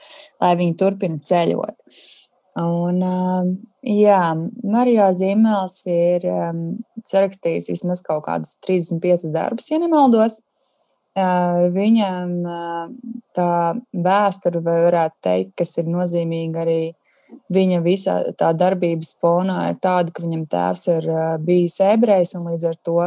lai 0.44 0.52
viņi 0.60 0.78
turpina 0.84 1.24
ceļot. 1.32 1.80
Un, 2.60 3.00
uh, 3.02 3.48
jā, 3.82 4.22
Marijā 4.62 5.08
Zīmēls 5.18 5.80
ir 5.90 6.26
um, 6.30 6.60
sarakstījis 7.10 7.72
vismaz 7.72 8.04
kaut 8.06 8.28
kādas 8.28 8.54
35 8.62 9.32
darbus, 9.34 9.72
ja 9.72 9.80
nemaldos. 9.82 10.38
Uh, 11.18 11.70
viņam 11.74 12.30
uh, 12.46 12.92
tā 13.38 13.74
vēsture, 14.06 14.62
vai 14.66 14.76
varētu 14.86 15.18
teikt, 15.26 15.56
kas 15.62 15.74
ir 15.82 15.90
nozīmīga 15.90 16.62
arī 16.62 16.78
viņa 17.54 17.82
visā 17.86 18.16
tā 18.38 18.52
darbības 18.58 19.16
fonā, 19.22 19.58
ir 19.72 19.80
tāda, 19.82 20.14
ka 20.14 20.26
viņam 20.26 20.46
tēvs 20.50 20.88
ir 20.94 21.10
uh, 21.10 21.24
bijis 21.42 21.80
ebrejs, 21.86 22.36
un 22.38 22.46
līdz 22.52 22.70
ar 22.70 22.80
to 22.86 22.98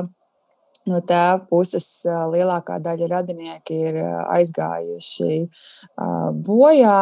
no 0.87 1.01
tēva 1.07 1.39
puses 1.51 1.87
lielākā 2.07 2.81
daļa 2.83 3.11
radinieki 3.11 3.79
ir 3.89 3.97
aizgājuši 4.07 5.39
bojā. 6.47 6.99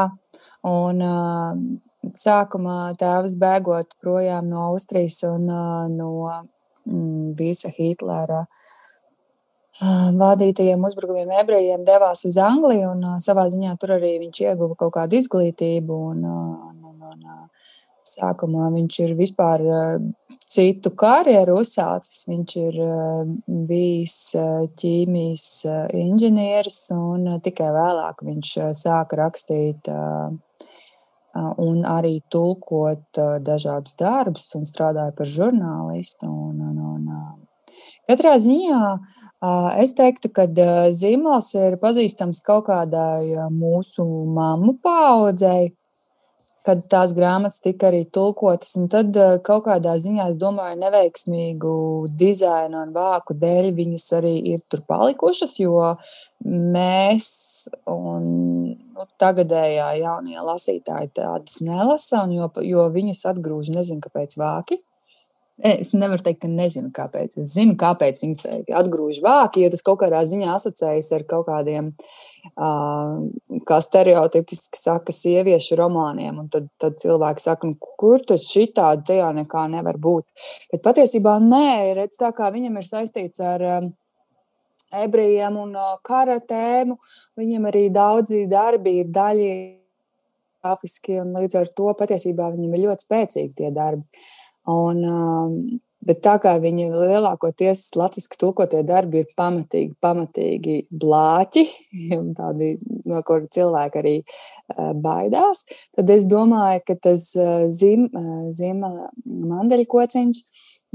Un, 0.65 1.03
uh, 1.05 1.59
sākumā 2.19 2.95
tēvs 2.99 3.37
bēgot 3.41 3.95
projām 4.03 4.49
no 4.51 4.69
Austrijas 4.71 5.21
un 5.29 5.49
uh, 5.51 5.87
no 5.91 6.11
mm, 6.31 7.33
visa 7.39 7.71
Hitlera 7.75 8.45
uh, 8.45 10.11
vadītajiem 10.21 10.85
uzbrukumiem 10.89 11.33
ebrejiem, 11.41 11.85
devās 11.87 12.25
uz 12.29 12.39
Angliju. 12.41 12.93
Un, 12.95 13.07
uh, 13.15 13.23
savā 13.23 13.47
ziņā 13.53 13.77
tur 13.81 13.97
arī 13.99 14.17
viņš 14.23 14.45
ieguva 14.47 14.79
kaut 14.85 14.95
kādu 14.99 15.21
izglītību. 15.21 16.01
Un, 16.13 16.25
un, 16.29 16.79
un, 16.93 17.11
un, 17.15 17.27
sākumā 18.15 18.69
viņš 18.71 18.97
ir 19.03 19.13
vispār 19.19 19.63
citu 20.47 20.93
karjeru 20.95 21.57
uzsācis. 21.59 22.21
Viņš 22.31 22.57
ir 22.61 22.77
bijis 23.67 24.15
ķīmijas 24.79 25.47
inženieris, 25.99 26.79
un 26.95 27.41
tikai 27.43 27.73
vēlāk 27.75 28.23
viņš 28.23 28.53
sāka 28.79 29.19
rakstīt 29.25 29.91
un 31.35 31.83
arī 31.89 32.19
tulkot 32.31 33.21
dažādus 33.43 33.97
darbus 33.99 34.51
un 34.59 34.67
strādāju 34.69 35.17
par 35.19 35.31
žurnālistu. 35.31 36.29
Un, 36.31 36.61
un, 36.71 36.83
un, 36.95 37.09
katrā 38.09 38.37
ziņā 38.43 38.83
es 39.83 39.95
teiktu, 39.99 40.31
ka 40.35 40.47
zīmols 40.95 41.55
ir 41.59 41.79
pazīstams 41.83 42.43
kaut 42.47 42.69
kādai 42.71 43.49
mūsu 43.51 44.07
mammu 44.37 44.79
paudzei 44.85 45.73
kad 46.65 46.81
tās 46.89 47.13
grāmatas 47.17 47.61
tika 47.61 47.91
arī 47.91 48.05
tulkotas. 48.09 48.73
Un 48.81 48.89
tad 48.93 49.17
kaut 49.45 49.67
kādā 49.67 49.99
ziņā, 50.01 50.31
es 50.33 50.39
domāju, 50.41 50.79
neveiksmīgu 50.81 51.75
dizainu 52.17 52.81
un 52.87 52.95
vāku 52.95 53.37
dēļ 53.37 53.71
viņas 53.77 54.07
arī 54.19 54.35
ir 54.55 54.63
tur 54.73 54.85
palikušas, 54.89 55.59
jo 55.61 55.93
mēs 56.45 57.29
un 57.91 58.25
nu, 58.95 59.07
tagadējā 59.21 59.91
jaunie 60.01 60.39
lasītāji 60.39 61.13
tādus 61.19 61.61
nelasa, 61.65 62.25
jo, 62.33 62.49
jo 62.65 62.89
viņus 62.95 63.25
atgrūž 63.35 63.73
nezinu, 63.75 64.03
kāpēc 64.05 64.39
vāki. 64.41 64.81
Es 65.55 65.93
nevaru 65.95 66.19
teikt, 66.27 66.41
ka 66.43 66.49
nezinu, 66.51 66.89
kāpēc. 66.95 67.37
Es 67.39 67.53
zinu, 67.55 67.77
kāpēc 67.79 68.19
viņas 68.25 68.41
atgrūž 68.75 69.21
vāki, 69.23 69.63
jo 69.63 69.71
tas 69.71 69.85
kaut 69.87 70.01
kādā 70.01 70.25
ziņā 70.27 70.49
asociējas 70.51 71.13
ar 71.15 71.25
kaut 71.31 71.47
kādiem 71.47 71.93
kā 73.69 73.79
stereotipiski 73.87 74.81
saka, 74.81 75.15
sieviešu 75.15 75.79
romāniem. 75.79 76.43
Tad, 76.51 76.67
tad 76.83 76.99
cilvēki 76.99 77.45
saka, 77.47 77.71
nu, 77.71 77.79
kur 78.03 78.25
tad 78.27 78.43
šitādi 78.43 79.07
tajā 79.13 79.31
nekā 79.39 79.69
nevar 79.77 80.01
būt. 80.03 80.27
Bet 80.75 80.83
patiesībā 80.89 81.39
nē, 81.47 81.69
redz 82.01 82.19
tā 82.19 82.35
kā 82.35 82.51
viņam 82.55 82.83
ir 82.83 82.91
saistīts 82.91 83.45
ar 83.55 83.69
ebrejiem 85.03 85.57
un 85.61 85.75
kara 86.07 86.39
tēmu. 86.41 86.99
Viņam 87.41 87.71
arī 87.71 87.89
daudzi 87.95 88.45
darbi 88.51 88.99
ir 89.03 89.11
daļi 89.15 89.51
grafiski, 90.65 91.19
un 91.21 91.35
līdz 91.39 91.59
ar 91.61 91.73
to 91.77 91.91
patiesībā 91.99 92.53
viņam 92.55 92.77
ir 92.77 92.87
ļoti 92.87 93.09
spēcīgi 93.09 93.53
tie 93.61 93.73
darbi. 93.75 94.25
Un, 94.71 95.03
Bet 96.05 96.21
tā 96.25 96.35
kā 96.43 96.53
viņi 96.61 96.91
lielākoties 96.93 97.87
latviešu 97.97 98.37
tulkotie 98.41 98.83
darbi 98.85 99.23
ir 99.23 99.31
pamatīgi, 99.39 99.95
pamatīgi 100.05 100.77
blāķi, 100.93 101.65
tādi, 102.39 102.71
no 103.09 103.23
kuriem 103.25 103.49
cilvēki 103.55 104.01
arī 104.03 104.15
baidās, 105.01 105.65
tad 105.97 106.13
es 106.13 106.29
domāju, 106.29 106.85
ka 106.91 106.99
tas 107.09 107.31
zim, 107.79 108.09
zima 108.57 108.93
mandeļa 109.25 109.89
kociņš, 109.97 110.43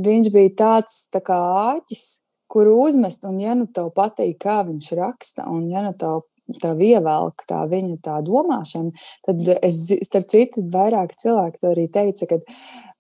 viņš 0.10 0.32
bija 0.36 0.56
tāds 0.62 1.02
tā 1.14 1.24
kā 1.26 1.40
āķis, 1.74 2.06
kuru 2.50 2.76
uzmest, 2.88 3.26
un 3.30 3.40
ja 3.42 3.56
nu 3.58 3.70
tev 3.74 3.92
patīk, 3.96 4.40
kā 4.42 4.62
viņš 4.68 4.92
raksta, 5.00 5.46
un 5.52 5.70
ja 5.72 5.84
nu 5.86 5.94
tev 5.98 6.26
tā 6.58 6.74
ievelk, 6.74 7.44
tā 7.50 7.62
viņa 7.70 8.00
tā 8.06 8.18
domāšana, 8.26 8.94
tad 9.28 9.42
es, 9.62 9.82
starp 10.08 10.30
citu, 10.32 10.64
vairāk 10.74 11.14
cilvēki 11.20 11.62
to 11.62 11.72
arī 11.74 11.86
teica, 11.94 12.26
ka, 12.32 12.40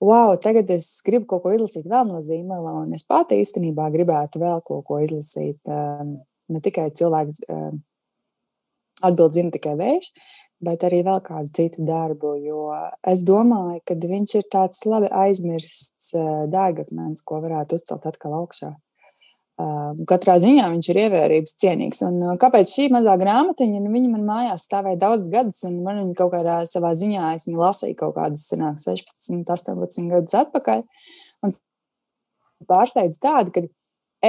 wow, 0.03 0.35
tagad 0.41 0.69
es 0.75 0.87
gribu 1.05 1.25
kaut 1.29 1.45
ko 1.45 1.53
izlasīt 1.55 1.87
vēl 1.89 2.09
no 2.11 2.21
zīmola, 2.25 2.75
un 2.83 2.93
es 2.97 3.05
pati 3.07 3.39
īstenībā 3.41 3.89
gribētu 3.95 4.41
vēl 4.43 4.61
kaut 4.67 4.85
ko 4.87 4.99
izlasīt. 5.05 5.57
Ehm, 5.65 6.19
ne 6.49 6.61
tikai 6.65 6.89
cilvēks 6.97 7.41
ehm, 7.49 7.81
atbild 9.09 9.33
zina 9.33 9.53
tikai 9.55 9.75
vējš, 9.79 10.11
bet 10.65 10.83
arī 10.83 11.01
vēl 11.07 11.21
kādu 11.23 11.53
citu 11.55 11.85
darbu, 11.87 12.35
jo 12.43 12.67
es 13.07 13.23
domāju, 13.25 13.81
ka 13.87 13.95
viņš 13.95 14.35
ir 14.41 14.45
tāds 14.51 14.83
labi 14.89 15.09
aizmirsts 15.23 16.13
eh, 16.13 16.29
dārgakmens, 16.51 17.23
ko 17.25 17.41
varētu 17.45 17.79
uzcelt 17.79 18.07
atkal 18.09 18.35
augšā. 18.41 18.73
Katrā 20.07 20.37
ziņā 20.39 20.69
viņš 20.71 20.87
ir 20.93 20.97
ievērības 21.01 21.55
cienīgs. 21.59 21.99
Un 22.07 22.37
kāpēc 22.39 22.69
šī 22.71 22.85
mazā 22.95 23.17
grāmatiņa? 23.19 23.81
Nu, 23.83 23.89
viņa 23.91 24.11
man 24.13 24.21
mājās 24.27 24.63
stāvēja 24.69 25.01
daudz 25.01 25.27
gadus, 25.31 25.59
un 25.67 25.81
man 25.83 25.99
viņa 25.99 26.15
kaut 26.15 26.31
kādā 26.37 26.61
savā 26.69 26.93
ziņā 26.95 27.33
es 27.35 27.47
viņu 27.49 27.59
lasīju 27.59 27.97
kaut 27.99 28.15
kādus 28.15 28.45
16, 28.53 29.43
18 29.43 30.13
gadus 30.13 30.37
atpakaļ. 30.45 30.85
Un 31.43 31.57
pārsteidz 32.71 33.19
tādu, 33.19 33.51
ka 33.51 33.65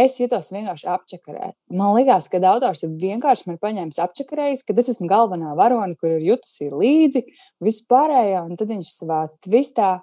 es 0.02 0.18
jutos 0.18 0.50
vienkārši 0.50 0.90
apčakarēt. 0.96 1.54
Man 1.78 1.94
liekas, 1.94 2.26
ka 2.30 2.42
autors 2.50 2.82
ir 2.86 2.98
vienkārši 2.98 3.52
man 3.52 3.62
paņēmis 3.62 4.02
apčakarējis, 4.02 4.66
ka 4.66 4.74
es 4.82 4.92
esmu 4.96 5.06
galvenā 5.10 5.54
varone, 5.58 5.94
kur 6.00 6.16
ir 6.16 6.26
jutusi 6.26 6.72
līdzi 6.74 7.22
vispārējā, 7.62 8.42
un 8.46 8.58
tad 8.58 8.74
viņš 8.74 8.94
savā 8.98 9.24
tvistā 9.46 10.00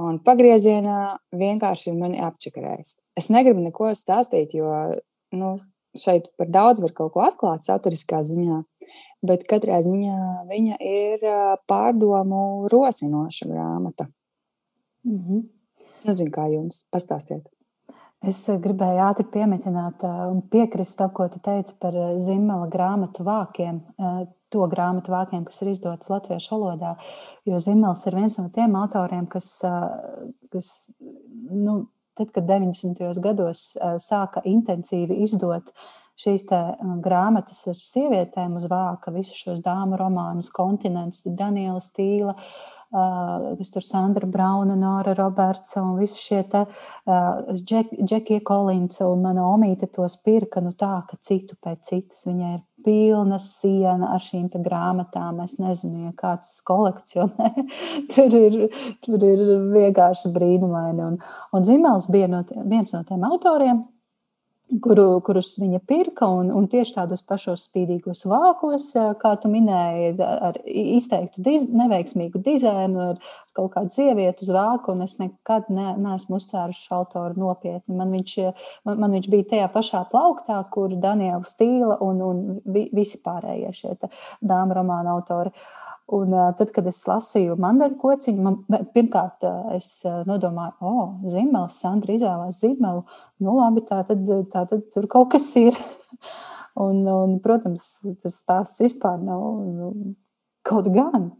Un 0.00 0.16
pagriezienā 0.24 1.18
vienkārši 1.36 1.90
ir 1.90 1.98
mani 1.98 2.20
apčakarējis. 2.24 2.96
Es 3.18 3.28
negribu 3.32 3.60
neko 3.60 3.90
stāstīt, 3.98 4.54
jo 4.56 4.70
nu, 5.36 5.58
šeit 5.98 6.30
par 6.40 6.48
daudz 6.48 6.80
var 6.80 6.94
kaut 6.96 7.12
ko 7.14 7.24
atklāt 7.26 7.66
saturiskā 7.66 8.22
ziņā, 8.24 8.62
bet 9.26 9.44
katrā 9.50 9.80
ziņā 9.84 10.18
viņa 10.50 10.80
ir 10.80 11.26
pārdomu 11.68 12.68
rosinoša 12.72 13.48
grāmata. 13.50 14.08
Mm 15.04 15.18
-hmm. 15.18 15.48
Es 15.94 16.06
nezinu, 16.06 16.30
kā 16.30 16.46
jums 16.52 16.86
pastāstiet. 16.92 17.44
Es 18.20 18.42
gribēju 18.48 19.00
ātri 19.00 19.24
pieminēt 19.32 20.04
un 20.04 20.42
piekrist 20.52 20.98
tam, 20.98 21.10
ko 21.10 21.28
tu 21.28 21.38
teici 21.40 21.74
par 21.80 21.92
Zimela 22.20 22.68
grāmatu 22.68 23.24
vākiem 23.24 23.80
to 24.52 24.66
grāmatu 24.70 25.14
vākiem, 25.14 25.44
kas 25.46 25.62
ir 25.62 25.72
izdotas 25.72 26.10
latviešu 26.12 26.56
valodā. 26.56 26.96
Jo 27.48 27.60
Zimels 27.62 28.04
ir 28.08 28.18
viens 28.18 28.36
no 28.38 28.48
tiem 28.54 28.76
autoriem, 28.80 29.28
kas, 29.30 29.52
kas 30.52 30.72
nu, 31.00 31.84
tad, 32.18 32.32
kad 32.34 32.44
90. 32.48 33.00
gados 33.22 33.70
sāka 34.04 34.44
intensīvi 34.48 35.22
izdot 35.26 35.72
šīs 36.20 36.44
grāmatas 37.00 37.62
ar 37.70 37.78
sievietēm 37.78 38.58
uz 38.58 38.66
vāka, 38.68 39.14
visus 39.14 39.38
šos 39.40 39.62
dāmu 39.64 39.96
romānus, 40.00 40.52
kontinents, 40.52 41.24
Daniela 41.24 41.80
Stīla. 41.80 42.36
Uh, 42.36 42.76
kas 42.90 43.70
tur 43.70 43.82
Sandra 43.82 44.26
Brauna, 44.26 44.74
Nora 44.74 45.14
Roberts 45.14 45.76
un 45.76 45.94
visi 45.98 46.18
šie 46.18 46.42
te 46.50 46.64
Džekija 47.06 48.42
Kolinsa 48.44 49.06
un 49.06 49.22
mana 49.22 49.46
omīte 49.46 49.86
tos 49.86 50.16
pirka, 50.24 50.60
nu 50.60 50.72
tā, 50.74 51.04
ka 51.06 51.16
citu 51.22 51.54
pēc 51.62 51.86
citas 51.86 52.26
viņai 52.26 52.54
ir 52.56 52.60
pilna 52.84 53.38
siena 53.42 54.12
ar 54.14 54.24
šīm 54.24 54.48
grāmatām. 54.64 55.40
Es 55.44 55.58
nezinu, 55.60 56.06
ja 56.08 56.12
kāds 56.16 56.58
kolekcionē. 56.66 57.52
tur, 58.14 58.36
ir, 58.36 58.58
tur 59.04 59.24
ir 59.26 59.46
vienkārši 59.74 60.32
brīnumaini. 60.34 61.06
Un, 61.12 61.18
un 61.56 61.68
Zimels 61.68 62.10
bija 62.12 62.30
no, 62.30 62.44
viens 62.64 62.94
no 62.96 63.02
tiem 63.08 63.24
autoriem, 63.28 63.84
kuru, 64.84 65.06
kurus 65.26 65.50
viņa 65.58 65.80
pirka, 65.88 66.28
un, 66.30 66.50
un 66.54 66.66
tieši 66.70 66.94
tādos 66.96 67.22
pašos 67.26 67.64
spīdīgos 67.68 68.22
vākos, 68.30 68.90
eh, 68.98 69.10
kā 69.20 69.34
tu 69.42 69.50
minēji, 69.52 70.12
ar 70.20 70.58
izteiktu 70.64 71.42
diz, 71.46 71.66
neveiksmīgu 71.74 72.42
dizainu, 72.44 73.10
ar 73.12 73.34
kaut 73.56 73.74
kādu 73.74 73.94
sievieti 73.94 74.46
uz 74.46 74.52
vāku, 74.54 74.94
un 74.94 75.04
es 75.06 75.16
nekad 75.20 75.68
ne, 75.74 75.92
neesmu 76.00 76.38
uzcēruši 76.38 76.86
šo 76.86 77.00
autoru 77.02 77.42
nopietni. 77.42 77.96
Man 77.98 78.14
viņš, 78.14 78.36
man, 78.88 79.02
man 79.02 79.18
viņš 79.18 79.28
bija 79.32 79.48
tajā 79.54 79.68
pašā 79.74 80.04
plauktā, 80.12 80.62
kur 80.70 80.94
Daniela 81.02 81.42
Stīla 81.48 81.98
un, 82.06 82.22
un 82.24 82.42
visi 82.70 83.20
pārējie 83.24 83.74
šie 83.82 83.94
dāmas 84.00 84.78
romāna 84.78 85.16
autori. 85.16 85.54
Uh, 86.10 86.20
Un, 86.20 86.32
uh, 86.32 86.48
tad, 86.58 86.72
kad 86.74 86.86
es 86.90 86.98
lasīju 87.06 87.54
mandaļu 87.62 87.94
kociņu, 88.00 88.42
man 88.42 88.86
pirmkārt 88.96 89.44
uh, 89.46 89.68
es 89.76 90.00
nodomāju, 90.26 90.72
o, 90.82 90.90
oh, 90.90 91.12
zīmelis, 91.30 91.76
Sandra 91.78 92.16
izvēlās 92.16 92.58
zīmelu. 92.58 93.04
Nu, 93.44 93.54
labi, 93.60 93.84
tā 93.86 94.00
tad, 94.08 94.24
tā 94.50 94.64
tad 94.72 94.88
tur 94.90 95.06
kaut 95.12 95.28
kas 95.36 95.46
ir. 95.60 95.78
un, 96.86 97.04
un, 97.06 97.36
protams, 97.44 97.92
tas 98.24 98.40
stāsts 98.40 98.82
vispār 98.82 99.22
nav 99.22 99.44
nu, 99.68 99.92
kaut 100.66 100.90
gan. 100.90 101.30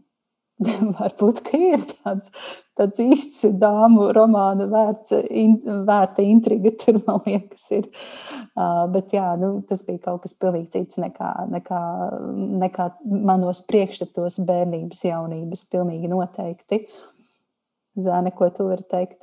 Varbūt 0.99 1.41
ir 1.57 1.81
tāds, 1.89 2.31
tāds 2.77 3.01
īsts 3.01 3.45
dāmu 3.61 4.11
romāna 4.15 4.67
vērts, 4.69 5.15
in, 5.29 5.55
vērta 5.87 6.25
intriga, 6.25 6.73
tur 6.81 6.99
man 7.07 7.21
liekas, 7.25 7.65
ir. 7.77 7.87
Uh, 8.51 8.83
bet 8.91 9.13
jā, 9.15 9.31
nu, 9.41 9.53
tas 9.67 9.81
bija 9.87 10.03
kaut 10.09 10.25
kas 10.25 10.35
pilnīgi 10.37 10.69
cits 10.75 10.99
nekā, 11.01 11.31
nekā, 11.53 11.81
nekā 12.65 12.89
manos 13.31 13.63
priekšstatos 13.69 14.41
bērnības, 14.47 15.05
jaunības. 15.07 15.65
Pilnīgi 15.71 16.11
noteikti. 16.11 16.83
Zēne, 18.01 18.31
ko 18.35 18.47
tu 18.53 18.69
vari 18.69 18.85
teikt? 18.91 19.19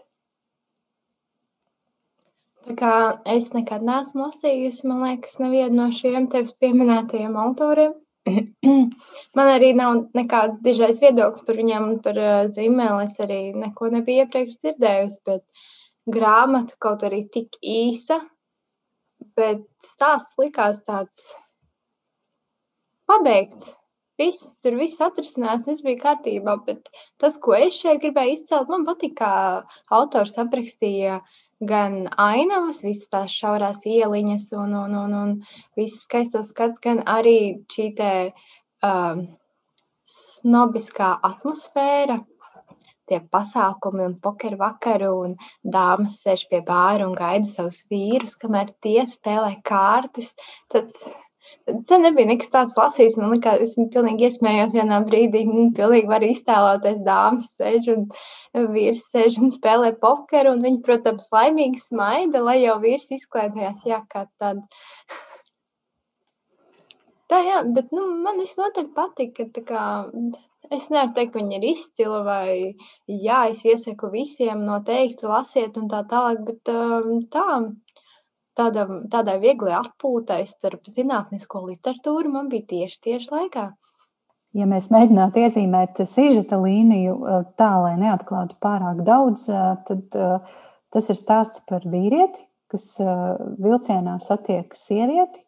Tā 2.68 2.74
kā 2.76 2.94
es 3.32 3.46
nekad 3.54 3.84
neesmu 3.86 4.26
lasījusi, 4.26 4.84
man 4.90 5.06
liekas, 5.06 5.38
nevienu 5.40 5.76
no 5.78 5.86
šiem 5.94 6.26
tevis 6.32 6.52
pieminētajiem 6.60 7.36
autoriem. 7.40 7.94
Man 9.38 9.50
arī 9.52 9.72
nav 9.76 10.02
nekāds 10.18 10.60
dižais 10.64 11.00
viedoklis 11.02 11.44
par 11.46 11.58
viņiem 11.60 11.88
un 11.88 11.96
par 12.04 12.20
uh, 12.20 12.50
zīmēli. 12.54 13.06
Es 13.08 13.18
arī 13.24 13.40
neko 13.56 13.90
nebiju 13.94 14.24
iepriekš 14.24 14.58
dzirdējusi, 14.62 15.18
bet 15.28 15.44
grāmata 16.18 16.76
kaut 16.84 17.04
arī 17.08 17.24
tik 17.34 17.58
īsa, 17.62 18.20
bet 19.38 19.64
stāsts 19.86 20.38
likās 20.40 20.80
tāds 20.88 21.32
pabeigts. 23.08 23.74
Viss, 24.18 24.48
tur 24.66 24.74
viss 24.74 24.98
atrisinās, 25.04 25.62
viss 25.62 25.84
bija 25.86 26.00
kārtībā, 26.00 26.56
bet 26.66 26.88
tas, 27.22 27.36
ko 27.38 27.52
es 27.54 27.76
šeit 27.78 28.00
gribēju 28.02 28.34
izcelt, 28.34 28.72
man 28.72 28.82
patīk, 28.88 29.14
kā 29.20 29.34
autors 29.94 30.34
aprakstīja 30.42 31.20
uh, 31.20 31.36
gan 31.60 32.06
ainavas, 32.16 32.82
visas 32.84 33.08
tās 33.10 33.34
šaurās 33.34 33.82
ieliņas 33.86 34.50
un, 34.54 34.74
un, 34.84 34.94
un, 35.02 35.14
un 35.22 35.34
visus 35.78 36.04
skaistos 36.06 36.52
skats, 36.52 36.80
gan 36.84 37.02
arī 37.06 37.64
šī 37.72 37.90
te 37.98 38.10
um, 38.86 39.24
snobiskā 40.08 41.16
atmosfēra, 41.26 42.20
tie 43.08 43.20
pasākumi 43.32 44.04
un 44.04 44.16
pokeru 44.22 44.58
vakaru, 44.60 45.12
un 45.26 45.36
dāmas 45.64 46.20
sēž 46.22 46.46
pie 46.50 46.60
bāra 46.64 47.08
un 47.08 47.16
gaida 47.18 47.48
savus 47.50 47.80
vīrus, 47.90 48.36
kamēr 48.36 48.74
tie 48.84 49.00
spēlē 49.08 49.56
kārtas. 49.64 50.34
Tad 50.72 50.92
Sen 51.84 52.04
nebija 52.04 52.28
nekas 52.30 52.50
tāds 52.52 52.76
lasīts. 52.78 53.18
Man 53.20 53.34
liekas, 53.34 53.60
es 53.64 53.74
pilnīgi 53.94 54.28
iesmējos 54.28 54.74
vienā 54.76 55.02
brīdī. 55.06 55.44
Nu, 55.48 55.68
pilnīgi 55.76 56.08
var 56.10 56.24
iztēloties 56.24 57.02
dāmas 57.06 57.48
sēž 57.60 57.90
un 57.94 58.06
vīrs 58.74 59.04
sēž 59.12 59.40
un 59.42 59.52
spēlē 59.54 59.94
pokeru. 60.00 60.56
Un 60.56 60.64
viņi, 60.64 60.82
protams, 60.86 61.28
laimīgi 61.34 61.84
smaida, 61.84 62.44
lai 62.44 62.60
jau 62.62 62.78
vīrs 62.84 63.10
izklaidējās. 63.18 63.84
Jā, 63.88 64.02
kā 64.12 64.24
tad. 64.40 64.64
Tā, 67.28 67.42
jā, 67.44 67.58
bet 67.76 67.90
nu, 67.92 68.06
man 68.24 68.38
visnotaļ 68.40 68.86
patīk, 68.96 69.36
ka 69.52 69.62
kā, 69.68 69.82
es 70.72 70.86
nevaru 70.88 71.12
teikt, 71.18 71.34
ka 71.34 71.42
viņi 71.42 71.58
ir 71.58 71.66
izcili 71.74 72.20
vai 72.24 72.52
jā, 73.26 73.40
es 73.52 73.66
iesaku 73.68 74.08
visiem 74.14 74.62
noteikti 74.64 75.28
lasiet 75.28 75.76
un 75.76 75.90
tā 75.92 76.00
tālāk, 76.08 76.40
bet 76.46 76.62
tā, 77.36 77.44
tādam, 78.58 79.04
tādai 79.10 79.38
vieglai 79.42 79.76
atpūtai 79.78 80.42
starp 80.50 80.88
zinātnisko 80.90 81.64
literatūru 81.68 82.32
man 82.34 82.50
bija 82.52 82.66
tieši 82.74 83.00
tieši 83.06 83.30
laikā. 83.34 83.68
Ja 84.56 84.64
mēs 84.66 84.88
mēģinātu 84.90 85.42
iezīmēt 85.44 86.00
sižeta 86.08 86.56
līniju 86.60 87.18
tā, 87.60 87.72
lai 87.84 87.94
neatklātu 88.00 88.56
pārāk 88.64 89.02
daudz, 89.06 89.44
tad 89.88 90.18
tas 90.88 91.10
ir 91.12 91.18
stāsts 91.18 91.60
par 91.68 91.84
vīrieti, 91.84 92.46
kas 92.72 92.94
vilcienā 93.60 94.16
satiek 94.24 94.72
sievieti, 94.76 95.42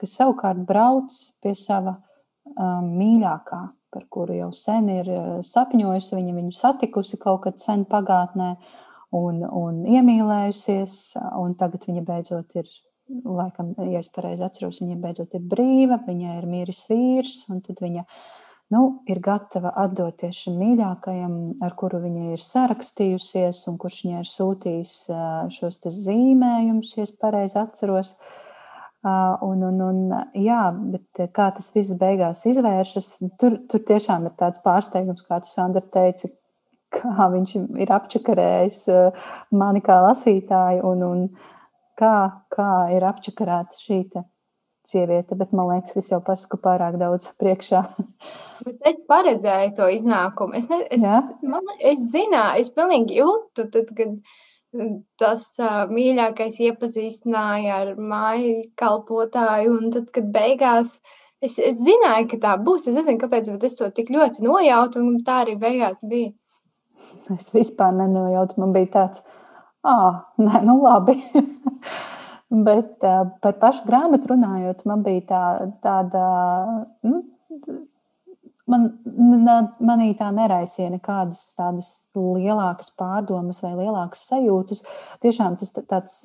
kas 0.00 0.14
savukārt 0.20 0.62
brauc 0.68 1.16
pie 1.42 1.54
sava 1.58 1.98
mīļākā, 2.54 3.60
par 3.94 4.06
kuru 4.12 4.38
jau 4.38 4.50
sen 4.54 4.88
ir 4.92 5.10
sapņojusi, 5.48 6.14
viņa 6.14 6.34
viņu 6.38 6.54
satikusi 6.54 7.18
kaut 7.18 7.44
kad 7.46 7.62
sen 7.62 7.84
pagātnē, 7.90 8.54
un, 9.14 9.42
un 9.46 9.82
iemīlējusies, 9.94 10.98
un 11.40 11.54
tagad 11.60 11.86
viņa 11.88 12.04
beidzot 12.06 12.56
ir, 12.60 12.70
laikam, 13.24 13.74
ja 13.90 14.00
es 14.00 14.10
pareizi 14.14 14.46
atceros, 14.46 14.80
viņa 14.82 15.00
beidzot 15.02 15.36
ir 15.36 15.44
brīva, 15.50 16.00
viņai 16.06 16.38
ir 16.40 16.48
mīris 16.50 16.84
vīrs, 16.90 17.44
un 17.52 17.60
tad 17.64 17.82
viņa 17.84 18.04
nu, 18.74 18.84
ir 19.10 19.20
gatava 19.22 19.74
atdoties 19.84 20.44
šim 20.44 20.56
mīļākajam, 20.60 21.34
ar 21.64 21.74
kuru 21.78 22.00
viņa 22.04 22.32
ir 22.34 22.42
sarakstījusies, 22.42 23.64
un 23.70 23.76
kurš 23.80 24.00
viņai 24.06 24.22
ir 24.22 24.30
sūtījis 24.30 24.96
šos 25.58 25.82
zīmējumus, 25.98 26.96
ja 26.96 27.06
es 27.06 27.14
pareizi 27.20 27.60
atceros. 27.60 28.16
Un, 29.04 29.60
un, 29.60 29.80
un, 29.84 29.98
jā, 30.40 30.62
bet 30.72 31.26
kā 31.36 31.50
tas 31.52 31.66
viss 31.74 31.92
beigās 32.00 32.46
izvēršas, 32.48 33.10
tur, 33.36 33.58
tur 33.68 33.82
tiešām 33.84 34.30
ir 34.30 34.32
tāds 34.40 34.62
pārsteigums, 34.64 35.26
kā 35.28 35.42
tu, 35.44 35.50
Sandra, 35.52 35.82
teici, 35.92 36.30
kā 36.94 37.28
viņš 37.32 37.56
ir 37.82 37.92
apčakarējis 37.98 38.78
eh, 38.92 39.26
mani 39.56 39.82
kā 39.84 39.98
lasītāju 40.04 40.84
un, 40.90 41.02
un 41.08 41.26
kā, 41.98 42.14
kā 42.54 42.70
ir 42.94 43.06
apčakarēta 43.08 43.78
šī 43.78 44.00
sieviete. 44.84 45.36
Bet 45.40 45.52
man 45.56 45.72
liekas, 45.72 45.96
es 46.00 46.10
jau 46.12 46.20
pasaku 46.24 46.60
pārāk 46.64 46.98
daudz 47.00 47.30
priekšā. 47.40 47.82
Bet 48.66 48.88
es 48.90 49.02
paredzēju 49.10 49.74
to 49.78 49.90
iznākumu. 49.98 50.56
Es, 50.60 50.68
ne, 50.70 50.82
es, 50.94 51.30
man, 51.42 51.74
es 51.80 52.02
zināju, 52.12 52.64
es 52.64 52.72
pilnīgi 52.74 53.20
jūtu, 53.20 53.68
tad, 53.74 53.90
kad 53.96 54.14
eh, 54.14 54.94
tas 55.20 55.48
uh, 55.60 55.84
mīļākais 55.90 56.60
iepazīstināja 56.68 57.82
ar 57.82 57.92
māju 57.98 58.62
kalpotāju, 58.80 59.76
un 59.80 59.92
tad, 59.94 60.08
kad 60.14 60.30
beigās 60.34 60.88
es, 61.44 61.58
es 61.58 61.80
zināju, 61.80 62.30
ka 62.32 62.40
tā 62.46 62.54
būs. 62.64 62.88
Es 62.88 62.96
nezinu, 62.96 63.20
kāpēc, 63.20 63.52
bet 63.56 63.68
es 63.70 63.76
to 63.80 63.90
tik 63.94 64.12
ļoti 64.14 64.44
nojautu, 64.46 65.04
un 65.04 65.20
tā 65.26 65.42
arī 65.44 65.58
beigās 65.60 66.04
bija. 66.08 66.32
Es 67.38 67.48
vispār 67.54 67.94
nenojautu. 67.96 68.58
Man 68.60 68.74
bija 68.74 68.90
tāds, 68.98 69.24
ah, 69.86 70.24
nē, 70.40 70.60
nu 70.68 70.80
labi. 70.82 71.16
Bet 72.66 73.02
uh, 73.02 73.24
par 73.42 73.56
pašu 73.62 73.86
grāmatu 73.88 74.30
runājot, 74.34 74.84
man 74.86 75.02
bija 75.06 75.24
tā, 75.30 75.42
tāda. 75.82 76.26
Nu, 77.02 77.22
man, 78.70 78.86
manī 79.84 80.10
tā 80.18 80.28
neraisīja 80.34 80.92
nekādas 80.92 81.40
tādas 81.58 81.90
lielākas 82.16 82.92
pārdomas 82.98 83.62
vai 83.64 83.72
lielākas 83.76 84.24
sajūtas. 84.30 84.84
Tiešām 85.24 85.58
tas 85.60 85.74
tāds, 85.76 86.20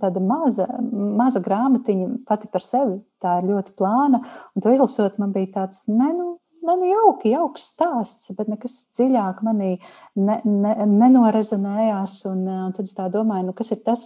tāda 0.00 0.22
maza, 0.22 0.68
maza 0.90 1.42
grāmatiņa 1.44 2.10
pati 2.28 2.50
par 2.52 2.64
sevi, 2.64 2.98
tā 3.22 3.38
ir 3.40 3.50
ļoti 3.52 3.76
plāna. 3.78 4.22
Un 4.54 4.64
to 4.64 4.74
izlasot, 4.74 5.20
man 5.22 5.34
bija 5.36 5.52
tāds, 5.60 5.84
ne, 5.90 6.10
nu, 6.16 6.28
nu, 6.64 6.76
nu, 6.80 6.88
jauki, 6.88 7.32
jauks 7.34 7.68
stāsts, 7.74 8.32
bet 8.36 8.50
nekas 8.50 8.76
dziļāk 8.96 9.42
manī 9.46 9.76
ne, 10.16 10.40
ne, 10.44 10.74
nenorezonējās. 10.88 12.18
Un, 12.30 12.44
un 12.66 12.74
tad 12.76 12.88
es 12.88 12.96
tā 12.96 13.08
domāju, 13.12 13.50
nu, 13.50 13.56
kas 13.56 13.74
ir 13.74 13.82
tas, 13.86 14.04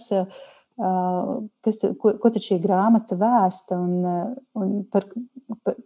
kas, 1.65 1.81
ko, 1.99 2.13
ko 2.21 2.31
tad 2.31 2.45
šī 2.45 2.59
grāmata 2.63 3.17
vēsta 3.19 3.79
un, 3.79 4.35
un 4.59 4.75
par, 4.91 5.07
par, 5.63 5.79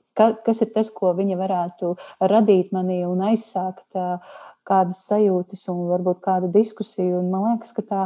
kas 0.45 0.61
ir 0.65 0.74
tas, 0.76 0.91
ko 0.93 1.13
viņa 1.17 1.39
varētu 1.39 1.95
radīt 2.34 2.74
manī 2.76 3.01
un 3.07 3.24
aizsākt 3.32 3.88
kādas 4.63 5.01
sajūtas 5.09 5.67
un 5.74 5.88
varbūt 5.89 6.21
kādu 6.24 6.51
diskusiju. 6.53 7.19
Un 7.19 7.34
man 7.34 7.49
liekas, 7.51 7.74
ka 7.76 7.86
tā 7.88 8.05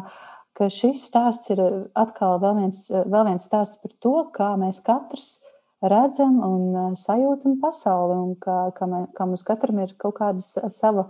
ka 0.57 0.71
šis 0.73 1.03
stāsts 1.05 1.51
ir 1.53 1.61
atkal 1.93 2.39
vēl 2.41 2.55
viens, 2.63 2.87
vēl 2.89 3.27
viens 3.29 3.43
stāsts 3.45 3.77
par 3.81 3.93
to, 4.01 4.15
kā 4.33 4.55
mēs 4.57 4.81
katrs 4.85 5.37
redzam 5.81 6.39
un 6.41 6.95
sajūtam 6.97 7.57
pasauli, 7.61 8.15
un 8.17 8.31
ka, 8.41 8.71
ka, 8.77 8.87
mē, 8.89 9.01
ka 9.17 9.27
mums 9.29 9.45
katram 9.45 9.81
ir 9.83 9.93
kaut 10.01 10.17
kāda 10.17 10.69
sava 10.73 11.07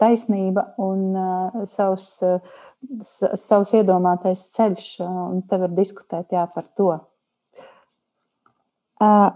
taisnība 0.00 0.66
un 0.82 1.16
uh, 1.16 1.62
savs, 1.68 2.08
uh, 2.26 2.42
savs 3.08 3.72
iedomātais 3.78 4.44
ceļš, 4.52 4.90
un 5.06 5.40
te 5.48 5.60
var 5.62 5.72
diskutēt 5.72 6.36
jā, 6.36 6.44
par 6.54 6.68
to. 6.76 6.92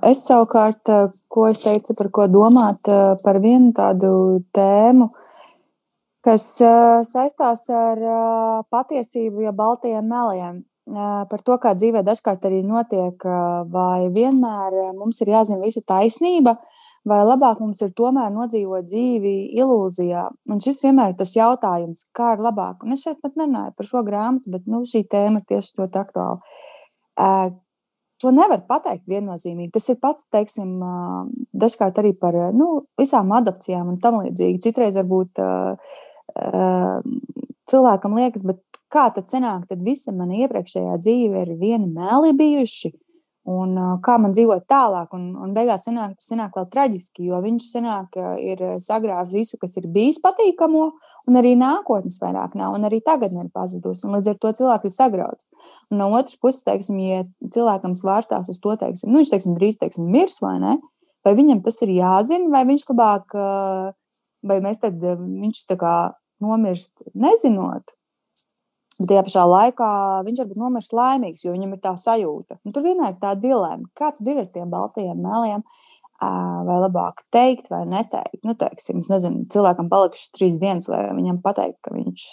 Es 0.06 0.20
savukārt, 0.22 0.86
ko 1.26 1.48
es 1.50 1.58
teicu, 1.64 1.96
par 1.98 2.10
ko 2.14 2.28
domāt, 2.30 2.86
par 3.24 3.38
vienu 3.42 3.72
tādu 3.74 4.10
tēmu, 4.54 5.08
kas 6.22 6.44
saistās 7.08 7.64
ar 7.74 8.04
patiesību, 8.70 9.42
ja 9.42 9.50
baltajiem 9.56 10.06
meliem 10.06 10.60
par 10.86 11.42
to, 11.42 11.58
kā 11.58 11.74
dzīvē 11.74 12.02
dažkārt 12.06 12.46
arī 12.46 12.62
notiek, 12.62 13.26
vai 13.72 14.06
vienmēr 14.14 14.94
mums 14.94 15.20
ir 15.20 15.32
jāzina 15.34 15.64
visa 15.64 15.82
taisnība, 15.82 16.56
vai 17.06 17.20
labāk 17.26 17.60
mums 17.62 17.82
ir 17.82 17.92
tomēr 17.98 18.30
nodzīvot 18.34 18.86
dzīvi 18.86 19.34
ilūzijā. 19.58 20.24
Un 20.50 20.62
šis 20.62 20.82
vienmēr 20.84 21.12
ir 21.12 21.18
tas 21.18 21.34
jautājums, 21.36 22.06
kā 22.14 22.34
ir 22.34 22.42
labāk. 22.46 22.82
Un 22.86 22.94
es 22.94 23.02
šeit 23.06 23.20
pat 23.22 23.36
nerunāju 23.38 23.74
par 23.76 23.86
šo 23.86 24.02
grāmatu, 24.06 24.50
bet 24.50 24.66
nu, 24.70 24.82
šī 24.86 25.04
tēma 25.10 25.42
ir 25.42 25.48
tieši 25.50 25.78
ļoti 25.82 26.02
aktuāla. 26.02 26.40
To 28.24 28.32
nevar 28.32 28.62
pateikt 28.64 29.04
viennozīmīgi. 29.10 29.74
Tas 29.74 29.90
ir 29.92 29.98
pats, 30.00 30.24
teiksim, 30.32 30.78
dažkārt 31.52 31.98
arī 32.00 32.14
par 32.16 32.38
nu, 32.56 32.86
visām 32.98 33.34
adopcijām 33.36 33.90
un 33.92 33.98
tam 34.00 34.22
līdzīgi. 34.22 34.62
Citreiz 34.64 34.96
varbūt 34.96 35.42
cilvēkam 37.70 38.16
liekas, 38.16 38.46
bet 38.46 38.62
kā 38.92 39.08
tad 39.14 39.30
sanāk, 39.32 39.66
tad 39.70 39.82
visa 39.84 40.14
mana 40.14 40.38
iepriekšējā 40.44 41.00
dzīve 41.02 41.42
ir 41.46 41.56
vieni 41.60 41.90
meli 41.90 42.32
bijuši. 42.36 42.92
Un, 43.46 43.76
uh, 43.78 43.92
kā 44.02 44.16
man 44.18 44.32
dzīvot 44.34 44.64
tālāk, 44.66 45.12
un, 45.14 45.28
un 45.38 45.52
beigās 45.54 45.84
sanāk, 45.86 46.16
tas 46.18 46.32
sanāk 46.32 46.56
vēl 46.58 46.64
traģiski, 46.72 47.28
jo 47.28 47.38
viņš 47.44 47.68
sanāk, 47.70 48.16
ir 48.42 48.62
sagrāvis 48.82 49.36
visu, 49.36 49.58
kas 49.60 49.76
ir 49.78 49.86
bijis 49.94 50.18
patīkamo, 50.24 50.88
un 51.30 51.38
arī 51.38 51.52
nākotnes 51.58 52.18
vairāk 52.22 52.56
nav, 52.58 52.74
un 52.74 52.86
arī 52.88 52.98
tagadne 53.06 53.44
ir 53.44 53.52
pazudusi. 53.54 54.06
Līdz 54.10 54.32
ar 54.32 54.40
to 54.42 54.52
cilvēks 54.60 54.90
ir 54.90 54.94
sagrauts. 54.94 55.46
Un 55.90 56.00
no 56.02 56.10
otras 56.18 56.38
puses, 56.42 56.64
teiksim, 56.66 56.98
ja 57.02 57.22
cilvēkam 57.54 57.96
svārstās 57.98 58.50
uz 58.50 58.60
to, 58.62 58.74
teiksim, 58.80 59.12
nu, 59.12 59.22
viņš 59.22 59.32
teiksim, 59.34 59.56
drīz 59.58 59.78
teiksim, 59.80 60.10
mirs 60.10 60.38
vai 60.42 60.56
ne, 60.62 60.76
vai 61.26 61.34
viņam 61.38 61.62
tas 61.66 61.80
ir 61.86 61.94
jāzina, 61.96 62.50
vai 62.52 62.62
viņš 62.68 62.86
labāk, 62.92 63.36
vai 64.46 64.58
mēs 64.64 64.82
tad 64.82 65.02
viņš 65.02 65.62
tā 65.70 65.78
kā 65.80 65.96
nomirst 66.42 66.92
nezinot. 67.14 67.94
Bet 68.96 69.10
tajā 69.10 69.24
pašā 69.26 69.42
laikā 69.44 69.88
viņš 70.24 70.38
varbūt 70.40 70.60
nomirst 70.60 70.94
laimīgs, 70.96 71.42
jo 71.44 71.52
viņam 71.52 71.74
ir 71.76 71.82
tā 71.82 71.92
sajūta. 72.00 72.56
Un 72.64 72.72
tur 72.72 72.86
vienmēr 72.86 73.12
ir 73.12 73.20
tā 73.20 73.34
dilemma, 73.36 73.90
kā 73.98 74.08
tad 74.16 74.30
ir 74.32 74.40
ar 74.40 74.48
tiem 74.54 74.72
baltajiem 74.72 75.20
meliem. 75.20 75.66
Vai 76.16 76.78
labāk 76.80 77.20
teikt, 77.34 77.68
vai 77.68 77.82
neteikt. 77.84 78.40
Nu, 78.48 78.54
teiksim, 78.56 79.02
nezinu, 79.04 79.42
cilvēkam 79.52 79.90
palikušas 79.92 80.30
trīs 80.32 80.54
dienas, 80.56 80.88
vai 80.88 81.02
viņam 81.12 81.42
pateikt, 81.44 81.76
ka 81.84 81.92
viņš 81.92 82.24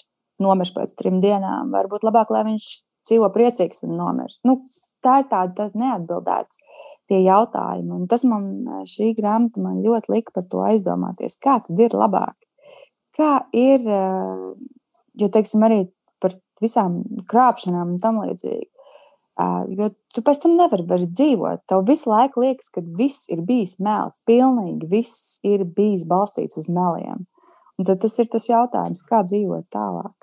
nomirs 0.43 0.71
pēc 0.71 0.93
trim 0.95 1.19
dienām. 1.23 1.73
Varbūt 1.75 2.05
labāk, 2.07 2.31
lai 2.31 2.45
viņš 2.47 2.69
dzīvo 3.09 3.27
priecīgs 3.35 3.83
un 3.83 3.97
nomirs. 3.99 4.39
Nu, 4.47 4.61
tā 5.03 5.17
ir 5.19 5.27
tāda 5.33 5.67
neatbildēta 5.75 6.63
tie 7.11 7.19
jautājumi. 7.25 7.91
Un 7.97 8.07
tas 8.07 8.23
man 8.23 8.47
šī 8.87 9.11
grāmata 9.17 9.59
man 9.59 9.81
ļoti 9.83 10.13
lika 10.15 10.31
par 10.37 10.47
to 10.47 10.63
aizdomāties, 10.63 11.35
kā 11.43 11.57
tad 11.65 11.83
ir 11.83 11.97
labāk. 11.99 12.37
Kā 13.19 13.33
ir, 13.51 13.83
jo, 13.83 15.27
teiksim, 15.27 15.67
arī 15.67 15.83
par 16.23 16.35
visām 16.63 17.01
krāpšanām 17.29 17.95
un 17.95 17.99
tam 18.03 18.21
līdzīgi. 18.23 18.69
Jo 19.73 19.89
tu 20.13 20.21
pēc 20.21 20.43
tam 20.43 20.57
nevari 20.59 20.85
vairs 20.87 21.09
dzīvot. 21.09 21.63
Tev 21.69 21.85
visu 21.87 22.11
laiku 22.11 22.43
liekas, 22.43 22.69
ka 22.73 22.83
viss 22.99 23.29
ir 23.33 23.41
bijis 23.45 23.79
mēls. 23.81 24.21
Pilnīgi 24.29 24.89
viss 24.91 25.39
ir 25.47 25.65
bijis 25.65 26.05
balstīts 26.09 26.59
uz 26.61 26.69
meliem. 26.69 27.25
Un 27.79 27.87
tad 27.87 28.01
tas 28.03 28.19
ir 28.21 28.29
tas 28.29 28.45
jautājums, 28.49 29.01
kā 29.07 29.23
dzīvot 29.25 29.65
tālāk. 29.73 30.13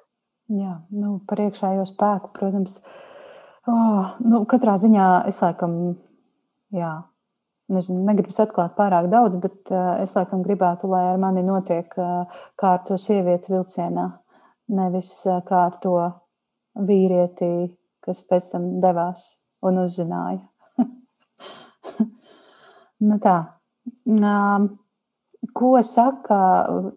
Jā, 0.51 0.81
nu, 0.95 1.19
par 1.31 1.43
iekšējo 1.43 1.85
spēku, 1.87 2.33
protams, 2.35 2.81
oh, 3.71 4.17
nu, 4.23 4.43
katrā 4.51 4.75
ziņā 4.83 5.07
es 5.31 5.39
laikam, 5.45 5.77
jā, 6.75 6.91
nezinu, 7.71 8.03
negribu 8.07 8.35
atklāt 8.35 8.75
pārāk 8.79 9.07
daudz, 9.13 9.39
bet 9.43 9.71
uh, 9.71 10.01
es 10.03 10.15
laikam 10.17 10.43
gribētu, 10.47 10.91
lai 10.91 11.05
ar 11.13 11.21
mani 11.23 11.45
notiek 11.47 11.95
uh, 11.99 12.41
kā 12.59 12.75
ar 12.79 12.83
to 12.89 12.99
sievieti 12.99 13.55
vilcienā, 13.55 14.09
nevis 14.71 15.13
kā 15.47 15.67
ar 15.67 15.77
to 15.83 15.99
vīrieti 16.81 17.51
kas 18.05 18.23
pēc 18.27 18.51
tam 18.55 18.69
devās 18.83 19.25
un 19.67 19.83
uzzināja. 19.85 20.41
nu 23.09 23.19
tā. 23.23 23.39
Ko 25.57 25.71
saka 25.85 26.39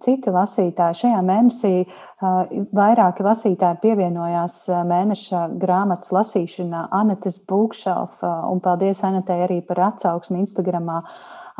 citi 0.03 0.31
lasītāji? 0.33 0.99
Šajā 1.03 1.19
mēnesī 1.23 1.73
vairāki 2.75 3.23
lasītāji 3.23 3.79
pievienojās 3.83 4.57
mēneša 4.89 5.45
grāmatas 5.61 6.11
lasīšanā 6.15 6.87
Anetes 6.99 7.39
Bookshelf, 7.47 8.19
un 8.23 8.59
paldies 8.63 9.03
Anetei 9.07 9.45
arī 9.45 9.61
par 9.67 9.85
atsauksmi 9.89 10.43
Instagramā 10.43 11.01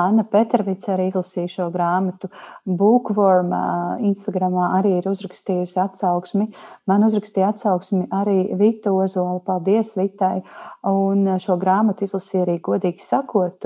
Anna 0.01 0.25
Petrovica 0.25 0.93
arī 0.95 1.07
izlasīja 1.09 1.51
šo 1.51 1.67
grāmatu. 1.73 2.29
Bookworm 2.65 3.53
Instagramā 4.09 4.71
arī 4.79 4.97
ir 4.99 5.09
uzrakstījusi 5.11 5.79
atsauksmi. 5.83 6.47
Man 6.89 7.07
uzrakstīja 7.07 7.53
atsauksmi 7.53 8.07
arī 8.13 8.37
Vita 8.59 8.93
Ozola. 8.93 9.39
Paldies 9.45 9.93
Vitai! 9.99 10.43
Un 10.89 11.35
šo 11.41 11.57
grāmatu 11.61 12.07
izlasīja 12.07 12.47
arī, 12.47 12.59
godīgi 12.63 13.03
sakot, 13.03 13.65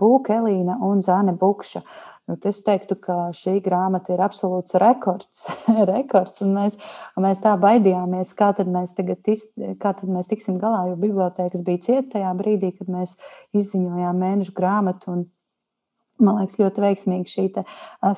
Būka 0.00 0.40
Elīna 0.40 0.80
un 0.86 1.04
Zāne 1.06 1.36
Bukša. 1.38 1.84
Nu, 2.30 2.36
es 2.46 2.60
teiktu, 2.62 2.94
ka 3.02 3.14
šī 3.34 3.56
grāmata 3.64 4.12
ir 4.14 4.20
absolūts 4.22 4.76
rekords. 4.78 5.48
rekords 5.90 6.38
mēs, 6.46 6.76
mēs 7.18 7.40
tā 7.42 7.56
baidījāmies, 7.58 8.30
kā 8.38 8.52
tad 8.54 8.70
mēs, 8.70 8.92
tis, 9.26 9.48
kā 9.82 9.90
tad 9.98 10.06
mēs 10.06 10.30
tiksim 10.30 10.60
galā, 10.62 10.84
jo 10.92 10.98
bibliotēkas 11.00 11.64
bija 11.66 11.82
cieta 11.88 12.06
tajā 12.12 12.30
brīdī, 12.38 12.70
kad 12.78 12.92
mēs 12.92 13.16
izziņojām 13.56 14.22
mēnešu 14.22 14.54
grāmatu. 14.54 15.16
Un 15.16 15.24
Man 16.20 16.36
liekas, 16.36 16.58
ļoti 16.60 16.82
veiksmīga 16.84 17.32
šī 17.32 17.46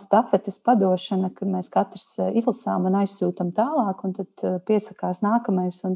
stafetes 0.00 0.59
padošana, 0.66 1.30
kad 1.36 1.50
mēs 1.50 1.70
katrs 1.72 2.09
izlasām 2.34 2.88
un 2.90 2.98
aizsūtām 3.03 3.53
tālāk, 3.55 4.03
un 4.07 4.16
tad 4.16 4.44
piesakās 4.66 5.22
nākamais. 5.22 5.78
Un, 5.86 5.94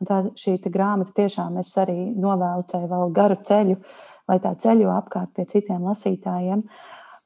un 0.00 0.08
tā 0.08 0.20
šī 0.40 0.56
grāmata 0.66 1.14
tiešām 1.20 1.60
es 1.62 1.70
arī 1.78 2.10
novēlu 2.18 2.66
tai 2.70 2.82
vēl 2.90 3.14
garu 3.14 3.38
ceļu, 3.46 3.78
lai 4.30 4.40
tā 4.42 4.54
ceļo 4.64 4.90
apkārt 4.96 5.34
pie 5.36 5.46
citiem 5.50 5.86
lasītājiem. 5.86 6.64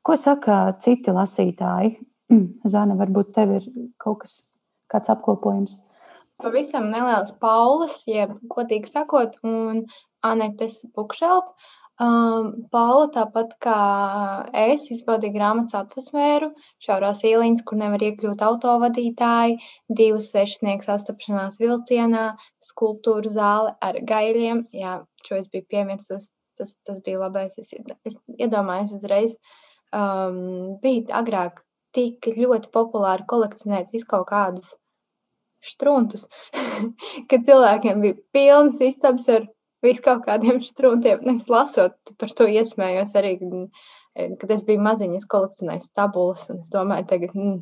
Ko 0.05 0.17
saka 0.21 0.61
citi 0.85 1.15
lasītāji? 1.15 1.97
Zana, 2.73 2.99
varbūt 3.01 3.33
tev 3.37 3.57
ir 3.59 3.71
kaut 4.01 4.23
kas, 4.25 4.39
kāds 4.93 5.09
apkopojums? 5.13 5.81
Pavisam 6.39 6.93
neliels 6.93 7.33
Paulas, 7.43 7.97
jeb, 8.07 8.37
godīgi 8.53 8.93
sakot, 8.93 9.41
un 9.43 9.87
Anetes 10.23 10.77
Bukšelpa 10.95 11.57
Um, 11.99 12.53
Paula, 12.71 13.09
tāpat 13.11 13.57
kā 13.65 13.77
es, 14.55 14.85
izbaudīja 14.95 15.35
grāmatas 15.35 15.75
atmosfēru, 15.81 16.53
šaurās 16.85 17.25
ieliņas, 17.27 17.65
kur 17.67 17.81
nevar 17.81 18.05
iekļūt 18.07 18.45
autovadītāji, 18.47 19.57
divu 20.01 20.21
svešinieku 20.23 20.87
sastapšanās 20.87 21.59
vilcienā, 21.59 22.29
skulptūru 22.69 23.35
zāle 23.35 23.75
ar 23.83 23.99
gaļiem. 24.13 24.63
Jā, 24.79 25.01
šo 25.27 25.41
es 25.41 25.51
biju 25.51 25.67
piemirsus, 25.75 26.31
tas, 26.61 26.77
tas 26.87 27.03
bija 27.03 27.25
labais. 27.25 27.59
Es, 27.59 27.75
es 28.07 28.19
iedomājos 28.39 28.95
uzreiz, 29.01 29.35
um, 29.91 30.79
bija 30.85 31.19
agrāk 31.25 31.65
tik 31.99 32.31
ļoti 32.39 32.71
populāri 32.79 33.27
kolekcionēt 33.27 33.91
visu 33.91 34.07
kaut 34.07 34.31
kādus 34.31 34.71
štruntus, 35.67 36.29
kad 37.31 37.43
cilvēkiem 37.43 38.07
bija 38.07 38.23
pilnas 38.31 38.79
istabas 38.87 39.27
ar 39.35 39.51
vis 39.85 40.01
kaut 40.05 40.25
kādiem 40.27 40.61
struntiem. 40.71 41.23
Es 41.35 41.49
lasot 41.51 42.15
par 42.21 42.35
to 42.39 42.49
iesmējos 42.51 43.17
arī, 43.19 43.37
kad 44.41 44.55
es 44.55 44.65
biju 44.69 44.85
maziņa, 44.87 45.23
es 45.23 45.29
kolekcionēju 45.35 45.87
stabulas, 45.87 46.47
un 46.53 46.63
es 46.63 46.73
domāju, 46.75 47.09
tagad, 47.13 47.37
mm, 47.37 47.61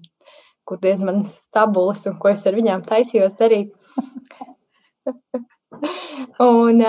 kur 0.67 0.81
diez 0.83 1.03
man 1.05 1.27
stabulas 1.49 2.07
un 2.11 2.17
ko 2.23 2.33
es 2.33 2.47
ar 2.47 2.57
viņām 2.59 2.87
taisījos 2.89 3.37
darīt. 3.41 3.75
un, 6.43 6.83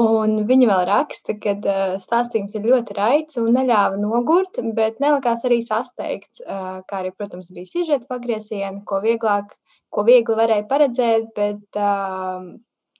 un 0.00 0.36
viņa 0.48 0.68
vēl 0.70 0.84
raksta, 0.90 1.36
ka 1.40 1.54
stāstījums 2.02 2.54
ir 2.58 2.68
ļoti 2.68 2.96
raids 2.98 3.40
un 3.40 3.50
neļāva 3.56 4.00
nogurt, 4.00 4.60
bet 4.76 5.00
nelikās 5.04 5.44
arī 5.48 5.62
sasteigts. 5.64 6.42
Kā 6.44 7.00
arī, 7.00 7.14
protams, 7.16 7.50
bija 7.54 7.70
sižeta 7.70 8.08
pagrieziena, 8.10 8.82
ko 8.88 9.00
vieglāk, 9.04 9.54
ko 9.94 10.04
viegli 10.06 10.38
varēja 10.38 10.66
paredzēt, 10.70 11.30
bet 11.38 11.82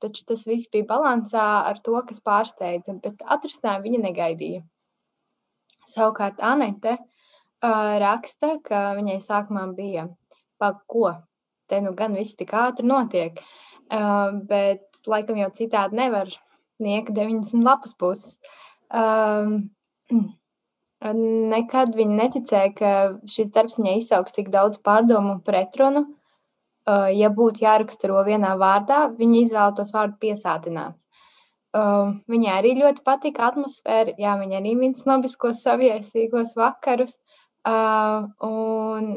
taču 0.05 0.24
tas 0.28 0.44
viss 0.48 0.70
bija 0.72 0.86
balansā 0.90 1.44
ar 1.70 1.80
to, 1.86 1.96
kas 2.09 2.22
pārsteidza, 2.28 2.96
bet 3.05 3.24
atrisinājumu 3.36 3.88
viņa 3.88 4.00
negaidīja. 4.05 4.62
Savukārt 5.94 6.40
Anete 6.44 6.96
uh, 6.98 7.94
raksta, 8.02 8.57
ka 8.68 8.86
viņai 8.98 9.18
sākumā 9.24 9.66
bija 9.78 10.09
pak, 10.62 10.80
ko, 10.90 11.11
te 11.70 11.80
nu 11.84 11.94
gan 11.98 12.16
viss 12.18 12.36
tik 12.38 12.55
ātri 12.59 12.88
notiek, 12.90 13.40
uh, 13.40 14.34
bet 14.50 15.05
laikam 15.11 15.40
jau 15.40 15.50
citādi 15.59 16.00
nevar 16.00 16.32
sniegt 16.78 17.14
90 17.16 17.64
lapas 17.64 17.94
puses. 18.00 18.36
Um, 18.94 19.70
nekad 21.05 21.96
viņa 21.98 22.18
neticēja, 22.20 22.74
ka 22.78 22.92
šis 23.28 23.50
darbs 23.55 23.78
viņai 23.80 23.98
izsauks 24.00 24.36
tik 24.36 24.50
daudz 24.52 24.78
pārdomu 24.84 25.34
un 25.36 25.42
pretrunu, 25.44 26.07
uh, 26.07 26.24
ja 26.87 27.30
būtu 27.32 27.64
jāraksturo 27.64 28.22
vienā 28.26 28.55
vārdā, 28.61 29.09
viņa 29.18 29.41
izvēlētos 29.41 29.93
vārdu 29.95 30.18
piesātināts. 30.20 31.01
Viņai 32.30 32.51
arī 32.55 32.74
ļoti 32.78 33.03
patika 33.03 33.49
atmosfēra. 33.51 34.14
Jā, 34.18 34.37
viņa 34.39 34.61
arī 34.61 34.74
min 34.78 34.95
snobiskos 34.95 35.62
saviesīgos 35.64 36.55
vakarus. 36.55 37.16
Un 37.66 39.09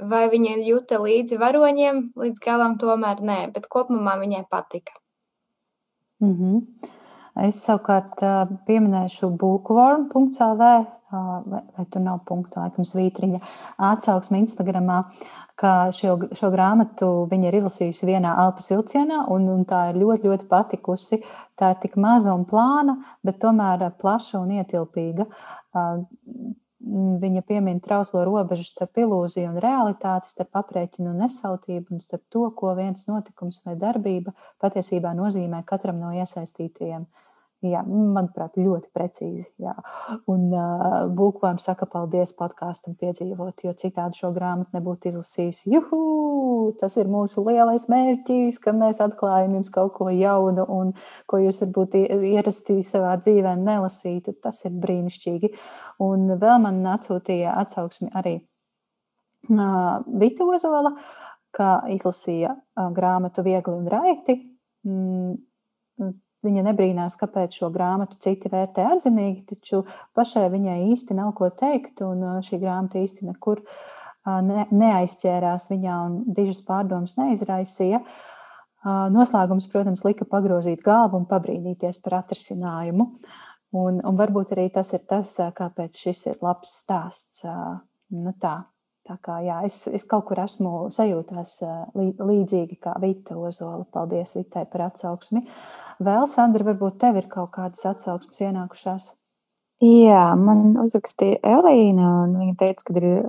vai 0.00 0.24
viņa 0.32 0.56
jūta 0.64 0.98
līdzi 1.02 1.38
varoņiem, 1.38 2.00
līdz 2.18 2.40
galam 2.42 2.78
tomēr 2.80 3.20
nē, 3.20 3.38
bet 3.54 3.68
kopumā 3.70 4.16
viņai 4.22 4.44
patika. 4.50 4.96
Mm 6.22 6.34
-hmm. 6.34 6.90
Es 7.44 7.64
savukārt 7.66 8.20
pieminēšu 8.66 9.30
bookworm.cl 9.38 10.56
vai, 10.58 11.62
vai 11.76 11.86
tur 11.90 12.02
nav 12.02 12.20
punkta, 12.28 12.60
laikam, 12.60 12.84
svītriņa 12.84 13.38
atsauksme 13.78 14.38
Instagramā 14.38 15.04
ka 15.60 15.92
šo, 15.94 16.16
šo 16.34 16.50
grāmatu 16.54 17.10
viņa 17.30 17.48
ir 17.48 17.58
izlasījusi 17.60 18.08
vienā 18.08 18.34
elpas 18.44 18.70
vilcienā, 18.72 19.24
un, 19.34 19.46
un 19.52 19.62
tā 19.68 19.88
ir 19.92 20.00
ļoti, 20.02 20.30
ļoti 20.30 20.48
patikusi. 20.50 21.20
Tā 21.58 21.74
ir 21.74 21.80
tik 21.84 21.96
maza 22.00 22.34
un 22.34 22.44
plāna, 22.50 22.98
bet 23.22 23.38
tomēr 23.42 23.86
plaša 24.00 24.40
un 24.42 24.56
ietilpīga. 24.58 25.28
Viņa 27.24 27.42
piemin 27.48 27.78
trauslo 27.80 28.24
robežu 28.26 28.66
starp 28.66 28.98
ilūziju 29.00 29.54
un 29.54 29.60
realitāti, 29.62 30.32
starp 30.34 30.58
aprēķinu 30.60 31.14
un 31.14 31.22
nesautību, 31.24 31.94
un 31.94 32.02
starp 32.04 32.26
to, 32.34 32.48
ko 32.58 32.74
viens 32.76 33.06
notikums 33.08 33.62
vai 33.64 33.78
darbība 33.80 34.34
patiesībā 34.60 35.14
nozīmē 35.16 35.62
katram 35.70 36.02
no 36.02 36.10
iesaistītajiem. 36.18 37.06
Uh, 37.06 37.23
Jā, 37.64 37.80
manuprāt, 37.88 38.58
ļoti 38.60 38.90
precīzi. 38.92 39.46
Jā. 39.62 39.72
Un 40.28 40.50
uh, 40.52 41.06
Būkvārds 41.16 41.64
saka, 41.64 41.86
paldies 41.88 42.34
podkāstam 42.36 42.92
piedzīvot, 43.00 43.62
jo 43.64 43.72
citādi 43.80 44.18
šo 44.20 44.28
grāmatu 44.36 44.76
nebūtu 44.76 45.08
izlasījis. 45.08 45.62
Juhu! 45.72 46.00
Tas 46.80 46.98
ir 47.00 47.08
mūsu 47.08 47.44
lielais 47.46 47.86
mērķis, 47.88 48.58
ka 48.60 48.74
mēs 48.76 49.00
atklājam 49.04 49.56
jums 49.56 49.72
kaut 49.72 49.94
ko 49.96 50.10
jaunu 50.12 50.66
un 50.76 50.92
ko 51.30 51.40
jūs 51.40 51.62
varbūt 51.64 51.96
ierastī 52.02 52.82
savā 52.84 53.14
dzīvē 53.22 53.54
nelasītu. 53.62 54.36
Tas 54.44 54.60
ir 54.68 54.76
brīnišķīgi. 54.84 55.54
Un 56.04 56.34
vēl 56.36 56.60
man 56.66 56.82
atsūtīja 56.98 57.54
atsauksmi 57.62 58.10
arī 58.18 58.34
uh, 59.54 60.04
Vita 60.20 60.44
Ozola, 60.44 60.92
kā 61.54 61.78
izlasīja 61.96 62.52
uh, 62.52 62.92
grāmatu 62.92 63.46
Viegli 63.46 63.78
un 63.78 63.88
Raiti. 63.88 64.36
Mm, 64.84 65.40
Viņa 66.44 66.64
nebrīnās, 66.66 67.16
kāpēc 67.20 67.56
šo 67.56 67.70
grāmatu 67.74 68.18
citi 68.20 68.50
vērtē 68.52 68.84
atzinīgi, 68.94 69.44
taču 69.54 69.82
pašai 70.16 70.46
viņai 70.52 70.78
īsti 70.92 71.16
nav 71.16 71.32
ko 71.38 71.48
teikt, 71.54 72.02
un 72.04 72.42
šī 72.44 72.60
grāmata 72.62 73.00
īsti 73.00 73.28
nekur 73.30 73.62
ne, 74.44 74.66
neaizķērās 74.70 75.70
viņā 75.72 76.00
un 76.08 76.18
dižas 76.36 76.60
pārdomas 76.66 77.16
neizraisīja. 77.20 78.02
Noslēgums, 78.84 79.70
protams, 79.72 80.04
lika 80.04 80.28
pagrozīt 80.28 80.84
galvu 80.84 81.22
un 81.22 81.24
pabrīnīties 81.30 82.02
par 82.04 82.20
atrisinājumu. 82.20 83.08
Un, 83.74 83.98
un 84.04 84.20
varbūt 84.20 84.52
arī 84.54 84.68
tas 84.74 84.92
ir 84.94 85.02
tas, 85.08 85.32
kāpēc 85.56 85.96
šis 86.04 86.26
ir 86.30 86.44
labs 86.44 86.76
stāsts. 86.84 87.42
Nu 88.14 88.36
tā, 88.38 88.58
Tā 89.04 89.18
kā 89.20 89.34
jā, 89.44 89.58
es, 89.68 89.82
es 89.92 90.06
kaut 90.08 90.24
kur 90.30 90.38
esmu 90.40 90.86
sajūtās 90.94 91.58
līdzīgi 91.92 92.78
kā 92.80 92.94
Vita 93.02 93.36
Ozola. 93.36 93.84
Paldies 93.92 94.32
Vitai 94.38 94.64
par 94.70 94.86
atsauksmi. 94.86 95.42
Vēl, 96.02 96.26
Sandra, 96.30 96.66
varbūt 96.66 96.98
tev 97.02 97.20
ir 97.20 97.28
kaut 97.30 97.52
kādas 97.54 97.84
atsauksmes 97.86 98.42
ienākušās? 98.42 99.12
Jā, 99.84 100.26
man 100.38 100.74
uzrakstīja 100.80 101.40
Elīna, 101.44 102.10
un 102.24 102.36
viņa 102.40 102.54
teica, 102.60 102.86
ka, 102.88 102.94
ir, 102.98 103.26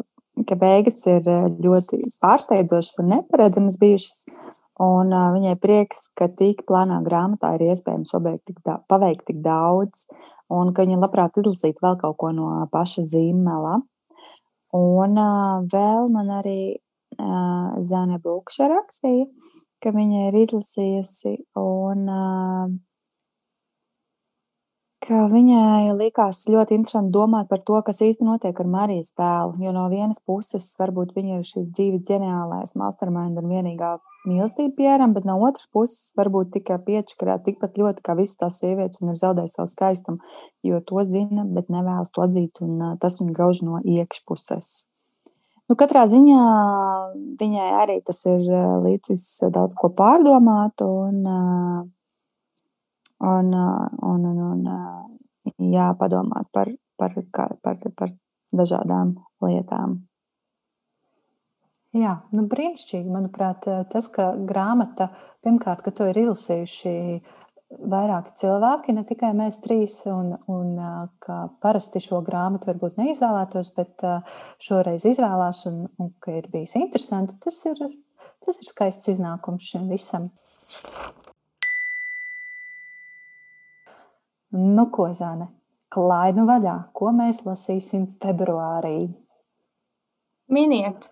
ka 0.49 0.57
beigas 0.61 1.01
ir 1.09 1.25
ļoti 1.61 1.99
pārsteidzošas 2.23 3.01
un 3.03 3.11
neparedzamas 3.13 3.79
bijušas. 3.81 4.61
Un 4.85 5.13
uh, 5.15 5.29
viņai 5.31 5.53
prieks, 5.63 6.09
ka 6.19 6.27
tik 6.27 6.65
plānā 6.67 6.97
grāmatā 7.05 7.53
ir 7.55 7.69
iespējams 7.69 8.11
tik 8.43 8.57
da, 8.67 8.81
paveikt 8.91 9.23
tik 9.29 9.37
daudz, 9.43 10.09
un 10.51 10.73
ka 10.75 10.83
viņa 10.83 10.99
labprāt 10.99 11.39
izlasītu 11.39 11.79
vēl 11.85 11.95
kaut 12.01 12.17
ko 12.19 12.33
no 12.35 12.49
paša 12.73 13.05
zīmela. 13.07 13.77
Un 14.75 15.15
uh, 15.15 15.63
vēl 15.71 16.11
man 16.11 16.33
arī 16.41 16.75
uh, 16.75 17.79
Zane 17.87 18.19
Bukša 18.19 18.67
rakstīja, 18.73 19.29
ka 19.85 19.93
viņa 19.93 20.27
ir 20.31 20.41
izlasījusi 20.41 21.37
un 21.61 22.09
uh, 22.09 22.75
ka 25.05 25.25
viņai 25.29 25.93
likās 25.99 26.43
ļoti 26.49 26.79
interesanti 26.79 27.13
domāt 27.13 27.49
par 27.51 27.61
to, 27.67 27.77
kas 27.85 28.01
īsti 28.01 28.25
notiek 28.25 28.57
ar 28.61 28.69
Marijas 28.71 29.11
tēlu. 29.17 29.53
Jo 29.61 29.73
no 29.75 29.85
vienas 29.91 30.21
puses, 30.25 30.65
varbūt 30.79 31.13
viņa 31.17 31.39
ir 31.39 31.45
šis 31.45 31.69
dzīves 31.69 32.05
ģeniālais 32.07 32.73
mastermind 32.79 33.37
un 33.41 33.51
vienīgā 33.51 33.91
mīlestība 34.25 34.73
pieram, 34.79 35.13
bet 35.13 35.27
no 35.29 35.37
otras 35.45 35.69
puses, 35.73 36.15
varbūt 36.17 36.55
tikai 36.57 36.79
piečakarēt 36.87 37.45
tikpat 37.45 37.77
ļoti 37.81 38.05
kā 38.05 38.17
visas 38.17 38.41
tās 38.41 38.59
sievietes 38.63 39.03
un 39.03 39.13
ir 39.13 39.21
zaudējis 39.21 39.59
savu 39.59 39.69
skaistumu, 39.75 40.41
jo 40.65 40.81
to 40.89 41.05
zina, 41.05 41.45
bet 41.45 41.69
nevēlas 41.73 42.13
to 42.15 42.25
atzīt, 42.25 42.65
un 42.65 42.97
tas 43.01 43.21
viņu 43.21 43.37
grauž 43.37 43.61
no 43.67 43.83
iekšpuses. 43.85 44.87
Nu, 45.65 45.75
katrā 45.79 46.05
ziņā 46.05 46.41
viņai 47.39 47.69
arī 47.81 47.99
tas 48.05 48.21
ir 48.29 48.41
uh, 48.45 48.77
līdzis 48.85 49.25
daudz 49.53 49.77
ko 49.79 49.89
pārdomāt, 49.97 50.83
un 50.85 51.21
uh, 51.25 51.83
un, 53.19 53.53
un, 54.01 54.25
un, 54.25 54.39
un 54.41 55.71
jāpadomāt 55.71 56.49
par, 56.51 56.71
par, 56.97 57.15
par, 57.61 57.79
par 57.95 58.11
dažādām 58.55 59.15
lietām. 59.43 60.03
Jā, 61.95 62.17
nu 62.35 62.43
brīnišķīgi. 62.51 63.07
Manuprāt, 63.07 63.63
tas, 63.91 64.09
ka 64.11 64.33
grāmata, 64.35 65.09
pirmkārt, 65.45 65.83
ka 65.85 65.93
to 65.95 66.09
ir 66.11 66.19
izlasījuši 66.25 66.95
vairāki 67.79 68.33
cilvēki, 68.41 68.95
ne 68.95 69.03
tikai 69.07 69.31
mēs 69.37 69.59
trīs, 69.63 69.97
un, 70.09 70.33
un 70.51 70.71
ka 71.23 71.37
parasti 71.63 72.01
šo 72.03 72.21
grāmatu 72.25 72.69
varbūt 72.69 72.99
neizvēlētos, 73.01 73.71
bet 73.77 74.05
šoreiz 74.63 75.05
izvēlās, 75.09 75.65
un, 75.69 75.85
un 76.01 76.11
ka 76.23 76.37
ir 76.39 76.49
bijis 76.53 76.75
interesanti, 76.79 77.37
tas 77.43 77.59
ir, 77.69 77.81
tas 78.45 78.59
ir 78.61 78.69
skaists 78.69 79.11
iznākums 79.15 79.67
šim 79.71 79.89
visam. 79.91 80.29
Nu, 84.55 84.87
ko 84.93 85.09
zāne? 85.15 85.49
Klainu 85.91 86.45
vaļā, 86.47 86.75
ko 86.95 87.11
mēs 87.15 87.43
lasīsim 87.45 88.07
februārī? 88.23 89.09
Miniet, 90.51 91.09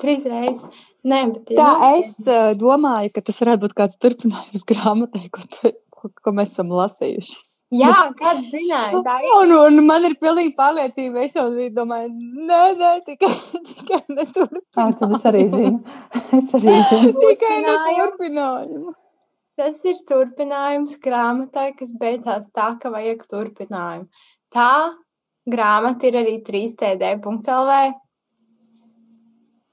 trīs 0.00 0.24
reizes. 0.26 0.86
Nē, 1.00 1.20
bet 1.32 1.54
tā 1.56 1.70
es 1.96 2.12
uh, 2.26 2.50
domāju, 2.60 3.12
ka 3.14 3.22
tas 3.24 3.40
varētu 3.40 3.64
būt 3.64 3.76
kāds 3.78 3.96
turpinājums 4.02 4.66
grāmatai, 4.70 5.28
ko, 5.32 5.46
tu, 5.54 5.72
ko, 5.94 6.12
ko 6.12 6.34
mēs 6.36 6.52
esam 6.56 6.74
lasījuši. 6.76 7.38
Jā, 7.70 7.90
mēs... 7.94 8.14
kāds 8.18 8.48
zināja. 8.50 9.00
Tā 9.06 9.16
ir. 9.22 9.32
Un, 9.38 9.52
un 9.54 9.84
man 9.86 10.04
ir 10.08 10.16
pilnīgi 10.18 10.56
pārliecība. 10.58 11.22
Es 11.22 11.36
jau 11.38 11.46
domāju, 11.76 12.10
nē, 12.48 12.62
nē, 12.80 12.94
tikai, 13.06 13.30
tikai 13.68 14.00
neturpinājums. 14.08 14.66
Tā, 14.74 14.88
tad 14.98 15.14
es 15.14 15.28
arī 15.30 15.44
zinu. 15.52 15.78
Es 16.40 16.50
arī 16.58 16.74
zinu. 16.90 17.14
tikai 17.20 17.60
neturpinājumu. 17.68 18.96
Tas 19.60 19.86
ir 19.86 20.02
turpinājums 20.08 20.98
grāmatai, 21.04 21.70
kas 21.78 21.94
beidzās 22.00 22.44
tā, 22.56 22.72
ka 22.82 22.90
vajag 22.90 23.22
turpinājumu. 23.30 24.08
Tā 24.50 24.70
grāmata 25.50 26.08
ir 26.10 26.18
arī 26.24 26.36
3td.lv. 26.46 27.80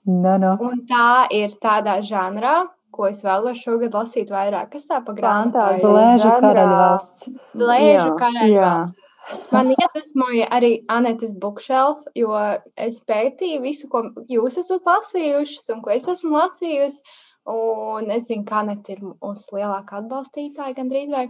No, 0.08 0.38
no. 0.40 0.54
Un 0.64 0.86
tā 0.88 1.28
ir 1.36 1.52
tādā 1.64 1.98
žanrā, 2.08 2.62
ko 2.96 3.10
es 3.10 3.20
vēlos 3.26 3.60
šogad 3.60 3.96
lasīt 3.98 4.32
vairāk. 4.32 4.72
Kas 4.76 4.88
tā 4.88 5.02
pa 5.04 5.16
grāmatai? 5.18 5.76
Lēžu 5.84 6.32
karaļvalsts. 6.44 7.28
Lēžu 7.60 8.16
karaļvalsts. 8.22 9.04
Man 9.52 9.74
iedvesmoja 9.74 10.48
arī 10.56 10.72
Anetes 10.88 11.34
bookshelf, 11.36 12.06
jo 12.16 12.32
es 12.80 13.02
pētīju 13.10 13.60
visu, 13.66 13.90
ko 13.92 14.06
jūs 14.32 14.56
esat 14.62 14.88
lasījušas 14.88 15.74
un 15.76 15.82
ko 15.84 15.92
es 15.98 16.08
esmu 16.16 16.38
lasījusi. 16.38 17.18
Un 17.48 18.10
es 18.12 18.26
zinu, 18.28 18.44
ka 18.48 18.60
Anita 18.60 18.92
ir 18.92 19.04
mūsu 19.04 19.56
lielākā 19.56 20.02
atbalstītāja 20.02 20.76
gandrīz 20.76 21.12
vai. 21.12 21.28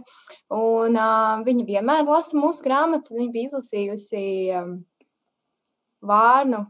Un 0.54 0.98
uh, 0.98 1.42
viņa 1.46 1.66
vienmēr 1.66 2.06
lasa 2.08 2.34
mūsu 2.38 2.64
grāmatas, 2.64 3.12
viņa 3.14 3.30
bija 3.34 3.50
izlasījusi 3.50 4.24
um, 4.58 4.72
Vārnu 6.02 6.64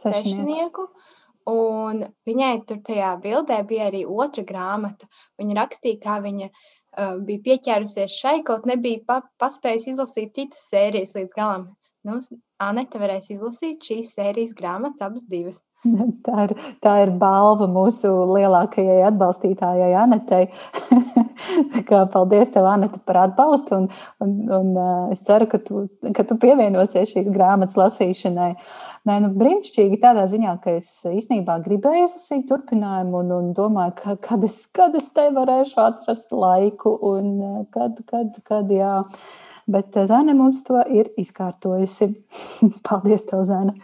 sešinieku. 0.00 0.86
Un 1.50 2.04
viņai 2.28 2.52
tur 2.68 2.80
tajā 2.86 3.14
bildē 3.22 3.60
bija 3.68 3.88
arī 3.90 4.04
otra 4.06 4.44
grāmata. 4.46 5.08
Viņa 5.40 5.56
rakstīja, 5.58 6.00
kā 6.04 6.18
viņa 6.24 6.50
uh, 6.50 7.16
bija 7.26 7.44
pieķērusies 7.48 8.18
šai, 8.20 8.36
kaut 8.46 8.68
nebija 8.70 9.02
pa, 9.06 9.20
paspējusi 9.42 9.94
izlasīt 9.94 10.34
citas 10.36 10.68
sērijas 10.70 11.16
līdz 11.16 11.34
galam. 11.36 11.66
Nu, 12.06 12.20
Anita 12.60 13.00
varēs 13.00 13.28
izlasīt 13.32 13.84
šīs 13.84 14.14
sērijas 14.16 14.54
grāmatas 14.56 15.08
abas 15.08 15.26
divas. 15.28 15.58
Tā 16.26 16.44
ir, 16.44 16.54
tā 16.84 16.94
ir 17.06 17.14
balva 17.20 17.64
mūsu 17.70 18.10
lielākajai 18.34 19.00
atbalstītājai, 19.08 19.94
Anetei. 19.96 20.48
kā, 21.88 22.04
paldies, 22.12 22.50
tev, 22.54 22.66
Anete, 22.70 23.00
par 23.06 23.18
atbalstu. 23.24 23.82
Un, 23.82 23.88
un, 24.24 24.36
un, 24.58 24.70
uh, 24.76 25.10
es 25.14 25.22
ceru, 25.26 25.48
ka 25.50 25.60
tu, 25.64 25.84
ka 26.16 26.24
tu 26.28 26.36
pievienosies 26.40 27.12
šīs 27.12 27.28
grāmatas 27.34 27.78
lasīšanai. 27.80 28.52
Nē, 29.08 29.18
nu, 29.24 29.32
brīnišķīgi 29.40 30.00
tādā 30.02 30.26
ziņā, 30.28 30.56
ka 30.64 30.76
es 30.76 30.90
īstenībā 31.08 31.56
gribēju 31.64 32.08
izlasīt 32.08 32.48
turpinājumu 32.50 33.22
un, 33.22 33.30
un 33.36 33.52
domāju, 33.56 33.96
ka, 34.02 34.16
kad, 34.28 34.44
es, 34.46 34.62
kad 34.76 34.96
es 34.98 35.08
te 35.16 35.30
varēšu 35.36 35.80
atrast 35.84 36.34
laiku 36.36 36.96
un 37.12 37.30
kad, 37.72 38.02
kad, 38.10 38.42
kad 38.46 38.74
jā. 38.74 38.98
Bet 39.70 39.94
Zana 39.94 40.34
mums 40.34 40.64
to 40.66 40.80
ir 40.90 41.12
izkārtojusi. 41.20 42.10
Paldies, 42.88 43.28
tev, 43.28 43.46
Zana! 43.48 43.76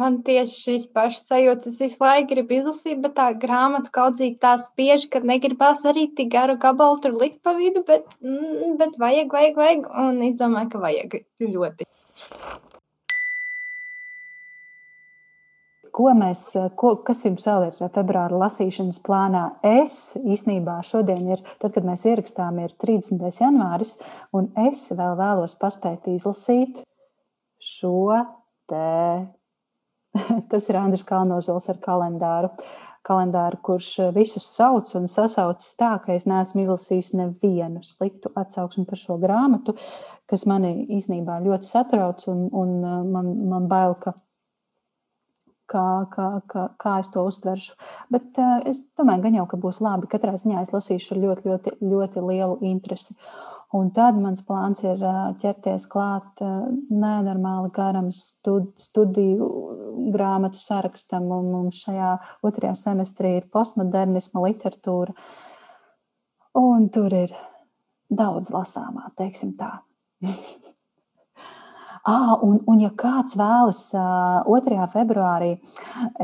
Man 0.00 0.22
tieši 0.24 0.54
šīs 0.56 0.84
pašas 0.96 1.26
sajūtas. 1.28 1.76
Visu 1.76 1.98
laiku 2.00 2.30
gribu 2.30 2.54
izlasīt, 2.56 3.00
bet 3.04 3.12
tā 3.18 3.26
grāmata 3.36 3.92
kaudzīgi 3.92 4.38
tā 4.40 4.54
spiež, 4.62 5.04
ka 5.12 5.20
negribas 5.20 5.84
arī 5.88 6.06
tik 6.16 6.30
garu 6.32 6.56
gabalu 6.60 6.96
tur 7.04 7.18
likt 7.20 7.42
pa 7.44 7.52
vidu, 7.58 7.82
bet, 7.84 8.06
mm, 8.24 8.78
bet 8.80 8.96
vajag, 9.02 9.34
vajag, 9.36 9.58
vajag. 9.60 9.90
Un 10.04 10.22
es 10.24 10.38
domāju, 10.40 10.70
ka 10.72 10.80
vajag 10.86 11.18
ļoti. 11.44 11.88
Ko 15.92 16.08
mēs, 16.16 16.46
ko, 16.80 16.94
kas 17.04 17.20
jums 17.26 17.44
vēl 17.44 17.66
ir 17.66 17.92
februāra 17.92 18.38
lasīšanas 18.46 19.02
plānā? 19.04 19.42
Es 19.60 20.14
īstenībā 20.16 20.78
šodien 20.88 21.20
ir, 21.34 21.44
tad, 21.60 21.74
kad 21.76 21.84
mēs 21.84 22.06
ierakstām, 22.08 22.62
ir 22.64 22.72
30. 22.80 23.28
janvāris, 23.44 23.98
un 24.32 24.48
es 24.70 24.86
vēl 24.88 25.20
vēlos 25.20 25.52
paspēt 25.60 26.08
izlasīt 26.14 26.80
šo 27.60 28.08
te 28.72 28.88
Tas 30.50 30.68
ir 30.68 30.78
Andris 30.80 31.04
Kalnozols 31.08 31.68
ar 31.72 31.78
kalendāru. 31.82 32.52
Kalendāru, 33.02 33.58
kurš 33.66 33.88
visus 34.14 34.44
sauc 34.46 34.92
un 34.94 35.08
sasauc 35.10 35.62
tā, 35.78 35.96
ka 36.04 36.14
es 36.14 36.22
neesmu 36.30 36.62
izlasījis 36.62 37.14
nevienu 37.18 37.82
sliktu 37.82 38.30
atsauksmi 38.38 38.84
par 38.86 39.00
šo 39.00 39.16
grāmatu, 39.18 39.74
kas 40.30 40.46
mani 40.46 40.84
īstenībā 41.00 41.40
ļoti 41.42 41.66
satrauc 41.66 42.22
un, 42.30 42.44
un 42.54 42.76
uh, 42.78 43.00
man, 43.02 43.32
man 43.50 43.66
bail, 43.72 43.96
ka 43.98 44.14
kā, 45.72 45.86
kā, 46.12 46.28
kā, 46.50 46.66
kā 46.80 46.96
es 47.02 47.10
to 47.12 47.24
uztveršu. 47.28 47.74
Bet 48.12 48.38
uh, 48.38 48.60
es 48.68 48.82
domāju, 48.98 49.24
gan 49.26 49.40
jau, 49.40 49.48
ka 49.50 49.60
būs 49.60 49.80
labi. 49.84 50.10
Katrā 50.12 50.36
ziņā 50.38 50.62
es 50.62 50.72
lasīšu 50.74 51.16
ar 51.16 51.22
ļoti, 51.24 51.48
ļoti, 51.48 51.74
ļoti 51.92 52.24
lielu 52.28 52.58
interesi. 52.70 53.16
Un 53.72 53.88
tad 53.96 54.18
mans 54.20 54.42
plāns 54.44 54.82
ir 54.84 55.00
ķerties 55.40 55.86
klāt 55.88 56.42
nenormāli 56.42 57.70
garam 57.72 58.10
studiju 58.12 59.48
grāmatu 60.12 60.60
sarakstam. 60.60 61.30
Un 61.32 61.48
mums 61.54 61.80
šajā 61.86 62.10
otrajā 62.44 62.74
semestrī 62.82 63.38
ir 63.38 63.48
postmodernisma 63.52 64.44
literatūra. 64.44 65.16
Un 66.60 66.90
tur 66.92 67.16
ir 67.16 67.32
daudz 68.12 68.52
lasāmā, 68.52 69.08
teiksim 69.16 69.56
tā. 69.56 69.78
Ah, 72.04 72.34
un, 72.42 72.56
un, 72.66 72.80
ja 72.82 72.88
kāds 72.98 73.36
vēlas 73.38 73.78
uh, 73.94 74.42
2. 74.50 74.74
februārī, 74.90 75.52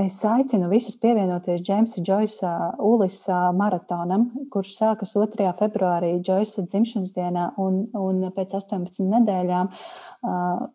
es 0.01 0.17
aicinu 0.27 0.67
visus 0.73 0.97
pievienoties 0.99 1.63
Džeimsa 1.63 2.03
Joisa 2.03 2.55
Ulis 2.83 3.21
maratonam, 3.55 4.25
kurš 4.51 4.73
sākas 4.75 5.15
2. 5.15 5.47
februārī 5.61 6.17
Joisa 6.27 6.65
dzimšanas 6.67 7.15
dienā 7.15 7.53
un, 7.63 7.85
un 7.95 8.27
pēc 8.35 8.57
18 8.59 9.07
nedēļām, 9.07 9.71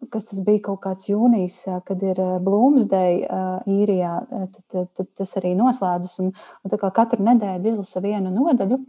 kas 0.08 0.32
tas 0.32 0.40
bija 0.48 0.64
kaut 0.70 0.80
kāds 0.88 1.12
jūnijas, 1.12 1.60
kad 1.84 2.08
ir 2.08 2.24
Bloomsday 2.48 3.26
īrijā, 3.68 4.16
tad, 4.32 4.60
tad, 4.72 4.92
tad 4.96 5.14
tas 5.20 5.36
arī 5.44 5.52
noslēdzas. 5.60 6.16
Un, 6.24 6.32
un 6.64 6.90
katru 6.96 7.28
nedēļu 7.28 7.76
izlasa 7.76 8.08
vienu 8.08 8.32
nodaļu. 8.32 8.80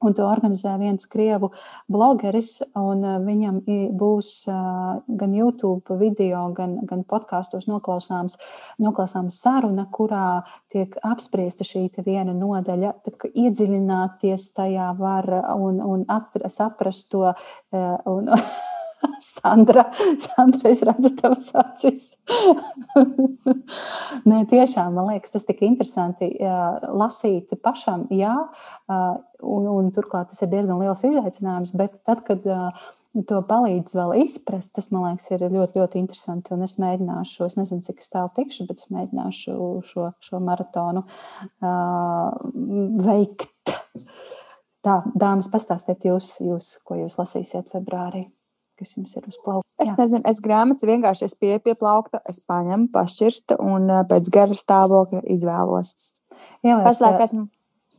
Un 0.00 0.14
to 0.16 0.24
organizē 0.24 0.78
viens 0.80 1.04
krievu 1.12 1.50
blogeris, 1.92 2.62
un 2.78 3.04
viņam 3.26 3.60
būs 4.00 4.30
gan 4.48 5.34
YouTube 5.36 5.98
video, 6.00 6.46
gan, 6.56 6.78
gan 6.88 7.04
podkāstos 7.04 7.68
noklausāms, 7.68 8.38
noklausāms 8.80 9.42
saruna, 9.44 9.84
kurā 9.92 10.40
tiek 10.72 10.96
apspriesta 11.04 11.66
šī 11.68 11.88
viena 12.06 12.32
nodaļa. 12.32 12.94
Iedziļināties 13.30 14.50
tajā 14.56 14.90
var 14.98 15.28
un, 15.58 15.84
un 15.84 16.06
saprast 16.48 17.10
to. 17.12 17.32
Un, 17.70 18.32
Sandra, 19.34 19.86
Sandra, 20.20 20.70
es 20.70 20.82
redzu 20.84 21.12
tavas 21.16 21.50
acis. 21.56 22.06
Nē, 24.28 24.44
tiešām, 24.50 24.94
man 24.96 25.10
liekas, 25.10 25.34
tas 25.34 25.46
tik 25.48 25.62
interesanti 25.66 26.30
lasīt 26.40 27.52
pašam, 27.64 28.06
jā, 28.14 28.34
un, 28.90 29.68
un 29.72 29.90
turklāt 29.96 30.32
tas 30.32 30.42
ir 30.44 30.52
diezgan 30.52 30.80
liels 30.82 31.04
izaicinājums, 31.08 31.74
bet 31.76 32.00
tad, 32.08 32.24
kad 32.26 32.46
to 33.26 33.40
palīdz 33.46 33.94
vēl 33.96 34.14
izprast, 34.22 34.72
tas, 34.76 34.90
man 34.94 35.08
liekas, 35.08 35.30
ir 35.34 35.46
ļoti, 35.50 35.80
ļoti 35.80 36.02
interesanti, 36.02 36.54
un 36.54 36.66
es 36.66 36.76
mēģināšu, 36.82 37.48
es 37.48 37.56
nezinu, 37.58 37.82
cik 37.86 38.04
es 38.04 38.12
tālu 38.12 38.30
tikšu, 38.36 38.68
bet 38.68 38.82
es 38.82 38.90
mēģināšu 38.94 39.56
šo, 39.90 40.10
šo 40.22 40.42
maratonu 40.46 41.02
uh, 41.02 42.30
veikt. 43.08 43.74
Tā, 44.80 45.00
dāmas, 45.12 45.50
pastāstiet 45.52 46.06
jūs, 46.08 46.36
jūs, 46.40 46.76
ko 46.86 47.02
jūs 47.02 47.18
lasīsiet 47.20 47.66
februārī 47.74 48.28
kas 48.80 48.96
jums 48.96 49.14
ir 49.16 49.28
uz 49.28 49.38
plaukta? 49.44 49.84
Es 49.84 49.94
nezinu, 49.98 50.22
es 50.30 50.40
grāmatas 50.44 50.88
vienkārši 50.88 51.26
es 51.28 51.36
pieeju 51.40 51.62
pie 51.66 51.76
plaukta, 51.78 52.20
es 52.30 52.40
paņemu, 52.48 52.88
pašķirstu 52.94 53.58
un 53.60 53.88
pēc 54.10 54.28
gara 54.34 54.58
stāvokļa 54.58 55.22
izvēlos. 55.36 55.94
Ieliec, 56.64 56.84
Pašlaik 56.88 57.24
esmu. 57.26 57.46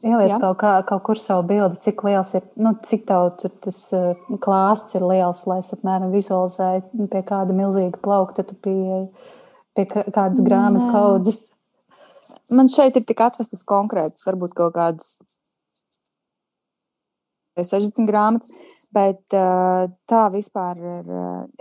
Ieliec 0.01 0.33
kaut, 0.41 0.57
kā, 0.61 0.71
kaut 0.87 1.03
kur 1.05 1.19
savu 1.21 1.43
bildi, 1.51 1.77
cik 1.83 2.01
liels 2.07 2.31
ir, 2.39 2.45
nu, 2.57 2.73
cik 2.87 3.03
daudz 3.09 3.45
tas 3.61 3.79
klāsts 4.41 4.97
ir 4.97 5.05
liels, 5.05 5.43
lai 5.49 5.59
es 5.61 5.69
apmēram 5.75 6.13
vizualizēju, 6.15 7.05
pie 7.11 7.21
kāda 7.27 7.53
milzīga 7.53 8.01
plaukta 8.01 8.45
tu 8.47 8.57
pieeji, 8.65 9.03
pie 9.77 9.85
kādas 9.91 10.39
grāmatas 10.41 10.95
kaudzes. 10.95 11.43
Man 12.53 12.71
šeit 12.71 12.97
ir 12.97 13.05
tik 13.05 13.21
atvestas 13.21 13.61
konkrētas, 13.67 14.25
varbūt 14.25 14.55
kaut 14.57 14.73
kādas 14.77 15.19
60 17.59 18.07
grāmatas, 18.07 18.61
Bet 18.91 19.31
tā 19.31 20.21
vispār 20.33 20.79
ir, 20.83 21.11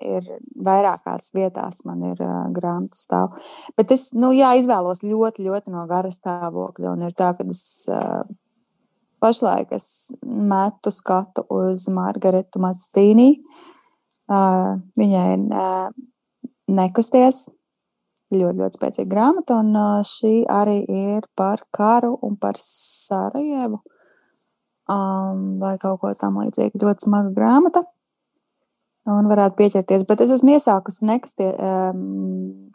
ir 0.03 0.31
vairākās 0.67 1.29
vietās, 1.37 1.85
man 1.87 2.03
ir 2.09 2.23
grāmatas 2.57 3.05
stāv. 3.07 3.37
Bet 3.79 3.93
es 3.95 4.09
nu, 4.19 4.33
jā, 4.35 4.51
izvēlos 4.59 5.05
ļoti, 5.07 5.47
ļoti 5.47 5.71
no 5.71 5.85
gara 5.91 6.11
stāvokļa. 6.11 6.97
Un 6.97 7.07
ir 7.07 7.15
tā, 7.15 7.31
ka 7.39 7.47
es 7.47 7.87
pašlaik 9.23 9.77
es 9.79 9.87
metu 10.27 10.91
skatu 10.95 11.47
uz 11.55 11.87
Margaritu 11.95 12.63
Mastīnī. 12.67 13.31
Viņai 14.27 15.25
ir 15.37 15.49
nekusties. 16.81 17.47
Ļoti, 18.31 18.59
ļoti 18.63 18.79
spēcīga 18.79 19.11
grāmata, 19.11 19.57
un 19.59 20.03
šī 20.07 20.45
arī 20.51 20.83
ir 20.87 21.25
par 21.35 21.65
karu 21.75 22.13
un 22.27 22.37
par 22.39 22.59
Sarajevu. 22.63 23.81
Uh, 23.81 24.10
um, 24.91 25.49
vai 25.61 25.77
kaut 25.81 26.01
ko 26.03 26.13
tamlīdzīgu. 26.19 26.81
Ļoti 26.83 27.07
smaga 27.07 27.33
grāmata. 27.37 27.85
Un 29.11 29.27
varētu 29.31 29.57
pieķerties, 29.57 30.05
bet 30.07 30.21
es 30.23 30.31
esmu 30.35 30.53
iesākusi 30.55 31.07
nekustie 31.09 31.49
um, 31.57 32.03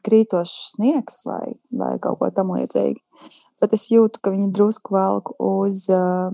krītošs 0.03 0.71
sniegs 0.73 1.21
vai, 1.27 1.53
vai 1.77 1.91
kaut 2.01 2.17
ko 2.19 2.31
tamlīdzīgu. 2.33 2.97
Bet 3.61 3.75
es 3.77 3.85
jūtu, 3.91 4.19
ka 4.19 4.33
viņi 4.33 4.49
drusku 4.55 4.95
velk 4.97 5.35
uz 5.37 5.85
uh, 5.93 6.33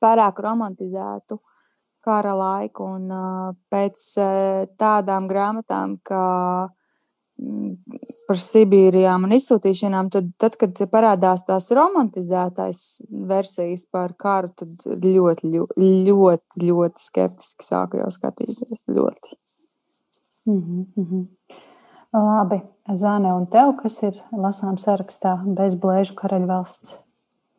pārāk 0.00 0.40
romantizētu 0.42 1.38
kara 2.04 2.32
laiku. 2.34 2.88
Un 2.96 3.12
uh, 3.12 3.52
pēc 3.70 4.06
uh, 4.24 4.64
tādām 4.80 5.28
grāmatām, 5.30 5.98
kā 6.00 6.24
par 8.28 8.38
Sibīrijām 8.40 9.24
un 9.26 9.34
izsūtīšanām, 9.36 10.10
tad, 10.12 10.30
tad, 10.40 10.56
kad 10.60 10.78
parādās 10.92 11.44
tās 11.48 11.70
romantizētās 11.76 12.82
versijas 13.30 13.86
par 13.92 14.14
karu, 14.20 14.52
tad 14.60 14.86
ļoti, 15.04 15.50
ļoti, 15.54 15.90
ļoti, 16.08 16.64
ļoti 16.68 17.04
skeptiski 17.04 17.66
sāku 17.66 18.00
jau 18.02 18.10
skatīties. 18.14 18.84
Ļoti. 18.90 19.38
Mm 20.48 20.86
-hmm. 20.96 21.26
Labi, 22.16 22.60
Zāne, 22.90 23.30
un 23.38 23.46
tev, 23.46 23.76
kas 23.82 24.02
ir 24.02 24.16
lasām 24.34 24.78
sarakstā 24.82 25.36
bez 25.58 25.76
blēžu 25.78 26.16
karaļvalsts? 26.18 26.96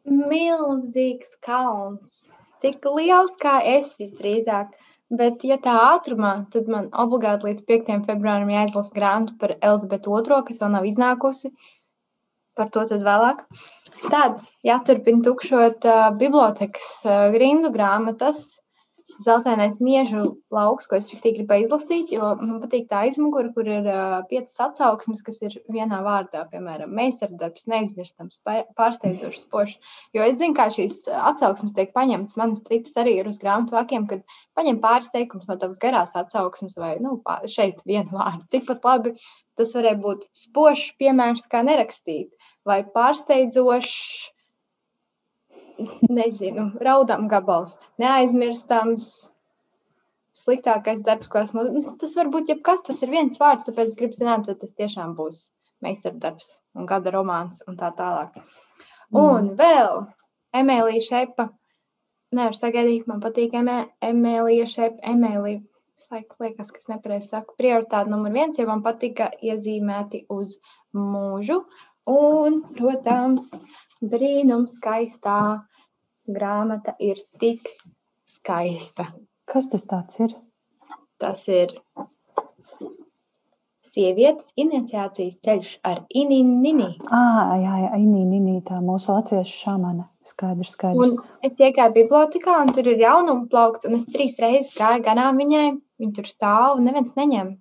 Milzīgs 0.05 1.37
kalns. 1.45 2.31
Tik 2.61 2.83
liels 2.85 3.37
kā 3.41 3.61
es 3.77 3.95
visdrīzāk. 3.99 4.73
Bet, 5.11 5.43
ja 5.43 5.57
tā 5.59 5.73
ātrumā, 5.89 6.31
tad 6.53 6.69
man 6.71 6.87
obligāti 7.03 7.49
līdz 7.49 7.65
5. 7.67 7.89
februārim 8.07 8.51
jāizlasa 8.53 8.93
grāmata 8.95 9.33
par 9.41 9.53
Elizabetu 9.57 10.13
II, 10.15 10.37
kas 10.47 10.61
vēl 10.61 10.71
nav 10.77 10.87
iznākusi. 10.87 11.51
Par 12.55 12.71
to 12.71 12.85
tad 12.87 13.03
vēlāk. 13.03 13.41
Tad 14.05 14.39
jāturpina 14.67 15.23
tukšot 15.25 15.87
uh, 15.87 16.05
bibliotekas 16.19 16.87
uh, 17.03 17.27
grindu 17.35 17.73
grāmatas, 17.75 18.60
zeltainais 19.23 19.79
miežu 19.83 20.21
lauks, 20.53 20.87
ko 20.89 20.97
es 20.97 21.09
tik 21.11 21.35
gribēju 21.37 21.67
izlasīt, 21.67 22.11
jo 22.15 22.29
man 22.39 22.61
patīk 22.63 22.87
tā 22.91 23.03
aizmugure, 23.07 23.51
kur 23.55 23.67
ir 23.67 23.87
uh, 23.89 24.17
piecas 24.29 24.57
atsauksmes, 24.65 25.21
kas 25.25 25.37
ir 25.45 25.57
vienā 25.71 26.01
vārdā, 26.05 26.43
piemēram, 26.51 26.93
meistardarbs, 26.97 27.67
neizmirstams, 27.71 28.39
pārsteidzošs, 28.79 29.45
spošs. 29.47 29.93
Jo 30.17 30.25
es 30.27 30.39
zinu, 30.41 30.55
kā 30.57 30.69
šīs 30.73 31.05
atsauksmes 31.11 31.75
tiek 31.77 31.93
paņemtas. 31.97 32.37
Manas 32.39 32.63
citas 32.67 32.97
arī 33.01 33.17
ir 33.19 33.29
uz 33.31 33.39
grāmatu 33.41 33.77
vākiem, 33.77 34.09
kad 34.09 34.25
paņem 34.57 34.81
pāris 34.83 35.11
teikumus 35.13 35.49
no 35.51 35.59
tavas 35.61 35.79
garās 35.81 36.15
atsauksmes 36.17 36.77
vai 36.79 36.95
nu, 37.03 37.17
šeit 37.51 37.81
vienu 37.87 38.15
vārdu. 38.15 38.45
Tikpat 38.53 38.85
labi 38.87 39.15
tas 39.59 39.73
varēja 39.77 39.99
būt 40.01 40.27
spošs 40.47 40.93
piemērs, 41.01 41.47
kā 41.51 41.61
nerakstīt, 41.67 42.31
vai 42.67 42.81
pārsteidzošs 42.95 44.31
nezinu, 46.19 46.71
raudām 46.81 47.27
gabals, 47.31 47.77
neaizmirstams. 48.01 49.07
Sliktākais 50.41 51.01
darbs, 51.03 51.27
ko 51.27 51.41
esmu. 51.43 51.65
Nu, 51.75 51.95
tas 51.99 52.13
var 52.15 52.29
būt 52.31 52.53
jebkas, 52.53 52.85
tas 52.87 53.01
ir 53.03 53.11
viens 53.11 53.39
vārds, 53.39 53.65
tāpēc 53.67 53.91
es 53.91 53.97
gribu 53.99 54.15
zināt, 54.15 54.47
vai 54.47 54.55
tas 54.55 54.71
tiešām 54.79 55.11
būs 55.17 55.41
meistardarbs 55.83 56.47
un 56.77 56.87
gada 56.89 57.11
romāns 57.13 57.59
un 57.67 57.75
tā 57.79 57.89
tālāk. 57.97 58.37
Mm. 59.11 59.19
Un 59.19 59.49
vēl 59.59 60.05
Emīlija 60.55 61.03
Šepa. 61.07 61.49
Nevar 62.31 62.55
sagaidīt, 62.55 63.09
man 63.11 63.19
patīk 63.23 63.57
Emīlija 63.59 64.69
Šepa. 64.71 65.03
Emīlija, 65.11 65.59
liekas, 66.39 66.71
kas 66.71 66.87
nepareizi 66.91 67.31
saku. 67.33 67.57
Prioritāte 67.59 68.11
numur 68.11 68.31
viens, 68.35 68.59
jo 68.59 68.67
man 68.69 68.83
patika 68.85 69.29
iezīmēti 69.43 70.25
uz 70.31 70.55
mūžu. 70.95 71.61
Un, 72.11 72.61
protams, 72.77 73.51
brīnums 74.01 74.77
skaistā 74.77 75.65
grāmata 76.27 76.95
ir 76.99 77.21
tik 77.39 77.69
skaista. 78.29 79.11
Kas 79.45 79.69
tas 79.69 80.19
ir? 80.19 80.35
Tas 81.21 81.47
ir 81.51 81.75
sievietes 83.91 84.47
iniciācijas 84.59 85.39
ceļš 85.43 85.71
ar 85.87 86.03
Inīnini. 86.15 86.93
Ah, 87.11 87.57
jā, 87.59 87.73
jā, 87.83 87.89
Inīnini, 87.99 88.61
tā 88.67 88.79
mūsu 88.83 89.11
latviešu 89.11 89.57
šāmana. 89.65 90.07
Skaidrs, 90.27 90.75
skaidrs. 90.77 91.17
Un 91.17 91.47
es 91.47 91.59
iegāju 91.59 91.97
bibliotekā, 91.97 92.55
un 92.63 92.71
tur 92.75 92.87
ir 92.87 93.01
jaunuma 93.03 93.49
plaukts, 93.51 93.87
un 93.89 93.97
es 93.99 94.07
trīs 94.07 94.39
reizes 94.41 94.71
gāju 94.77 95.03
garām 95.07 95.41
viņai. 95.41 95.65
Viņa 96.01 96.17
tur 96.17 96.29
stāv, 96.29 96.77
un 96.77 96.87
neviens 96.87 97.11
neņem. 97.19 97.51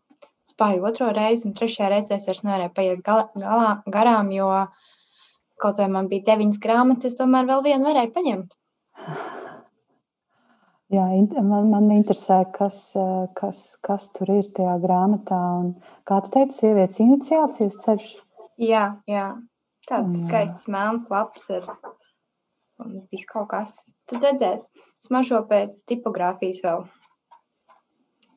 Spāju 0.48 0.86
otro 0.86 1.10
reizi, 1.16 1.48
un 1.48 1.56
trešajā 1.56 1.90
reizē 1.92 2.16
es 2.18 2.28
vairs 2.28 2.44
nevarēju 2.46 2.74
paiet 2.76 3.02
galā, 3.06 3.26
galā, 3.34 3.74
garām, 3.90 4.30
jo 4.34 4.48
kaut 5.60 5.78
vai 5.82 5.90
man 5.92 6.08
bija 6.10 6.30
deviņas 6.32 6.62
grāmatas, 6.62 7.12
es 7.12 7.18
tomēr 7.20 7.48
vēl 7.48 7.66
vienu 7.68 7.90
varēju 7.90 8.16
paņemt. 8.16 8.56
Jā, 10.90 11.04
man, 11.46 11.68
man 11.70 11.86
interesē, 11.94 12.40
kas, 12.50 12.96
kas, 13.38 13.58
kas 13.86 14.08
tur 14.16 14.32
ir 14.40 14.48
tajā 14.56 14.72
grāmatā. 14.82 15.38
Un, 15.60 15.68
kā 16.08 16.18
tu 16.24 16.32
teici, 16.34 16.64
sievietes 16.64 16.98
iniciācijas 17.04 17.76
ceļš? 17.84 18.08
Jā, 18.58 18.84
jā. 19.06 19.28
tāds 19.86 20.16
jā. 20.16 20.24
skaists 20.24 20.66
melns 20.66 21.06
laps 21.12 21.46
ir. 21.54 21.68
Un 22.82 23.04
viss 23.12 23.28
kaut 23.30 23.52
kas. 23.52 23.76
Tad 24.10 24.26
redzēs, 24.26 24.64
smažo 25.06 25.44
pēc 25.46 25.78
tipogrāfijas 25.86 26.64
vēl. 26.66 26.82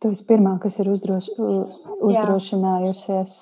Tu 0.03 0.13
esi 0.13 0.28
pirmā, 0.30 0.53
kas 0.61 0.78
ir 0.84 0.91
uzdroš, 0.93 1.32
uzdrošinājusies. 2.05 3.38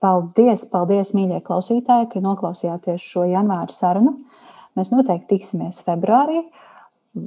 Paldies, 0.00 0.64
paldies, 0.72 1.12
mīļie 1.12 1.42
klausītāji, 1.44 2.08
ka 2.14 2.22
noklausījāties 2.24 3.04
šo 3.04 3.26
janvāra 3.28 3.72
sarunu. 3.74 4.14
Mēs 4.78 4.88
noteikti 4.94 5.34
tiksimies 5.34 5.82
februārī 5.84 6.40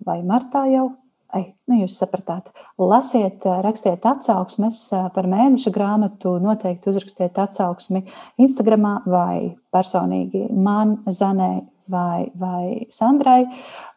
vai 0.08 0.22
martā 0.26 0.66
jau. 0.72 0.90
Ai, 1.34 1.48
nu 1.66 1.80
jūs 1.80 1.96
sapratāt, 1.98 2.52
lasiet, 2.78 3.46
rakstiet 3.66 4.04
atsauksmes 4.06 4.78
par 5.16 5.26
mēneša 5.30 5.72
grāmatu, 5.74 6.36
noteikti 6.42 6.92
uzrakstiet 6.92 7.40
atsauksmi 7.42 8.04
Instagram 8.42 8.86
vai 9.10 9.56
personīgi 9.74 10.44
man, 10.54 11.00
Zanai 11.10 11.64
vai, 11.90 12.28
vai 12.38 12.86
Sandrai. 12.94 13.48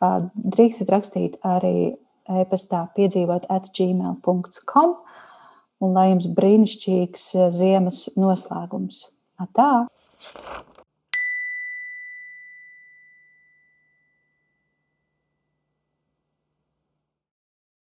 Drīkstat 0.00 0.92
rakstīt 0.92 1.36
arī 1.44 1.92
e-pastā 2.40 2.86
piedzīvot 2.96 3.50
at 3.52 3.68
gmail.com 3.76 4.96
un 5.84 5.96
lai 5.96 6.08
jums 6.10 6.28
brīnišķīgs 6.38 7.28
ziemas 7.56 8.06
noslēgums. 8.16 9.04
Atā! 9.42 9.70